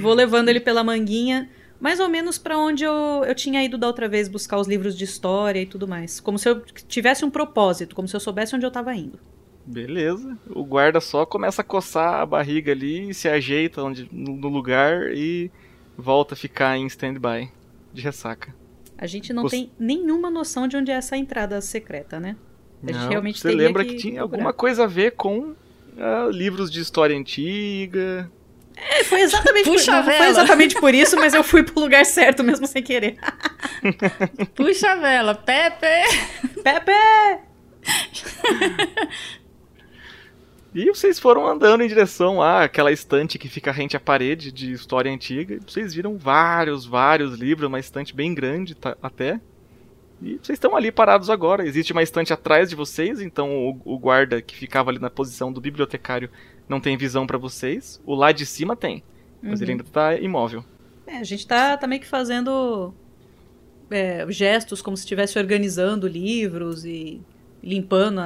Vou 0.00 0.14
levando 0.14 0.48
ele 0.48 0.60
pela 0.60 0.82
manguinha, 0.82 1.50
mais 1.78 2.00
ou 2.00 2.08
menos 2.08 2.38
pra 2.38 2.56
onde 2.56 2.84
eu, 2.84 3.22
eu 3.26 3.34
tinha 3.34 3.62
ido 3.62 3.76
da 3.76 3.86
outra 3.86 4.08
vez 4.08 4.28
buscar 4.28 4.56
os 4.58 4.66
livros 4.66 4.96
de 4.96 5.04
história 5.04 5.60
e 5.60 5.66
tudo 5.66 5.86
mais. 5.86 6.20
Como 6.20 6.38
se 6.38 6.48
eu 6.48 6.60
tivesse 6.88 7.22
um 7.22 7.30
propósito, 7.30 7.94
como 7.94 8.08
se 8.08 8.16
eu 8.16 8.20
soubesse 8.20 8.54
onde 8.56 8.64
eu 8.64 8.70
tava 8.70 8.94
indo. 8.94 9.18
Beleza. 9.64 10.36
O 10.50 10.64
guarda 10.64 11.00
só 11.00 11.24
começa 11.24 11.62
a 11.62 11.64
coçar 11.64 12.14
a 12.20 12.26
barriga 12.26 12.72
ali, 12.72 13.12
se 13.14 13.28
ajeita 13.28 13.82
onde, 13.82 14.08
no, 14.10 14.48
lugar 14.48 15.12
e 15.14 15.50
volta 15.96 16.34
a 16.34 16.36
ficar 16.36 16.76
em 16.76 16.86
stand-by 16.86 17.50
de 17.92 18.02
ressaca. 18.02 18.54
A 18.98 19.06
gente 19.06 19.32
não 19.32 19.42
Você- 19.42 19.56
tem 19.56 19.70
nenhuma 19.78 20.30
noção 20.30 20.66
de 20.66 20.76
onde 20.76 20.90
é 20.90 20.94
essa 20.94 21.16
entrada 21.16 21.60
secreta, 21.60 22.18
né? 22.18 22.36
A 22.82 22.86
gente 22.86 23.00
Não, 23.02 23.08
realmente 23.08 23.38
você 23.38 23.48
teria 23.50 23.66
lembra 23.66 23.84
que 23.84 23.90
que, 23.94 23.96
tinha 23.96 24.14
procurar. 24.18 24.36
alguma 24.36 24.52
coisa 24.52 24.84
a 24.84 24.86
ver 24.86 25.12
com 25.12 25.54
ah, 25.96 26.28
livros 26.32 26.70
de 26.70 26.80
história 26.80 27.16
antiga. 27.16 28.30
É, 28.74 29.04
foi 29.04 29.20
exatamente, 29.20 29.64
por, 29.64 29.72
Puxa 29.74 29.92
não, 29.92 30.02
foi 30.04 30.26
exatamente 30.28 30.80
por 30.80 30.94
isso, 30.94 31.14
mas 31.16 31.34
eu 31.34 31.44
fui 31.44 31.62
pro 31.62 31.78
lugar 31.78 32.04
certo 32.04 32.42
mesmo 32.42 32.66
sem 32.66 32.82
querer. 32.82 33.16
Puxa 34.54 34.92
a 34.92 34.96
vela, 34.96 35.34
Pepe! 35.34 35.86
Pepe! 36.64 36.92
E 40.74 40.86
vocês 40.86 41.18
foram 41.18 41.46
andando 41.46 41.82
em 41.82 41.88
direção 41.88 42.40
àquela 42.42 42.90
estante 42.90 43.38
que 43.38 43.48
fica 43.48 43.70
rente 43.70 43.96
à 43.96 44.00
parede 44.00 44.50
de 44.50 44.72
história 44.72 45.12
antiga. 45.12 45.54
E 45.56 45.60
vocês 45.60 45.92
viram 45.92 46.16
vários, 46.16 46.86
vários 46.86 47.38
livros, 47.38 47.68
uma 47.68 47.78
estante 47.78 48.14
bem 48.14 48.32
grande 48.34 48.74
tá- 48.74 48.96
até. 49.02 49.38
E 50.22 50.38
vocês 50.42 50.56
estão 50.56 50.74
ali 50.74 50.90
parados 50.90 51.28
agora. 51.28 51.66
Existe 51.66 51.92
uma 51.92 52.02
estante 52.02 52.32
atrás 52.32 52.70
de 52.70 52.76
vocês, 52.76 53.20
então 53.20 53.50
o, 53.54 53.80
o 53.94 53.98
guarda 53.98 54.40
que 54.40 54.54
ficava 54.56 54.90
ali 54.90 54.98
na 54.98 55.10
posição 55.10 55.52
do 55.52 55.60
bibliotecário 55.60 56.30
não 56.68 56.80
tem 56.80 56.96
visão 56.96 57.26
pra 57.26 57.36
vocês. 57.36 58.00
O 58.06 58.14
lá 58.14 58.32
de 58.32 58.46
cima 58.46 58.74
tem, 58.74 59.02
mas 59.42 59.58
Uhum. 59.60 59.64
ele 59.64 59.72
ainda 59.72 59.84
tá 59.84 60.14
imóvel. 60.16 60.64
É, 61.06 61.18
a 61.18 61.24
gente 61.24 61.46
tá, 61.46 61.76
tá 61.76 61.86
meio 61.86 62.00
que 62.00 62.06
fazendo 62.06 62.94
é, 63.90 64.24
gestos 64.30 64.80
como 64.80 64.96
se 64.96 65.02
estivesse 65.02 65.38
organizando 65.38 66.06
livros 66.08 66.84
e 66.86 67.20
limpando 67.62 68.20
a- 68.20 68.22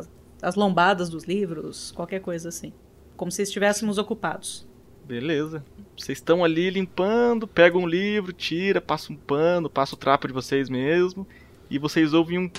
a- 0.00 0.17
as 0.42 0.54
lombadas 0.54 1.08
dos 1.08 1.24
livros, 1.24 1.92
qualquer 1.92 2.20
coisa 2.20 2.48
assim. 2.48 2.72
Como 3.16 3.30
se 3.30 3.42
estivéssemos 3.42 3.98
ocupados. 3.98 4.66
Beleza. 5.04 5.64
Vocês 5.96 6.18
estão 6.18 6.44
ali 6.44 6.70
limpando, 6.70 7.48
pegam 7.48 7.82
um 7.82 7.86
livro, 7.86 8.32
tira, 8.32 8.80
passa 8.80 9.12
um 9.12 9.16
pano, 9.16 9.70
passa 9.70 9.94
o 9.94 9.98
trapo 9.98 10.28
de 10.28 10.34
vocês 10.34 10.68
mesmo. 10.68 11.26
E 11.70 11.78
vocês 11.78 12.12
ouvem 12.12 12.38
um 12.38 12.50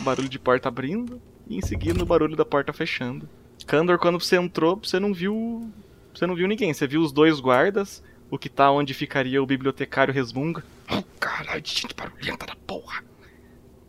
barulho 0.00 0.28
de 0.28 0.38
porta 0.38 0.68
abrindo. 0.68 1.20
E 1.48 1.56
em 1.56 1.60
seguida 1.60 2.02
o 2.02 2.06
barulho 2.06 2.36
da 2.36 2.44
porta 2.44 2.72
fechando. 2.72 3.28
Candor, 3.66 3.98
quando 3.98 4.20
você 4.20 4.36
entrou, 4.36 4.76
você 4.76 4.98
não 4.98 5.12
viu. 5.12 5.68
Você 6.14 6.26
não 6.26 6.34
viu 6.34 6.46
ninguém. 6.46 6.72
Você 6.72 6.86
viu 6.86 7.02
os 7.02 7.12
dois 7.12 7.40
guardas, 7.40 8.02
o 8.30 8.38
que 8.38 8.48
tá 8.48 8.70
onde 8.70 8.94
ficaria 8.94 9.42
o 9.42 9.46
bibliotecário 9.46 10.14
resmunga. 10.14 10.64
Oh, 10.90 11.02
caralho, 11.18 11.60
de 11.60 11.70
gente 11.70 11.94
barulhenta 11.94 12.46
da 12.46 12.56
porra! 12.66 13.04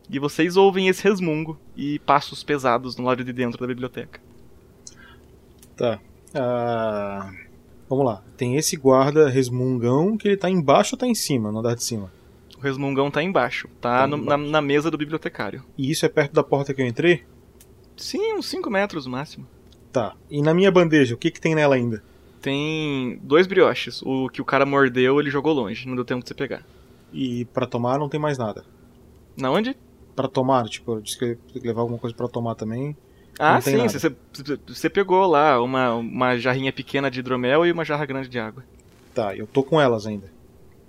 E 0.09 0.19
vocês 0.19 0.57
ouvem 0.57 0.87
esse 0.87 1.03
resmungo 1.03 1.57
e 1.75 1.97
passos 1.99 2.43
pesados 2.43 2.95
no 2.97 3.03
lado 3.05 3.23
de 3.23 3.33
dentro 3.33 3.59
da 3.59 3.65
biblioteca. 3.67 4.19
Tá. 5.75 5.99
Ah, 6.35 7.31
vamos 7.89 8.05
lá. 8.05 8.23
Tem 8.37 8.55
esse 8.57 8.75
guarda 8.75 9.29
resmungão 9.29 10.17
que 10.17 10.27
ele 10.27 10.37
tá 10.37 10.49
embaixo 10.49 10.95
ou 10.95 10.99
tá 10.99 11.07
em 11.07 11.15
cima, 11.15 11.51
no 11.51 11.59
andar 11.59 11.75
de 11.75 11.83
cima? 11.83 12.11
O 12.57 12.61
resmungão 12.61 13.09
tá 13.11 13.21
embaixo, 13.23 13.67
tá, 13.81 13.99
Tá 14.01 14.07
no- 14.07 14.17
embaixo. 14.17 14.43
Na, 14.43 14.49
na 14.51 14.61
mesa 14.61 14.89
do 14.91 14.97
bibliotecário. 14.97 15.63
E 15.77 15.89
isso 15.89 16.05
é 16.05 16.09
perto 16.09 16.33
da 16.33 16.43
porta 16.43 16.73
que 16.73 16.81
eu 16.81 16.87
entrei? 16.87 17.23
Sim, 17.97 18.33
uns 18.33 18.45
5 18.47 18.69
metros 18.69 19.05
no 19.05 19.11
máximo. 19.11 19.45
Tá. 19.91 20.15
E 20.29 20.41
na 20.41 20.53
minha 20.53 20.71
bandeja, 20.71 21.13
o 21.13 21.17
que 21.17 21.29
que 21.31 21.39
tem 21.41 21.53
nela 21.55 21.75
ainda? 21.75 22.03
Tem 22.41 23.19
dois 23.23 23.47
brioches. 23.47 24.01
O 24.01 24.27
que 24.29 24.41
o 24.41 24.45
cara 24.45 24.65
mordeu, 24.65 25.19
ele 25.19 25.29
jogou 25.29 25.53
longe. 25.53 25.87
Não 25.87 25.95
deu 25.95 26.03
tempo 26.03 26.21
de 26.23 26.27
você 26.27 26.33
pegar. 26.33 26.65
E 27.13 27.45
pra 27.45 27.65
tomar 27.67 27.97
não 27.99 28.09
tem 28.09 28.19
mais 28.19 28.37
nada. 28.37 28.65
Na 29.37 29.51
onde? 29.51 29.77
Pra 30.15 30.27
tomar, 30.27 30.65
tipo, 30.69 30.93
eu 30.93 31.01
disse 31.01 31.17
que 31.17 31.25
eu 31.25 31.37
ia 31.55 31.61
levar 31.63 31.81
alguma 31.81 31.97
coisa 31.99 32.15
pra 32.15 32.27
tomar 32.27 32.55
também. 32.55 32.95
Ah, 33.39 33.59
sim. 33.59 33.77
Você, 34.67 34.89
pegou 34.89 35.25
lá 35.25 35.61
uma, 35.61 35.95
uma 35.95 36.37
jarrinha 36.37 36.71
pequena 36.71 37.09
de 37.09 37.19
hidromel 37.19 37.65
e 37.65 37.71
uma 37.71 37.83
jarra 37.83 38.05
grande 38.05 38.29
de 38.29 38.37
água. 38.39 38.63
Tá, 39.13 39.35
eu 39.35 39.47
tô 39.47 39.63
com 39.63 39.81
elas 39.81 40.05
ainda. 40.05 40.31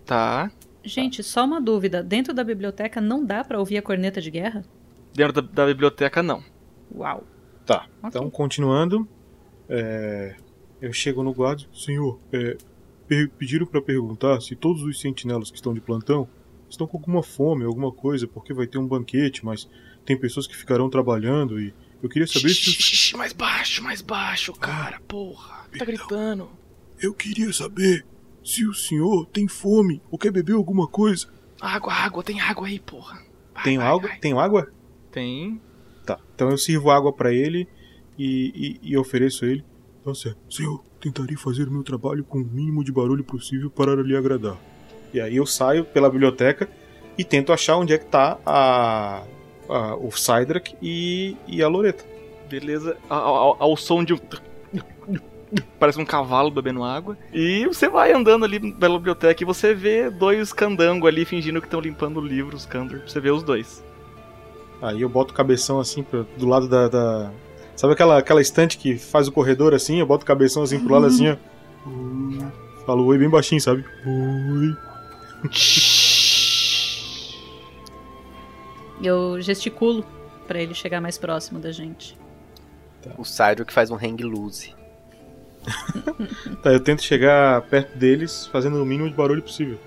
Tá. 0.05 0.51
Gente, 0.83 1.23
só 1.23 1.45
uma 1.45 1.61
dúvida. 1.61 2.03
Dentro 2.03 2.35
da 2.35 2.45
biblioteca 2.45 3.01
não 3.01 3.25
dá 3.25 3.43
pra 3.43 3.59
ouvir 3.59 3.79
a 3.79 3.83
corneta 3.83 4.21
de 4.21 4.31
guerra? 4.31 4.63
Dentro 5.15 5.41
da, 5.41 5.41
da 5.41 5.67
biblioteca, 5.67 6.23
não. 6.23 6.43
Uau. 6.95 7.25
Tá. 7.65 7.87
Ok. 8.03 8.09
Então, 8.09 8.29
continuando. 8.31 9.09
é, 9.69 10.35
Eu 10.83 10.93
chego 10.93 11.23
no 11.23 11.33
guarda. 11.33 11.63
Senhor, 11.73 12.19
é, 12.31 12.59
pediram 13.39 13.67
pra 13.67 13.81
perguntar 13.81 14.41
se 14.43 14.55
todos 14.55 14.83
os 14.83 15.01
sentinelas 15.01 15.51
que 15.51 15.57
estão 15.57 15.73
de 15.73 15.81
plantão 15.81 16.29
estão 16.75 16.87
com 16.87 16.97
alguma 16.99 17.23
fome, 17.23 17.65
alguma 17.65 17.91
coisa, 17.93 18.27
porque 18.27 18.53
vai 18.53 18.67
ter 18.67 18.79
um 18.79 18.87
banquete, 18.87 19.45
mas 19.45 19.69
tem 20.05 20.19
pessoas 20.19 20.47
que 20.47 20.57
ficarão 20.57 20.91
trabalhando 20.91 21.61
e 21.61 21.73
eu 22.03 22.09
queria 22.09 22.27
saber 22.27 22.51
se. 22.51 22.71
Shhh, 22.73 23.15
mais 23.17 23.33
baixo, 23.33 23.83
mais 23.83 24.03
baixo, 24.03 24.53
cara. 24.53 25.01
Porra. 25.09 25.67
Tá 25.79 25.85
gritando. 25.85 26.51
Eu 27.01 27.15
queria 27.15 27.53
saber 27.53 28.05
se 28.45 28.67
o 28.67 28.75
senhor 28.75 29.27
tem 29.27 29.49
fome 29.49 30.03
ou 30.11 30.19
quer 30.19 30.31
beber 30.31 30.53
alguma 30.55 30.87
coisa. 30.87 31.29
Água, 31.61 31.93
água, 31.93 32.23
tem 32.23 32.41
água 32.41 32.67
aí, 32.67 32.79
porra. 32.79 33.19
Vai, 33.55 33.65
Tem 33.65 33.79
vai, 33.79 33.87
água? 33.87 34.09
vai. 34.09 34.19
Tem 34.19 34.33
água? 34.39 34.73
Tem. 35.11 35.61
Tá. 36.05 36.19
Então 36.35 36.51
eu 36.51 36.59
sirvo 36.59 36.91
água 36.91 37.13
pra 37.13 37.33
ele 37.33 37.67
e, 38.19 38.79
e, 38.83 38.91
e 38.93 38.97
ofereço 38.99 39.45
a 39.45 39.49
ele. 39.49 39.65
Tá 40.05 40.15
certo. 40.15 40.39
Senhor, 40.55 40.85
tentarei 41.01 41.37
fazer 41.37 41.67
o 41.69 41.71
meu 41.71 41.83
trabalho 41.83 42.25
com 42.25 42.39
o 42.39 42.45
mínimo 42.45 42.85
de 42.85 42.93
barulho 42.93 43.25
possível 43.25 43.71
para 43.71 43.95
lhe 44.03 44.15
agradar. 44.15 44.59
E 45.15 45.21
aí 45.21 45.37
eu 45.37 45.47
saio 45.47 45.85
pela 45.85 46.11
biblioteca 46.11 46.69
e 47.17 47.23
tento 47.25 47.53
achar 47.53 47.77
onde 47.77 47.95
é 47.95 47.99
que 47.99 48.05
tá 48.07 48.37
a, 48.45 49.23
a- 49.69 49.95
o 49.97 50.11
Cydrak 50.11 50.75
e, 50.83 51.37
e 51.47 51.63
a 51.63 51.69
Loreta. 51.69 52.05
Beleza. 52.51 52.97
Ao, 53.09 53.35
ao- 53.37 53.57
ao 53.61 53.77
som 53.77 54.05
de 54.05 54.13
um. 54.13 54.19
Parece 55.79 56.01
um 56.01 56.05
cavalo 56.05 56.51
bebendo 56.51 56.83
água. 56.83 57.17
E 57.33 57.65
você 57.67 57.89
vai 57.89 58.13
andando 58.13 58.45
ali 58.45 58.73
pela 58.73 58.99
biblioteca 58.99 59.41
e 59.43 59.47
você 59.47 59.73
vê 59.73 60.11
dois 60.11 60.53
candangos 60.53 61.09
ali 61.09 61.25
fingindo 61.25 61.61
que 61.61 61.67
estão 61.69 61.79
limpando 61.81 62.21
livros, 62.21 62.67
Candor. 62.67 63.01
Você 63.07 63.21
vê 63.21 63.31
os 63.31 63.43
dois. 63.45 63.85
Aí 64.83 65.01
eu 65.01 65.09
boto 65.09 65.33
o 65.33 65.37
cabeção 65.37 65.79
assim 65.79 66.03
pro- 66.03 66.27
do 66.37 66.47
lado 66.49 66.69
da, 66.69 66.89
da- 66.89 67.31
Sabe 67.77 67.93
aquela, 67.93 68.19
aquela 68.19 68.41
estante 68.41 68.77
que 68.79 68.99
faz 68.99 69.29
o 69.29 69.33
corredor 69.33 69.75
assim? 69.75 70.01
Eu 70.01 70.07
boto 70.07 70.25
o 70.25 70.27
cabeção 70.27 70.65
assim 70.65 70.81
pro 70.81 70.95
lado 70.95 71.07
assim, 71.07 71.31
ó. 71.31 71.37
Falo 72.85 73.07
oi 73.07 73.17
bem 73.19 73.29
baixinho, 73.31 73.61
sabe? 73.61 73.85
Oi. 74.07 74.77
Eu 79.03 79.41
gesticulo 79.41 80.05
pra 80.47 80.61
ele 80.61 80.75
chegar 80.75 81.01
mais 81.01 81.19
próximo 81.19 81.59
da 81.59 81.73
gente. 81.73 82.17
O 83.19 83.25
Cydric 83.25 83.73
faz 83.73 83.91
um 83.91 83.97
hang 83.97 84.23
loose. 84.23 84.75
Tá, 86.63 86.73
eu 86.73 86.81
tento 86.81 87.03
chegar 87.03 87.61
perto 87.63 87.97
deles 87.99 88.47
fazendo 88.47 88.83
o 88.83 88.87
mínimo 88.87 89.11
de 89.11 89.15
barulho 89.15 89.43
possível. 89.43 89.79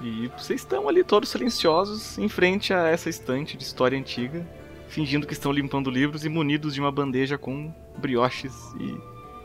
E 0.00 0.28
vocês 0.38 0.60
estão 0.60 0.88
ali 0.88 1.04
todos 1.04 1.28
silenciosos 1.28 2.16
em 2.18 2.28
frente 2.28 2.72
a 2.72 2.88
essa 2.88 3.10
estante 3.10 3.56
de 3.56 3.64
história 3.64 3.98
antiga, 3.98 4.46
fingindo 4.88 5.26
que 5.26 5.34
estão 5.34 5.52
limpando 5.52 5.90
livros 5.90 6.24
e 6.24 6.28
munidos 6.28 6.74
de 6.74 6.80
uma 6.80 6.90
bandeja 6.90 7.36
com 7.36 7.72
brioches 7.98 8.54
e 8.80 8.98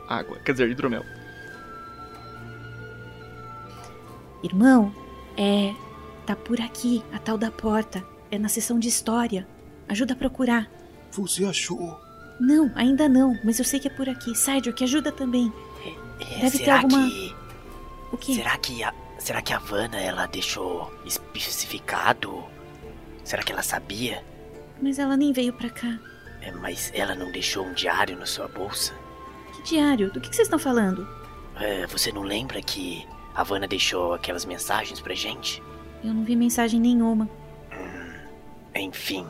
água. 0.08 0.38
Quer 0.38 0.52
dizer, 0.52 0.70
hidromel. 0.70 1.04
Irmão, 4.42 4.92
é. 5.36 5.74
Tá 6.26 6.36
por 6.36 6.60
aqui, 6.60 7.02
a 7.12 7.18
tal 7.18 7.36
da 7.36 7.50
porta. 7.50 8.04
É 8.30 8.38
na 8.38 8.48
seção 8.48 8.78
de 8.78 8.88
história. 8.88 9.46
Ajuda 9.88 10.14
a 10.14 10.16
procurar. 10.16 10.70
Você 11.10 11.44
achou? 11.44 12.00
Não, 12.40 12.70
ainda 12.74 13.08
não, 13.08 13.38
mas 13.44 13.58
eu 13.58 13.64
sei 13.64 13.78
que 13.80 13.88
é 13.88 13.90
por 13.90 14.08
aqui. 14.08 14.34
Cydric, 14.34 14.82
ajuda 14.84 15.10
também. 15.12 15.52
É, 16.20 16.40
Deve 16.40 16.58
ter 16.58 16.64
será 16.64 16.76
alguma- 16.80 17.08
que. 17.08 17.34
O 18.12 18.16
quê? 18.16 18.34
Será 18.34 18.56
que 18.56 18.82
a. 18.82 18.94
Será 19.18 19.40
que 19.42 19.52
a 19.52 19.58
Vanna 19.58 19.98
ela 20.00 20.26
deixou 20.26 20.92
especificado? 21.04 22.42
Será 23.24 23.42
que 23.42 23.52
ela 23.52 23.62
sabia? 23.62 24.24
Mas 24.80 24.98
ela 24.98 25.16
nem 25.16 25.32
veio 25.32 25.52
pra 25.52 25.70
cá. 25.70 25.98
É, 26.40 26.50
mas 26.52 26.90
ela 26.94 27.14
não 27.14 27.30
deixou 27.30 27.64
um 27.66 27.72
diário 27.72 28.16
na 28.18 28.26
sua 28.26 28.48
bolsa? 28.48 28.92
Que 29.54 29.62
diário? 29.62 30.10
Do 30.12 30.20
que, 30.20 30.28
que 30.30 30.34
vocês 30.36 30.46
estão 30.46 30.58
falando? 30.58 31.06
É, 31.56 31.86
você 31.86 32.10
não 32.10 32.22
lembra 32.22 32.60
que 32.62 33.06
a 33.34 33.42
Vanna 33.42 33.66
deixou 33.66 34.14
aquelas 34.14 34.44
mensagens 34.44 35.00
pra 35.00 35.14
gente? 35.14 35.62
Eu 36.04 36.12
não 36.12 36.24
vi 36.24 36.36
mensagem 36.36 36.80
nenhuma. 36.80 37.28
Enfim, 38.74 39.26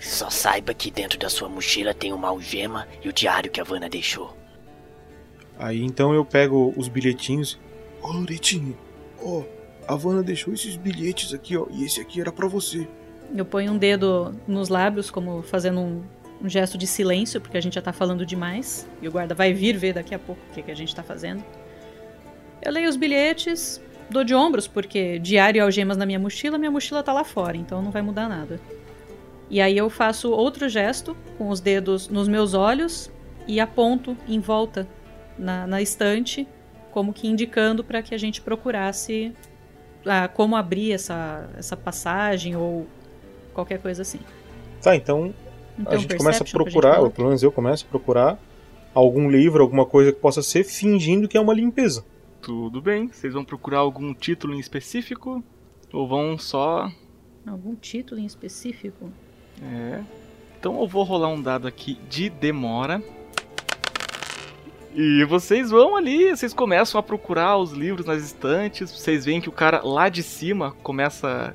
só 0.00 0.30
saiba 0.30 0.72
que 0.72 0.90
dentro 0.90 1.18
da 1.18 1.28
sua 1.28 1.48
mochila 1.48 1.94
tem 1.94 2.12
uma 2.12 2.28
algema 2.28 2.88
e 3.04 3.08
o 3.08 3.12
diário 3.12 3.50
que 3.50 3.60
a 3.60 3.64
Vanna 3.64 3.88
deixou. 3.88 4.36
Aí 5.58 5.82
então 5.82 6.14
eu 6.14 6.24
pego 6.24 6.72
os 6.76 6.88
bilhetinhos. 6.88 7.58
Ô 8.02 8.08
Loretinho, 8.08 8.76
ó, 9.22 9.42
a 9.86 9.94
Vanna 9.94 10.22
deixou 10.22 10.54
esses 10.54 10.74
bilhetes 10.76 11.34
aqui, 11.34 11.56
ó, 11.56 11.66
e 11.70 11.84
esse 11.84 12.00
aqui 12.00 12.20
era 12.20 12.32
pra 12.32 12.48
você. 12.48 12.88
Eu 13.34 13.44
ponho 13.44 13.72
um 13.72 13.78
dedo 13.78 14.34
nos 14.48 14.68
lábios, 14.70 15.10
como 15.10 15.42
fazendo 15.42 15.80
um, 15.80 16.02
um 16.42 16.48
gesto 16.48 16.78
de 16.78 16.86
silêncio, 16.86 17.40
porque 17.40 17.58
a 17.58 17.60
gente 17.60 17.74
já 17.74 17.82
tá 17.82 17.92
falando 17.92 18.24
demais. 18.24 18.88
E 19.02 19.06
o 19.06 19.12
guarda 19.12 19.34
vai 19.34 19.52
vir 19.52 19.76
ver 19.76 19.92
daqui 19.92 20.14
a 20.14 20.18
pouco 20.18 20.40
o 20.50 20.54
que, 20.54 20.62
que 20.62 20.70
a 20.70 20.74
gente 20.74 20.94
tá 20.94 21.02
fazendo. 21.02 21.44
Eu 22.62 22.72
leio 22.72 22.88
os 22.88 22.96
bilhetes, 22.96 23.80
dou 24.10 24.24
de 24.24 24.34
ombros, 24.34 24.66
porque 24.66 25.18
diário 25.18 25.58
e 25.58 25.60
algemas 25.60 25.96
na 25.96 26.04
minha 26.04 26.18
mochila, 26.18 26.58
minha 26.58 26.70
mochila 26.70 27.02
tá 27.02 27.12
lá 27.12 27.24
fora, 27.24 27.56
então 27.56 27.80
não 27.80 27.90
vai 27.90 28.02
mudar 28.02 28.28
nada. 28.28 28.60
E 29.48 29.60
aí 29.60 29.76
eu 29.76 29.90
faço 29.90 30.30
outro 30.30 30.68
gesto, 30.68 31.16
com 31.36 31.48
os 31.48 31.60
dedos 31.60 32.08
nos 32.08 32.28
meus 32.28 32.54
olhos, 32.54 33.10
e 33.46 33.58
aponto 33.58 34.16
em 34.28 34.38
volta 34.38 34.86
na, 35.38 35.66
na 35.66 35.82
estante, 35.82 36.46
como 36.92 37.12
que 37.12 37.26
indicando 37.26 37.82
para 37.82 38.02
que 38.02 38.14
a 38.14 38.18
gente 38.18 38.40
procurasse 38.40 39.32
ah, 40.06 40.28
como 40.28 40.54
abrir 40.56 40.92
essa, 40.92 41.48
essa 41.56 41.76
passagem 41.76 42.56
ou 42.56 42.86
qualquer 43.52 43.80
coisa 43.80 44.02
assim. 44.02 44.20
Tá, 44.82 44.94
então 44.94 45.34
Então, 45.78 45.92
a 45.92 45.96
gente 45.96 46.16
começa 46.16 46.42
a 46.42 46.46
gente 46.46 46.52
procurar, 46.52 47.00
ou 47.00 47.10
pelo 47.10 47.28
menos 47.28 47.42
eu 47.42 47.50
começo 47.50 47.84
a 47.86 47.88
procurar 47.88 48.38
algum 48.94 49.30
livro, 49.30 49.62
alguma 49.62 49.86
coisa 49.86 50.12
que 50.12 50.18
possa 50.18 50.42
ser 50.42 50.64
fingindo 50.64 51.28
que 51.28 51.36
é 51.36 51.40
uma 51.40 51.54
limpeza. 51.54 52.04
Tudo 52.42 52.80
bem. 52.80 53.08
Vocês 53.08 53.32
vão 53.34 53.44
procurar 53.44 53.78
algum 53.78 54.14
título 54.14 54.54
em 54.54 54.58
específico? 54.58 55.42
Ou 55.92 56.08
vão 56.08 56.38
só. 56.38 56.90
Algum 57.46 57.74
título 57.74 58.20
em 58.20 58.26
específico? 58.26 59.10
É. 59.62 60.02
Então 60.58 60.80
eu 60.80 60.86
vou 60.86 61.02
rolar 61.04 61.28
um 61.28 61.40
dado 61.40 61.66
aqui 61.66 61.98
de 62.08 62.28
demora. 62.30 63.02
E 64.94 65.24
vocês 65.24 65.70
vão 65.70 65.96
ali, 65.96 66.30
vocês 66.30 66.52
começam 66.52 66.98
a 66.98 67.02
procurar 67.02 67.56
os 67.56 67.72
livros 67.72 68.06
nas 68.06 68.22
estantes. 68.22 68.90
Vocês 68.90 69.24
veem 69.24 69.40
que 69.40 69.48
o 69.48 69.52
cara 69.52 69.80
lá 69.84 70.08
de 70.08 70.22
cima 70.22 70.72
começa. 70.82 71.54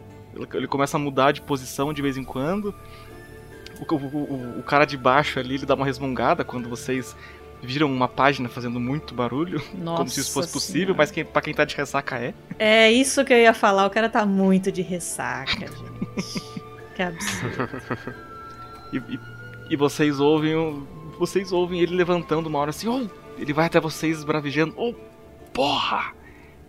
Ele 0.53 0.67
começa 0.67 0.97
a 0.97 0.99
mudar 0.99 1.31
de 1.31 1.41
posição 1.41 1.93
de 1.93 2.01
vez 2.01 2.17
em 2.17 2.23
quando. 2.23 2.73
O, 3.79 3.93
o- 3.93 3.97
o- 4.33 4.59
o 4.59 4.63
cara 4.63 4.85
de 4.85 4.95
baixo 4.97 5.37
ali, 5.39 5.55
ele 5.55 5.65
dá 5.65 5.75
uma 5.75 5.85
resmungada 5.85 6.43
quando 6.45 6.69
vocês 6.69 7.15
viram 7.65 7.91
uma 7.91 8.07
página 8.07 8.47
fazendo 8.47 8.79
muito 8.79 9.13
barulho. 9.13 9.61
como 9.83 10.07
se 10.07 10.21
isso 10.21 10.31
fosse 10.31 10.47
Nossa 10.47 10.53
possível, 10.53 10.79
Senhora. 10.87 10.97
mas 10.97 11.11
quem, 11.11 11.25
pra 11.25 11.41
quem 11.41 11.53
tá 11.53 11.65
de 11.65 11.75
ressaca 11.75 12.17
é. 12.17 12.33
É 12.57 12.91
isso 12.91 13.25
que 13.25 13.33
eu 13.33 13.37
ia 13.37 13.53
falar, 13.53 13.85
o 13.85 13.89
cara 13.89 14.07
tá 14.07 14.25
muito 14.25 14.71
de 14.71 14.81
ressaca, 14.81 15.51
gente. 15.67 16.41
que 16.95 17.01
absurdo. 17.01 18.15
E, 18.93 18.97
e- 18.97 19.19
e 19.71 19.75
vocês 19.75 20.19
ouvem 20.19 20.85
vocês 21.17 21.51
ouvem 21.51 21.81
ele 21.81 21.95
levantando 21.95 22.47
uma 22.47 22.59
hora 22.59 22.69
assim, 22.69 22.87
oh, 22.87 23.07
ele 23.37 23.51
vai 23.51 23.65
até 23.65 23.79
vocês 23.79 24.23
bravejando, 24.23 24.73
oh, 24.77 24.93
porra! 25.51 26.13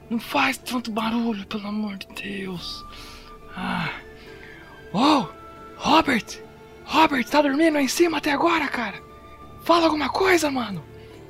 Não 0.09 0.19
faz 0.19 0.57
tanto 0.57 0.91
barulho, 0.91 1.47
pelo 1.47 1.67
amor 1.67 1.97
de 1.99 2.07
Deus. 2.23 2.85
Ah. 3.57 3.91
Oh, 4.93 5.27
Robert! 5.77 6.25
Robert, 6.85 7.25
tá 7.29 7.43
dormindo 7.43 7.77
aí 7.77 7.85
em 7.85 7.89
cima 7.89 8.19
até 8.19 8.33
agora, 8.33 8.67
cara? 8.69 8.95
Fala 9.67 9.87
alguma 9.87 10.09
coisa, 10.09 10.49
mano! 10.49 10.81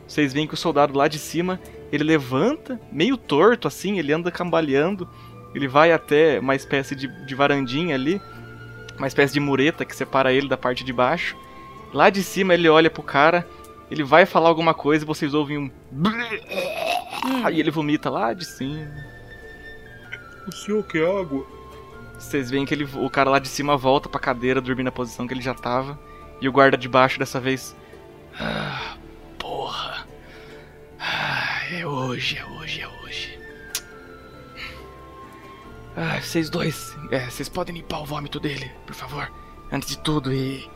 Vocês 0.06 0.34
veem 0.34 0.46
que 0.46 0.52
o 0.52 0.58
soldado 0.58 0.96
lá 0.96 1.08
de 1.08 1.18
cima, 1.18 1.58
ele 1.90 2.04
levanta, 2.04 2.78
meio 2.92 3.16
torto 3.16 3.66
assim, 3.66 3.98
ele 3.98 4.12
anda 4.12 4.30
cambaleando. 4.30 5.08
Ele 5.54 5.66
vai 5.66 5.90
até 5.90 6.38
uma 6.38 6.54
espécie 6.54 6.94
de, 6.94 7.08
de 7.24 7.34
varandinha 7.34 7.94
ali, 7.94 8.20
uma 8.98 9.06
espécie 9.06 9.32
de 9.32 9.40
mureta 9.40 9.86
que 9.86 9.96
separa 9.96 10.34
ele 10.34 10.48
da 10.48 10.56
parte 10.58 10.84
de 10.84 10.92
baixo. 10.92 11.34
Lá 11.94 12.10
de 12.10 12.22
cima 12.22 12.52
ele 12.52 12.68
olha 12.68 12.90
pro 12.90 13.02
cara, 13.02 13.48
ele 13.90 14.04
vai 14.04 14.26
falar 14.26 14.50
alguma 14.50 14.74
coisa 14.74 15.02
e 15.02 15.06
vocês 15.06 15.32
ouvem 15.32 15.56
um. 15.56 15.70
Aí 17.42 17.58
ele 17.58 17.70
vomita 17.70 18.10
lá 18.10 18.34
de 18.34 18.44
cima. 18.44 18.86
O 20.46 20.52
senhor 20.52 20.86
quer 20.86 21.08
água? 21.08 21.46
Vocês 22.18 22.50
veem 22.50 22.66
que 22.66 22.74
ele, 22.74 22.86
o 22.96 23.08
cara 23.08 23.30
lá 23.30 23.38
de 23.38 23.48
cima 23.48 23.78
volta 23.78 24.10
pra 24.10 24.20
cadeira, 24.20 24.60
dormir 24.60 24.82
na 24.82 24.92
posição 24.92 25.26
que 25.26 25.32
ele 25.32 25.40
já 25.40 25.54
tava. 25.54 25.98
E 26.38 26.46
o 26.46 26.52
guarda 26.52 26.76
de 26.76 26.86
baixo 26.86 27.18
dessa 27.18 27.40
vez. 27.40 27.74
Ah, 28.38 28.96
porra. 29.38 30.06
Ah, 30.98 31.62
é 31.72 31.86
hoje, 31.86 32.38
é 32.38 32.44
hoje, 32.44 32.80
é 32.80 32.88
hoje. 32.88 33.38
Ah, 35.96 36.20
vocês 36.20 36.50
dois, 36.50 36.94
é, 37.10 37.20
vocês 37.30 37.48
podem 37.48 37.76
limpar 37.76 38.00
o 38.00 38.04
vômito 38.04 38.38
dele, 38.38 38.70
por 38.86 38.94
favor. 38.94 39.32
Antes 39.72 39.88
de 39.88 39.98
tudo 39.98 40.32
e. 40.32 40.68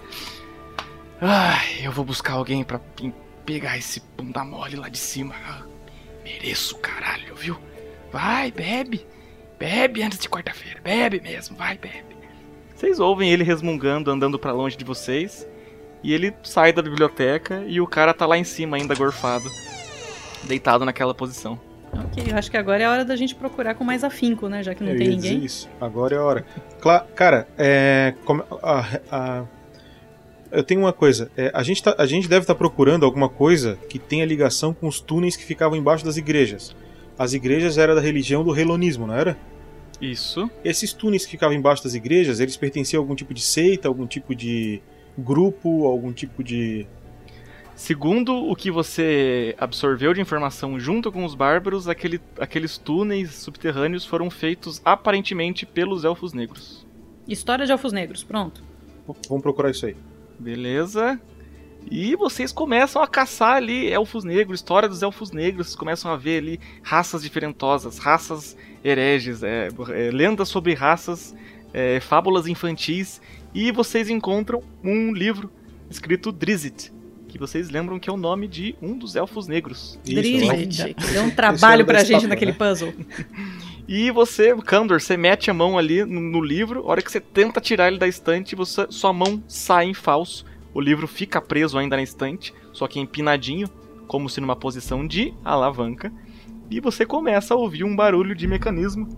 Ah, 1.21 1.61
eu 1.83 1.93
vou 1.93 2.05
buscar 2.05 2.35
alguém 2.35 2.65
pra 2.65 2.81
pegar 3.45 3.77
esse 3.77 4.01
bunda 4.17 4.43
mole 4.45 4.77
lá 4.77 4.89
de 4.89 4.99
cima. 4.99 5.35
Ah, 5.47 5.63
mereço, 6.25 6.79
caralho, 6.79 7.35
viu? 7.35 7.59
Vai, 8.11 8.51
bebe. 8.51 9.07
Bebe 9.59 10.03
antes 10.03 10.19
de 10.19 10.29
quarta-feira. 10.29 10.81
Bebe 10.83 11.21
mesmo, 11.21 11.55
vai, 11.57 11.77
bebe. 11.77 12.17
Vocês 12.75 12.99
ouvem 12.99 13.31
ele 13.31 13.45
resmungando, 13.45 14.11
andando 14.11 14.39
pra 14.39 14.53
longe 14.53 14.75
de 14.75 14.85
vocês. 14.87 15.47
E 16.03 16.13
ele 16.13 16.33
sai 16.43 16.73
da 16.73 16.81
biblioteca 16.83 17.63
e 17.67 17.81
o 17.81 17.87
cara 17.87 18.15
tá 18.15 18.27
lá 18.27 18.39
em 18.39 18.45
cima 18.45 18.77
ainda 18.77 18.95
gorfado. 18.95 19.51
Deitado 20.45 20.85
naquela 20.85 21.15
posição. 21.15 21.61
Ok, 21.93 22.25
eu 22.31 22.37
acho 22.37 22.51
que 22.51 22.57
agora 22.57 22.83
é 22.83 22.87
a 22.87 22.91
hora 22.93 23.05
da 23.05 23.17
gente 23.17 23.35
procurar 23.35 23.75
com 23.75 23.85
mais 23.85 24.05
afinco, 24.05 24.49
né? 24.49 24.63
Já 24.63 24.75
que 24.75 24.83
não 24.83 24.93
Eu 24.93 24.99
tem 24.99 25.09
ia 25.09 25.17
dizer 25.17 25.29
ninguém. 25.31 25.45
Isso. 25.45 25.69
Agora 25.81 26.15
é 26.15 26.19
a 26.19 26.23
hora. 26.23 26.45
Cla- 26.81 27.07
cara, 27.15 27.49
é. 27.59 28.15
como- 28.25 28.45
a- 28.63 29.01
a- 29.11 29.45
eu 30.53 30.63
tenho 30.63 30.81
uma 30.81 30.93
coisa. 30.93 31.31
É, 31.37 31.51
a, 31.53 31.63
gente 31.63 31.83
tá- 31.83 31.95
a 31.99 32.07
gente 32.07 32.29
deve 32.29 32.45
estar 32.45 32.55
procurando 32.55 33.05
alguma 33.05 33.29
coisa 33.29 33.77
que 33.89 33.99
tenha 33.99 34.25
ligação 34.25 34.73
com 34.73 34.87
os 34.87 35.01
túneis 35.01 35.37
que 35.37 35.45
ficavam 35.45 35.77
embaixo 35.77 36.05
das 36.05 36.17
igrejas. 36.17 36.75
As 37.19 37.35
igrejas 37.35 37.77
eram 37.77 37.95
da 37.95 38.01
religião 38.01 38.43
do 38.43 38.57
helonismo, 38.59 39.07
não 39.07 39.15
era? 39.15 39.37
Isso. 40.01 40.49
Esses 40.65 40.93
túneis 40.95 41.25
que 41.27 41.33
ficavam 41.33 41.55
embaixo 41.55 41.85
das 41.85 41.93
igrejas, 41.95 42.41
eles 42.41 42.57
pertenciam 42.57 43.01
a 43.01 43.03
algum 43.03 43.15
tipo 43.15 43.35
de 43.35 43.43
seita, 43.43 43.87
algum 43.89 44.07
tipo 44.07 44.35
de 44.35 44.81
grupo, 45.19 45.87
algum 45.87 46.13
tipo 46.13 46.43
de. 46.43 46.87
Segundo 47.75 48.35
o 48.35 48.55
que 48.55 48.71
você 48.71 49.55
absorveu 49.59 50.13
de 50.13 50.21
informação 50.21 50.79
junto 50.79 51.11
com 51.11 51.25
os 51.25 51.35
bárbaros, 51.35 51.89
aquele- 51.89 52.21
aqueles 52.39 52.77
túneis 52.77 53.31
subterrâneos 53.35 54.05
foram 54.05 54.29
feitos 54.31 54.83
aparentemente 54.85 55.65
pelos 55.65 56.05
elfos 56.05 56.35
negros. 56.35 56.87
História 57.27 57.65
de 57.65 57.73
Elfos 57.73 57.93
Negros, 57.93 58.23
pronto. 58.23 58.63
Vamos 59.29 59.43
procurar 59.43 59.71
isso 59.71 59.87
aí. 59.87 59.97
Beleza? 60.39 61.19
E 61.91 62.15
vocês 62.17 62.53
começam 62.53 63.01
a 63.01 63.07
caçar 63.07 63.57
ali 63.57 63.89
elfos 63.91 64.25
negros, 64.25 64.61
história 64.61 64.89
dos 64.89 65.03
elfos 65.03 65.31
negros, 65.31 65.69
vocês 65.69 65.77
começam 65.77 66.11
a 66.11 66.17
ver 66.17 66.39
ali 66.39 66.61
raças 66.83 67.23
diferentosas, 67.23 67.99
raças 67.99 68.57
hereges, 68.85 69.43
é, 69.43 69.69
é, 69.95 70.11
lendas 70.11 70.49
sobre 70.49 70.75
raças, 70.75 71.35
é, 71.73 71.99
fábulas 72.01 72.47
infantis, 72.47 73.23
e 73.55 73.73
vocês 73.73 74.09
encontram 74.09 74.63
um 74.83 75.13
livro 75.13 75.51
escrito 75.91 76.31
Drizzt, 76.31 76.93
que 77.29 77.39
vocês 77.39 77.71
lembram 77.71 77.99
que 77.99 78.09
é 78.09 78.13
o 78.13 78.17
nome 78.17 78.47
de 78.47 78.75
um 78.81 78.97
dos 78.97 79.17
elfos 79.17 79.47
negros. 79.47 79.99
Drizzt. 80.05 80.95
Deu 81.13 81.23
um 81.23 81.31
trabalho 81.31 81.85
pra 81.85 82.05
gente 82.05 82.27
naquele 82.27 82.53
puzzle. 82.53 82.93
E 83.93 84.09
você, 84.13 84.55
Candor, 84.55 85.01
você 85.01 85.17
mete 85.17 85.51
a 85.51 85.55
mão 85.55 85.77
ali 85.77 86.05
no, 86.05 86.21
no 86.21 86.41
livro, 86.41 86.83
a 86.83 86.93
hora 86.93 87.03
que 87.03 87.11
você 87.11 87.19
tenta 87.19 87.61
tirar 87.61 87.89
ele 87.89 87.99
da 87.99 88.07
estante, 88.07 88.55
você, 88.55 88.87
sua 88.89 89.13
mão 89.13 89.43
sai 89.49 89.87
em 89.87 89.95
falso. 89.95 90.45
O 90.73 90.81
livro 90.81 91.09
fica 91.09 91.41
preso 91.41 91.77
ainda 91.77 91.97
na 91.97 92.03
estante, 92.03 92.55
só 92.73 92.87
que 92.87 93.01
empinadinho, 93.01 93.69
como 94.07 94.31
se 94.31 94.41
numa 94.41 94.55
posição 94.55 95.05
de 95.05 95.35
alavanca. 95.45 96.13
E 96.71 96.79
você 96.79 97.05
começa 97.05 97.53
a 97.53 97.57
ouvir 97.57 97.83
um 97.83 97.97
barulho 97.97 98.33
de 98.33 98.47
mecanismo. 98.47 99.09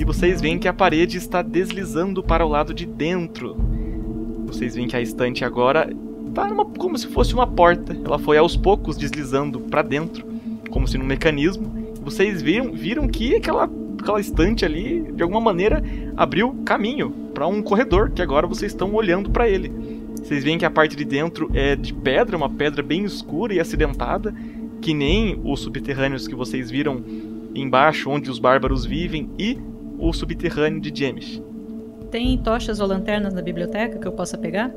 E 0.00 0.04
vocês 0.04 0.40
veem 0.40 0.58
que 0.58 0.66
a 0.66 0.72
parede 0.72 1.18
está 1.18 1.42
deslizando 1.42 2.22
para 2.22 2.42
o 2.44 2.48
lado 2.48 2.72
de 2.72 2.86
dentro. 2.86 3.54
Vocês 4.46 4.74
veem 4.74 4.88
que 4.88 4.96
a 4.96 5.00
estante 5.02 5.44
agora 5.44 5.94
tá 6.32 6.48
numa- 6.48 6.64
como 6.64 6.96
se 6.96 7.06
fosse 7.08 7.34
uma 7.34 7.46
porta. 7.46 7.94
Ela 8.02 8.18
foi 8.18 8.38
aos 8.38 8.56
poucos 8.56 8.96
deslizando 8.96 9.60
para 9.60 9.82
dentro, 9.82 10.24
como 10.70 10.88
se 10.88 10.96
num 10.96 11.04
mecanismo. 11.04 11.70
Vocês 12.02 12.40
viram, 12.40 12.72
viram 12.72 13.06
que 13.08 13.34
aquela, 13.36 13.68
aquela 14.00 14.18
estante 14.18 14.64
ali, 14.64 15.02
de 15.12 15.22
alguma 15.22 15.38
maneira, 15.40 15.84
abriu 16.16 16.54
caminho 16.64 17.10
para 17.34 17.46
um 17.46 17.60
corredor 17.60 18.10
que 18.10 18.22
agora 18.22 18.46
vocês 18.46 18.72
estão 18.72 18.94
olhando 18.94 19.28
para 19.28 19.50
ele. 19.50 19.70
Vocês 20.16 20.42
veem 20.42 20.56
que 20.56 20.64
a 20.64 20.70
parte 20.70 20.96
de 20.96 21.04
dentro 21.04 21.50
é 21.52 21.76
de 21.76 21.92
pedra, 21.92 22.38
uma 22.38 22.48
pedra 22.48 22.82
bem 22.82 23.04
escura 23.04 23.52
e 23.52 23.60
acidentada, 23.60 24.34
que 24.80 24.94
nem 24.94 25.38
os 25.44 25.60
subterrâneos 25.60 26.26
que 26.26 26.34
vocês 26.34 26.70
viram 26.70 27.04
embaixo, 27.54 28.08
onde 28.08 28.30
os 28.30 28.38
bárbaros 28.38 28.86
vivem, 28.86 29.28
e 29.38 29.58
o 30.00 30.12
subterrâneo 30.12 30.80
de 30.80 30.92
James. 30.98 31.42
Tem 32.10 32.36
tochas 32.38 32.80
ou 32.80 32.86
lanternas 32.88 33.32
na 33.34 33.42
biblioteca 33.42 33.98
que 33.98 34.06
eu 34.08 34.12
possa 34.12 34.36
pegar? 34.36 34.72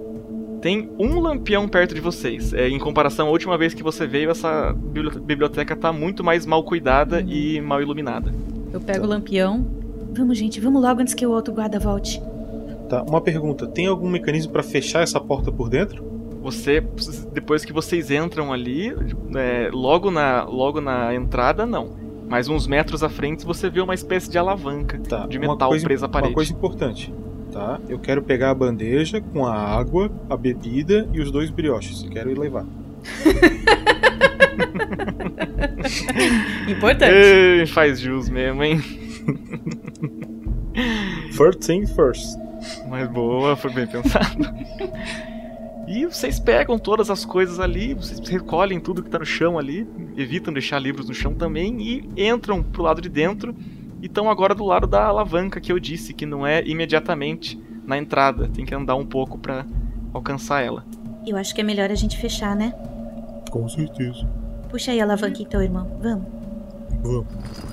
Tem 0.62 0.90
um 1.00 1.20
lampião 1.20 1.68
perto 1.68 1.94
de 1.96 2.00
vocês. 2.00 2.54
É, 2.54 2.70
em 2.70 2.80
comparação 2.80 3.28
à 3.28 3.32
última 3.32 3.58
vez 3.58 3.74
que 3.74 3.84
você 3.84 4.06
veio, 4.08 4.30
essa 4.30 4.72
bibli- 4.74 5.20
biblioteca 5.20 5.76
tá 5.76 5.92
muito 5.92 6.24
mais 6.24 6.46
mal 6.46 6.64
cuidada 6.64 7.22
e 7.22 7.60
mal 7.60 7.82
iluminada. 7.82 8.32
Eu 8.72 8.80
pego 8.80 9.06
o 9.06 9.10
lampião. 9.10 9.66
Vamos, 10.14 10.38
gente, 10.38 10.62
vamos 10.62 10.82
logo 10.82 11.02
antes 11.02 11.14
que 11.14 11.26
o 11.26 11.32
outro 11.32 11.54
guarda 11.54 11.80
volte. 11.80 12.22
Tá, 12.88 13.04
uma 13.04 13.20
pergunta: 13.20 13.66
tem 13.68 13.88
algum 13.88 14.10
mecanismo 14.10 14.54
pra 14.54 14.64
fechar 14.64 15.02
essa 15.02 15.20
porta 15.20 15.52
por 15.52 15.70
dentro? 15.70 16.04
Você, 16.42 16.82
depois 17.34 17.66
que 17.66 17.74
vocês 17.74 18.12
entram 18.12 18.54
ali, 18.54 18.94
é, 19.36 19.70
logo, 19.74 20.12
na, 20.12 20.44
logo 20.44 20.80
na 20.82 21.14
entrada, 21.16 21.66
não. 21.66 21.90
Mas 22.28 22.48
uns 22.48 22.68
metros 22.68 23.04
à 23.04 23.10
frente 23.10 23.46
você 23.46 23.70
vê 23.70 23.82
uma 23.82 23.94
espécie 23.94 24.30
de 24.30 24.38
alavanca 24.38 24.98
de 24.98 25.38
Uma 25.38 25.54
metal 25.54 25.70
coisa, 25.70 25.86
presa 25.86 26.06
à 26.06 26.10
parede. 26.10 26.32
Uma 26.32 26.36
coisa 26.36 26.52
importante, 26.52 27.14
tá? 27.52 27.80
Eu 27.88 28.00
quero 28.00 28.22
pegar 28.22 28.52
a 28.52 28.56
bandeja 28.56 29.22
com 29.22 29.46
a 29.46 29.54
água, 29.54 30.12
a 30.30 30.38
bebida 30.38 31.08
e 31.14 31.22
os 31.22 31.32
dois 31.32 31.50
brioches. 31.50 32.04
Quero 32.12 32.32
ir 32.32 32.38
levar. 32.38 32.66
Importante. 36.68 37.14
Ei, 37.14 37.66
faz 37.66 38.00
jus 38.00 38.30
mesmo, 38.30 38.64
hein? 38.64 38.80
First 41.34 41.60
thing 41.60 41.86
first. 41.86 42.38
Mas 42.90 43.10
boa, 43.10 43.56
foi 43.56 43.72
bem 43.74 43.88
pensado. 43.88 44.38
E 45.88 46.06
vocês 46.06 46.40
pegam 46.40 46.80
todas 46.80 47.10
as 47.10 47.26
coisas 47.26 47.60
ali, 47.60 47.94
vocês 47.94 48.20
recolhem 48.28 48.80
tudo 48.80 49.04
que 49.04 49.10
tá 49.10 49.20
no 49.20 49.26
chão 49.26 49.60
ali, 49.60 49.88
evitam 50.16 50.54
deixar 50.54 50.80
livros 50.80 51.08
no 51.08 51.14
chão 51.14 51.34
também 51.34 51.82
e 51.82 52.30
entram 52.30 52.64
pro 52.64 52.84
lado 52.84 53.02
de 53.02 53.10
dentro 53.10 53.54
e 54.02 54.06
estão 54.06 54.30
agora 54.30 54.56
do 54.56 54.64
lado 54.64 54.88
da 54.88 55.06
alavanca 55.06 55.60
que 55.60 55.72
eu 55.72 55.80
disse, 55.80 56.14
que 56.14 56.26
não 56.26 56.48
é 56.48 56.64
imediatamente 56.66 57.62
na 57.86 57.98
entrada, 57.98 58.48
tem 58.48 58.66
que 58.66 58.74
andar 58.74 58.96
um 58.96 59.06
pouco 59.06 59.38
pra 59.38 59.66
alcançar 60.14 60.62
ela. 60.62 60.86
Eu 61.26 61.38
acho 61.38 61.54
que 61.54 61.62
é 61.62 61.64
melhor 61.64 61.92
a 61.92 61.96
gente 61.96 62.18
fechar, 62.18 62.56
né? 62.56 62.74
Com 63.50 63.68
certeza. 63.68 64.28
Puxa 64.70 64.92
aí 64.92 65.00
a 65.00 65.04
alavanca 65.04 65.42
então, 65.42 65.62
irmão. 65.62 66.00
Vamos. 66.02 66.26
Vamos. 67.02 67.73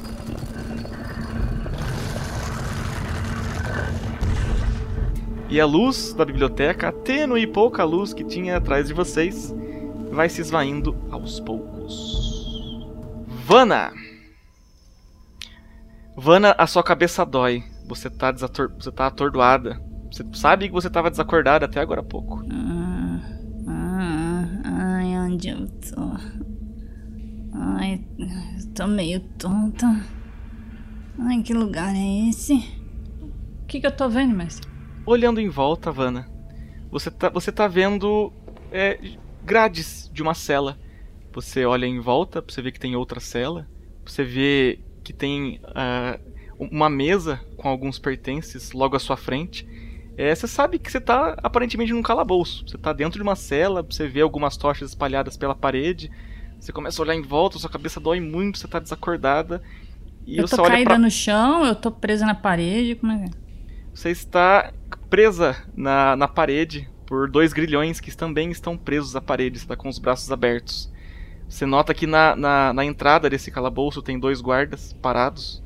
E 5.51 5.61
a 5.61 5.67
luz 5.67 6.15
da 6.15 6.25
biblioteca, 6.25 6.91
a 6.91 6.93
tênue 6.93 7.43
e 7.43 7.47
pouca 7.47 7.83
luz 7.83 8.15
que 8.15 8.23
tinha 8.23 8.57
atrás 8.57 8.87
de 8.87 8.95
vocês, 8.95 9.53
vai 10.13 10.29
se 10.29 10.41
esvaindo 10.41 10.97
aos 11.11 11.41
poucos. 11.41 12.39
Vana! 13.47 13.93
Vana, 16.17 16.55
a 16.57 16.69
sua 16.69 16.85
cabeça 16.85 17.27
dói. 17.27 17.65
Você 17.89 18.09
tá, 18.09 18.31
desator... 18.31 18.73
você 18.79 18.93
tá 18.93 19.09
atordoada. 19.09 19.83
Você 20.13 20.25
sabe 20.35 20.69
que 20.69 20.73
você 20.73 20.87
estava 20.87 21.11
desacordada 21.11 21.67
até 21.67 21.81
agora 21.81 22.01
há 22.01 22.05
pouco. 22.05 22.45
Ah, 22.49 23.21
ah, 23.67 24.47
ai, 24.65 25.19
onde 25.19 25.49
eu 25.49 25.67
tô? 25.67 26.13
Ai, 27.53 28.05
eu 28.17 28.73
tô 28.73 28.87
meio 28.87 29.19
tonta. 29.37 29.87
Ai, 31.19 31.43
que 31.43 31.53
lugar 31.53 31.93
é 31.93 32.29
esse? 32.29 32.55
O 33.63 33.67
que, 33.67 33.81
que 33.81 33.87
eu 33.87 33.97
tô 33.97 34.09
vendo, 34.09 34.37
mestre? 34.37 34.70
Olhando 35.11 35.41
em 35.41 35.49
volta, 35.49 35.91
Vana, 35.91 36.31
você 36.89 37.11
tá, 37.11 37.29
você 37.31 37.51
tá 37.51 37.67
vendo 37.67 38.33
é, 38.71 38.97
grades 39.43 40.09
de 40.15 40.23
uma 40.23 40.35
cela. 40.35 40.79
Você 41.33 41.65
olha 41.65 41.85
em 41.85 41.99
volta, 41.99 42.41
você 42.47 42.63
vê 42.63 42.71
que 42.71 42.79
tem 42.79 42.95
outra 42.95 43.19
cela. 43.19 43.67
Você 44.07 44.23
vê 44.23 44.79
que 45.03 45.13
tem 45.13 45.61
ah, 45.75 46.17
uma 46.61 46.89
mesa 46.89 47.41
com 47.57 47.69
alguns 47.69 47.99
pertences 47.99 48.71
logo 48.71 48.95
à 48.95 49.01
sua 49.01 49.17
frente. 49.17 49.67
É, 50.17 50.33
você 50.33 50.47
sabe 50.47 50.79
que 50.79 50.89
você 50.89 50.99
está 50.99 51.37
aparentemente 51.43 51.93
num 51.93 52.03
calabouço. 52.03 52.65
Você 52.69 52.77
está 52.77 52.93
dentro 52.93 53.19
de 53.19 53.23
uma 53.25 53.35
cela, 53.35 53.83
você 53.83 54.07
vê 54.07 54.21
algumas 54.21 54.57
tochas 54.57 54.91
espalhadas 54.91 55.37
pela 55.37 55.57
parede. 55.57 56.09
Você 56.61 56.71
começa 56.71 57.03
a 57.03 57.05
olhar 57.05 57.17
em 57.17 57.23
volta, 57.23 57.59
sua 57.59 57.69
cabeça 57.69 57.99
dói 57.99 58.21
muito, 58.21 58.59
você 58.59 58.67
está 58.67 58.79
desacordada. 58.79 59.61
E 60.25 60.39
eu 60.39 60.47
tô 60.47 60.63
caída 60.63 60.91
pra... 60.91 60.99
no 60.99 61.11
chão, 61.11 61.67
eu 61.67 61.75
tô 61.75 61.91
presa 61.91 62.25
na 62.25 62.37
parede, 62.37 62.95
como 62.95 63.11
é 63.11 63.19
que 63.19 63.25
é? 63.25 63.31
Você 63.93 64.11
está 64.11 64.73
presa 65.11 65.57
na, 65.77 66.15
na 66.15 66.29
parede 66.29 66.89
por 67.05 67.29
dois 67.29 67.53
grilhões 67.53 67.99
que 67.99 68.17
também 68.17 68.53
estão 68.53 68.79
presos 68.79 69.17
à 69.17 69.21
parede, 69.21 69.59
está 69.59 69.75
com 69.75 69.89
os 69.89 69.99
braços 69.99 70.31
abertos. 70.31 70.91
Você 71.49 71.67
nota 71.67 71.93
que 71.93 72.07
na, 72.07 72.37
na, 72.37 72.73
na 72.73 72.85
entrada 72.85 73.29
desse 73.29 73.51
calabouço 73.51 74.01
tem 74.01 74.21
dois 74.21 74.41
guardas 74.41 74.93
parados, 74.93 75.61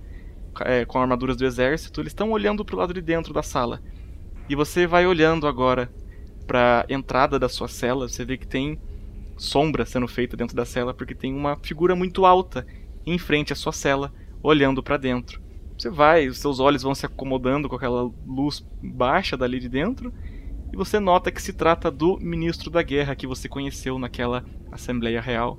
é, 0.61 0.87
com 0.87 0.99
armaduras 0.99 1.37
do 1.37 1.45
exército, 1.45 2.01
eles 2.01 2.11
estão 2.11 2.31
olhando 2.31 2.65
para 2.65 2.75
o 2.75 2.79
lado 2.79 2.95
de 2.95 3.03
dentro 3.03 3.35
da 3.35 3.43
sala. 3.43 3.83
E 4.49 4.57
você 4.57 4.87
vai 4.87 5.07
olhando 5.07 5.47
agora 5.47 5.93
para 6.47 6.87
entrada 6.89 7.39
da 7.39 7.49
sua 7.49 7.69
cela, 7.69 8.09
você 8.09 8.25
vê 8.25 8.39
que 8.39 8.47
tem 8.47 8.81
sombra 9.37 9.85
sendo 9.85 10.09
feita 10.09 10.37
dentro 10.37 10.57
da 10.57 10.65
cela, 10.65 10.95
porque 10.95 11.15
tem 11.15 11.35
uma 11.35 11.57
figura 11.57 11.95
muito 11.95 12.25
alta 12.25 12.67
em 13.05 13.19
frente 13.19 13.53
à 13.53 13.57
sua 13.57 13.73
cela, 13.73 14.11
olhando 14.43 14.83
para 14.83 14.97
dentro. 14.97 15.44
Você 15.79 15.91
vai, 15.91 16.29
os 16.29 16.39
seus 16.39 16.61
olhos 16.61 16.83
vão 16.83 16.95
se 16.95 17.05
acomodando 17.05 17.69
com 17.69 17.77
aquela 17.77 18.11
luz 18.27 18.65
baixa 18.83 19.37
dali 19.37 19.59
de 19.59 19.69
dentro, 19.69 20.13
e 20.73 20.77
você 20.77 20.99
nota 20.99 21.31
que 21.31 21.43
se 21.43 21.53
trata 21.53 21.91
do 21.91 22.19
ministro 22.19 22.71
da 22.71 22.83
guerra 22.83 23.15
que 23.15 23.27
você 23.27 23.49
conheceu 23.49 23.99
naquela 23.99 24.45
Assembleia 24.73 25.21
Real. 25.21 25.59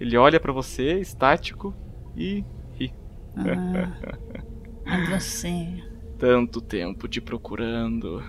Ele 0.00 0.16
olha 0.16 0.38
para 0.38 0.52
você, 0.52 1.00
estático, 1.00 1.74
e 2.16 2.44
ri. 2.74 2.92
Ah, 3.36 5.06
você. 5.10 5.82
Tanto 6.18 6.60
tempo 6.60 7.06
te 7.06 7.20
procurando, 7.20 8.22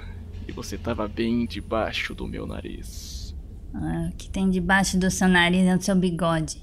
e 0.48 0.52
você 0.52 0.78
tava 0.78 1.08
bem 1.08 1.46
debaixo 1.46 2.14
do 2.14 2.28
meu 2.28 2.46
nariz. 2.46 3.36
Ah, 3.74 4.10
o 4.12 4.16
que 4.16 4.30
tem 4.30 4.50
debaixo 4.50 4.98
do 4.98 5.10
seu 5.10 5.28
nariz 5.28 5.66
é 5.66 5.76
o 5.76 5.82
seu 5.82 5.96
bigode. 5.96 6.62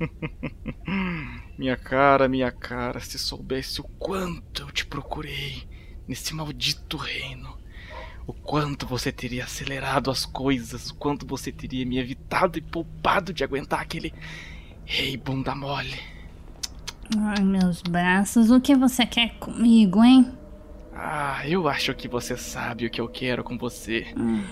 minha 1.60 1.76
cara, 1.76 2.26
minha 2.26 2.50
cara, 2.50 3.00
se 3.00 3.18
soubesse 3.18 3.82
o 3.82 3.84
quanto 3.84 4.62
eu 4.62 4.70
te 4.70 4.86
procurei 4.86 5.68
nesse 6.08 6.34
maldito 6.34 6.96
reino. 6.96 7.54
O 8.26 8.32
quanto 8.32 8.86
você 8.86 9.12
teria 9.12 9.44
acelerado 9.44 10.10
as 10.10 10.24
coisas, 10.24 10.88
o 10.88 10.94
quanto 10.94 11.26
você 11.26 11.52
teria 11.52 11.84
me 11.84 11.98
evitado 11.98 12.56
e 12.56 12.62
poupado 12.62 13.30
de 13.30 13.44
aguentar 13.44 13.78
aquele 13.78 14.14
rei 14.86 15.18
bunda 15.18 15.54
mole. 15.54 16.00
Ai, 17.18 17.44
meus 17.44 17.82
braços, 17.82 18.50
o 18.50 18.58
que 18.58 18.74
você 18.74 19.04
quer 19.04 19.34
comigo, 19.38 20.02
hein? 20.02 20.32
Ah, 20.94 21.46
eu 21.46 21.68
acho 21.68 21.94
que 21.94 22.08
você 22.08 22.38
sabe 22.38 22.86
o 22.86 22.90
que 22.90 23.02
eu 23.02 23.08
quero 23.08 23.44
com 23.44 23.58
você. 23.58 24.06
Hum. 24.16 24.42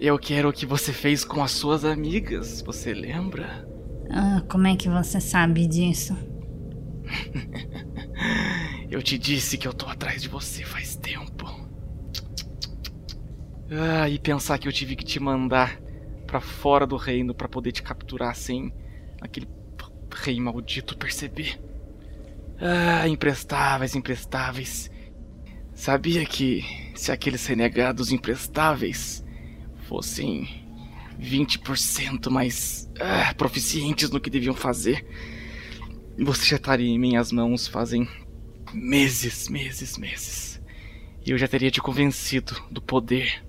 Eu 0.00 0.18
quero 0.18 0.48
o 0.48 0.52
que 0.52 0.66
você 0.66 0.92
fez 0.92 1.24
com 1.24 1.40
as 1.40 1.52
suas 1.52 1.84
amigas, 1.84 2.60
você 2.62 2.92
lembra? 2.92 3.64
Ah, 4.10 4.42
como 4.48 4.66
é 4.66 4.74
que 4.74 4.88
você 4.88 5.20
sabe 5.20 5.64
disso? 5.64 6.16
eu 8.90 9.02
te 9.02 9.18
disse 9.18 9.56
que 9.58 9.66
eu 9.66 9.72
tô 9.72 9.86
atrás 9.86 10.22
de 10.22 10.28
você 10.28 10.64
faz 10.64 10.96
tempo. 10.96 11.46
Ah, 13.70 14.08
e 14.08 14.18
pensar 14.18 14.58
que 14.58 14.66
eu 14.66 14.72
tive 14.72 14.96
que 14.96 15.04
te 15.04 15.20
mandar 15.20 15.78
para 16.26 16.40
fora 16.40 16.86
do 16.86 16.96
reino 16.96 17.34
para 17.34 17.48
poder 17.48 17.72
te 17.72 17.82
capturar 17.82 18.34
sem 18.34 18.72
aquele 19.20 19.48
rei 20.14 20.40
maldito 20.40 20.96
perceber. 20.96 21.60
Ah, 22.60 23.06
imprestáveis, 23.08 23.94
imprestáveis. 23.94 24.90
Sabia 25.74 26.24
que 26.26 26.64
se 26.94 27.12
aqueles 27.12 27.46
renegados 27.46 28.10
imprestáveis 28.10 29.24
fossem 29.86 30.66
20% 31.20 32.30
mais 32.30 32.90
ah, 33.00 33.32
proficientes 33.34 34.10
no 34.10 34.20
que 34.20 34.30
deviam 34.30 34.54
fazer. 34.54 35.06
Você 36.20 36.46
já 36.46 36.56
estaria 36.56 36.88
em 36.88 36.98
minhas 36.98 37.30
mãos 37.30 37.68
fazem 37.68 38.08
meses, 38.74 39.48
meses, 39.48 39.96
meses. 39.96 40.60
E 41.24 41.30
eu 41.30 41.38
já 41.38 41.46
teria 41.46 41.70
te 41.70 41.80
convencido 41.80 42.60
do 42.70 42.82
poder 42.82 43.44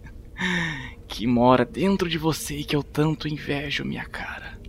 que 1.07 1.26
mora 1.26 1.65
dentro 1.65 2.07
de 2.07 2.17
você 2.17 2.57
e 2.57 2.63
que 2.63 2.76
eu 2.76 2.84
tanto 2.84 3.28
invejo, 3.28 3.84
minha 3.84 4.05
cara. 4.05 4.59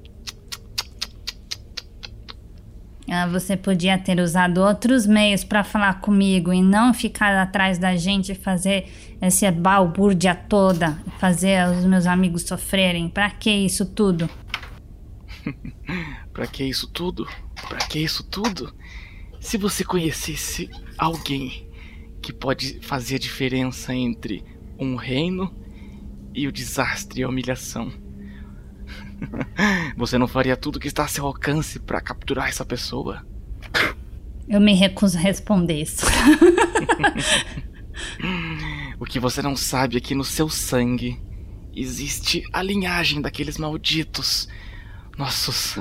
Ah, 3.09 3.27
você 3.27 3.57
podia 3.57 3.99
ter 3.99 4.19
usado 4.19 4.59
outros 4.63 5.07
meios 5.07 5.45
para 5.45 5.63
falar 5.63 6.01
comigo 6.01 6.53
e 6.53 6.63
não 6.63 6.95
ficar 6.95 7.37
atrás 7.37 7.77
da 7.77 7.97
gente 7.97 8.33
e 8.33 8.37
fazer 8.37 8.89
essa 9.21 9.51
balbúrdia 9.51 10.35
toda, 10.35 10.97
fazer 11.19 11.69
os 11.69 11.85
meus 11.85 12.07
amigos 12.07 12.43
sofrerem. 12.43 13.09
Para 13.09 13.29
que 13.31 13.51
isso 13.51 13.85
tudo? 13.85 14.31
para 16.41 16.47
que 16.47 16.65
isso 16.65 16.87
tudo? 16.87 17.29
Para 17.69 17.77
que 17.81 17.99
isso 17.99 18.25
tudo? 18.25 18.75
Se 19.39 19.59
você 19.59 19.85
conhecesse 19.85 20.71
alguém 20.97 21.69
que 22.23 22.33
pode 22.33 22.81
fazer 22.81 23.17
a 23.17 23.19
diferença 23.19 23.95
entre 23.95 24.43
um 24.79 24.97
reino 24.97 25.55
e 26.35 26.49
o 26.49 26.53
desastre 26.53 27.21
e 27.21 27.25
a 27.25 27.29
humilhação 27.29 27.93
Você 29.99 30.17
não 30.17 30.27
faria 30.27 30.57
tudo 30.57 30.81
que 30.81 30.89
está 30.89 31.05
a 31.05 31.09
seu 31.09 31.27
alcance 31.27 31.79
para 31.79 32.01
capturar 32.01 32.49
essa 32.49 32.65
pessoa? 32.65 33.23
Eu 34.49 34.63
me 34.63 34.73
recuso 34.73 35.19
a 35.19 35.21
responder 35.21 35.83
isso. 35.83 36.07
o 38.99 39.05
que 39.05 39.21
você 39.21 39.43
não 39.43 39.55
sabe 39.55 39.99
é 39.99 40.01
que 40.01 40.15
no 40.15 40.25
seu 40.25 40.49
sangue 40.49 41.21
existe 41.77 42.43
a 42.51 42.63
linhagem 42.63 43.21
daqueles 43.21 43.59
malditos. 43.59 44.49
Nossos 45.21 45.77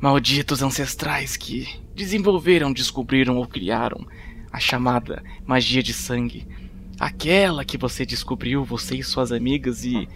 malditos 0.00 0.62
ancestrais 0.62 1.36
que 1.36 1.68
desenvolveram, 1.94 2.72
descobriram 2.72 3.36
ou 3.36 3.46
criaram 3.46 4.06
a 4.50 4.58
chamada 4.58 5.22
magia 5.44 5.82
de 5.82 5.92
sangue. 5.92 6.48
Aquela 6.98 7.66
que 7.66 7.76
você 7.76 8.06
descobriu, 8.06 8.64
você 8.64 8.96
e 8.96 9.04
suas 9.04 9.30
amigas, 9.30 9.84
e 9.84 10.08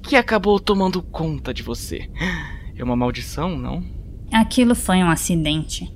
que 0.00 0.14
acabou 0.14 0.60
tomando 0.60 1.02
conta 1.02 1.52
de 1.52 1.64
você. 1.64 2.08
É 2.76 2.84
uma 2.84 2.94
maldição, 2.94 3.58
não? 3.58 3.84
Aquilo 4.32 4.76
foi 4.76 4.98
um 4.98 5.10
acidente. 5.10 5.92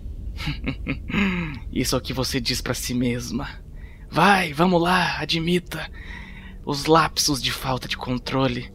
Isso 1.72 1.94
é 1.94 1.98
o 1.98 2.02
que 2.02 2.12
você 2.12 2.40
diz 2.40 2.60
para 2.60 2.74
si 2.74 2.94
mesma. 2.94 3.48
Vai, 4.10 4.52
vamos 4.52 4.82
lá, 4.82 5.20
admita. 5.20 5.88
Os 6.66 6.86
lapsos 6.86 7.40
de 7.40 7.52
falta 7.52 7.86
de 7.86 7.96
controle, 7.96 8.72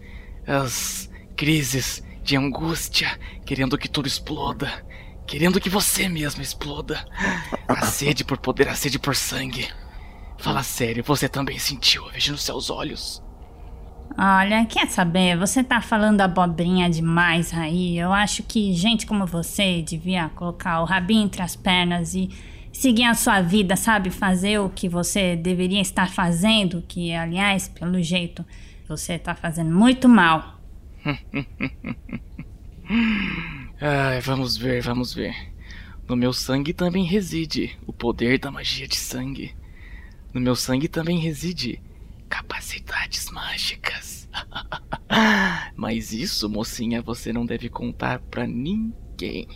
as 0.47 1.11
crises 1.35 2.01
de 2.23 2.37
angústia, 2.37 3.19
querendo 3.45 3.77
que 3.77 3.89
tudo 3.89 4.07
exploda, 4.07 4.71
querendo 5.27 5.59
que 5.59 5.69
você 5.69 6.07
mesma 6.07 6.41
exploda. 6.41 7.05
A 7.67 7.85
sede 7.85 8.23
por 8.23 8.37
poder, 8.37 8.69
a 8.69 8.75
sede 8.75 8.97
por 8.97 9.15
sangue. 9.15 9.67
Fala 10.37 10.63
sério, 10.63 11.03
você 11.03 11.29
também 11.29 11.59
sentiu, 11.59 12.09
vejo 12.09 12.31
nos 12.31 12.43
seus 12.43 12.69
olhos. 12.69 13.21
Olha, 14.17 14.65
quer 14.65 14.87
saber? 14.89 15.37
Você 15.37 15.63
tá 15.63 15.81
falando 15.81 16.21
abobrinha 16.21 16.89
demais 16.89 17.53
aí. 17.53 17.97
Eu 17.97 18.13
acho 18.13 18.43
que 18.43 18.73
gente 18.73 19.05
como 19.05 19.25
você 19.25 19.81
devia 19.81 20.29
colocar 20.29 20.81
o 20.81 20.85
rabinho 20.85 21.23
entre 21.23 21.41
as 21.41 21.55
pernas 21.55 22.13
e 22.13 22.29
seguir 22.71 23.05
a 23.05 23.15
sua 23.15 23.41
vida, 23.41 23.75
sabe? 23.75 24.09
Fazer 24.09 24.59
o 24.59 24.69
que 24.69 24.87
você 24.87 25.35
deveria 25.35 25.81
estar 25.81 26.09
fazendo, 26.09 26.83
que 26.87 27.13
aliás, 27.13 27.67
pelo 27.67 28.01
jeito, 28.01 28.45
você 28.87 29.17
tá 29.17 29.33
fazendo 29.33 29.73
muito 29.73 30.07
mal. 30.07 30.52
Ai, 33.81 34.21
vamos 34.21 34.57
ver, 34.57 34.81
vamos 34.81 35.13
ver. 35.13 35.35
No 36.07 36.15
meu 36.15 36.33
sangue 36.33 36.73
também 36.73 37.05
reside 37.05 37.77
o 37.85 37.93
poder 37.93 38.39
da 38.39 38.51
magia 38.51 38.87
de 38.87 38.97
sangue. 38.97 39.55
No 40.33 40.41
meu 40.41 40.55
sangue 40.55 40.87
também 40.87 41.19
reside 41.19 41.81
capacidades 42.29 43.29
mágicas. 43.31 44.29
Mas 45.75 46.11
isso, 46.11 46.49
mocinha, 46.49 47.01
você 47.01 47.31
não 47.31 47.45
deve 47.45 47.69
contar 47.69 48.19
pra 48.19 48.47
ninguém. 48.47 49.47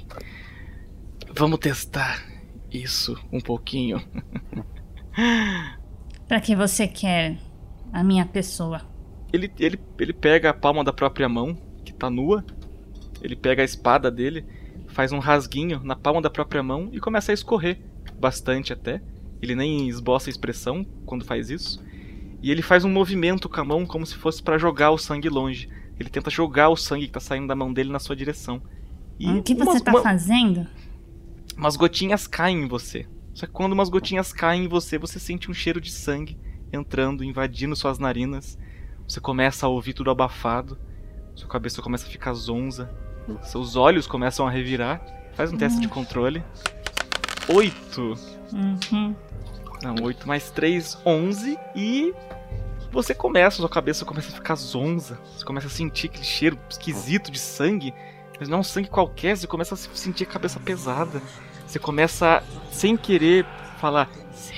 Vamos 1.34 1.60
testar 1.60 2.24
isso 2.72 3.18
um 3.32 3.40
pouquinho. 3.40 4.02
pra 6.28 6.42
que 6.42 6.56
você 6.56 6.88
quer 6.88 7.38
a 7.92 8.04
minha 8.04 8.26
pessoa? 8.26 8.97
Ele, 9.32 9.52
ele, 9.60 9.80
ele 10.00 10.14
pega 10.14 10.50
a 10.50 10.54
palma 10.54 10.84
da 10.84 10.94
própria 10.94 11.28
mão, 11.28 11.56
que 11.84 11.94
tá 11.94 12.10
nua. 12.10 12.44
Ele 13.22 13.36
pega 13.36 13.62
a 13.62 13.66
espada 13.66 14.10
dele, 14.10 14.46
faz 14.88 15.12
um 15.12 15.20
rasguinho 15.20 15.82
na 15.84 15.96
palma 15.96 16.22
da 16.22 16.30
própria 16.30 16.64
mão 16.64 16.90
e 16.92 17.00
começa 17.00 17.32
a 17.32 17.34
escorrer. 17.34 17.80
Bastante 18.20 18.74
até. 18.74 19.02
Ele 19.42 19.56
nem 19.56 19.88
esboça 19.88 20.30
a 20.30 20.32
expressão 20.32 20.86
quando 21.06 21.26
faz 21.26 21.50
isso. 21.50 21.84
E 22.42 22.52
ele 22.52 22.62
faz 22.62 22.86
um 22.86 22.90
movimento 22.90 23.50
com 23.50 23.60
a 23.60 23.66
mão 23.66 23.86
como 23.86 24.06
se 24.06 24.16
fosse 24.16 24.42
para 24.42 24.58
jogar 24.58 24.92
o 24.92 24.98
sangue 24.98 25.30
longe. 25.30 25.70
Ele 26.00 26.10
tenta 26.10 26.30
jogar 26.30 26.70
o 26.70 26.76
sangue 26.76 27.08
que 27.08 27.14
tá 27.14 27.20
saindo 27.20 27.48
da 27.48 27.56
mão 27.56 27.74
dele 27.74 27.92
na 27.92 28.00
sua 28.00 28.16
direção. 28.16 28.62
E 29.20 29.30
o 29.30 29.42
que 29.42 29.56
você 29.56 29.80
tá 29.80 29.92
uma, 29.92 30.02
fazendo? 30.02 30.68
Umas 31.58 31.76
gotinhas 31.76 32.28
caem 32.28 32.64
em 32.64 32.68
você. 32.68 33.08
Só 33.34 33.46
que 33.48 33.52
quando 33.52 33.74
umas 33.74 33.90
gotinhas 33.90 34.32
caem 34.32 34.66
em 34.66 34.68
você, 34.68 34.98
você 34.98 35.20
sente 35.20 35.50
um 35.50 35.54
cheiro 35.54 35.82
de 35.82 35.92
sangue 35.92 36.38
entrando, 36.72 37.24
invadindo 37.24 37.76
suas 37.76 37.98
narinas. 37.98 38.58
Você 39.08 39.22
começa 39.22 39.66
a 39.66 39.70
ouvir 39.70 39.94
tudo 39.94 40.12
abafado. 40.12 40.78
Sua 41.34 41.48
cabeça 41.48 41.82
começa 41.82 42.06
a 42.06 42.10
ficar 42.10 42.34
zonza. 42.34 42.90
Seus 43.44 43.76
olhos 43.76 44.06
começam 44.08 44.46
a 44.48 44.50
revirar. 44.50 45.02
Faz 45.34 45.52
um 45.52 45.58
teste 45.58 45.80
de 45.80 45.88
controle. 45.88 46.44
Oito. 47.48 48.16
Uhum. 48.52 49.16
Não, 49.82 49.96
8 50.04 50.28
mais 50.28 50.50
3, 50.50 50.98
11. 51.06 51.58
E 51.76 52.14
você 52.92 53.14
começa, 53.14 53.58
sua 53.58 53.70
cabeça 53.70 54.04
começa 54.04 54.30
a 54.30 54.36
ficar 54.36 54.56
zonza. 54.56 55.20
Você 55.36 55.46
começa 55.46 55.68
a 55.68 55.70
sentir 55.70 56.08
aquele 56.08 56.24
cheiro 56.24 56.60
esquisito 56.70 57.32
de 57.32 57.40
sangue. 57.40 57.94
Mas 58.40 58.50
não 58.50 58.58
é 58.58 58.60
um 58.62 58.64
sangue 58.64 58.90
qualquer, 58.90 59.38
você 59.38 59.48
começa 59.48 59.74
a 59.74 59.78
sentir 59.78 60.24
a 60.24 60.28
cabeça 60.28 60.60
pesada. 60.60 61.22
Você 61.66 61.80
começa, 61.80 62.44
sem 62.72 62.96
querer, 62.96 63.46
falar. 63.80 64.10
Sim. 64.32 64.54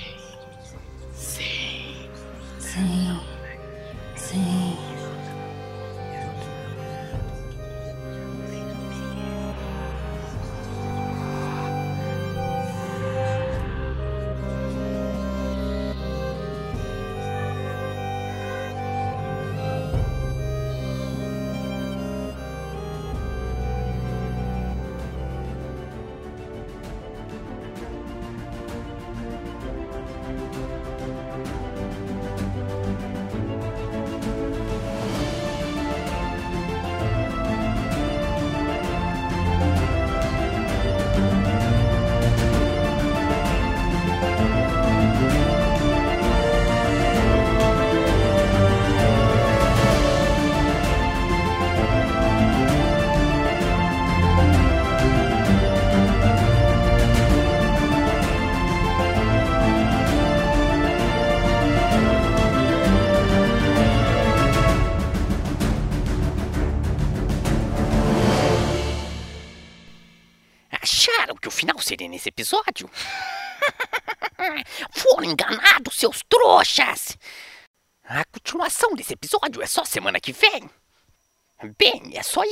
Sim. 1.11 2.09
Sim. 2.59 3.28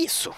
Isso. 0.07 0.33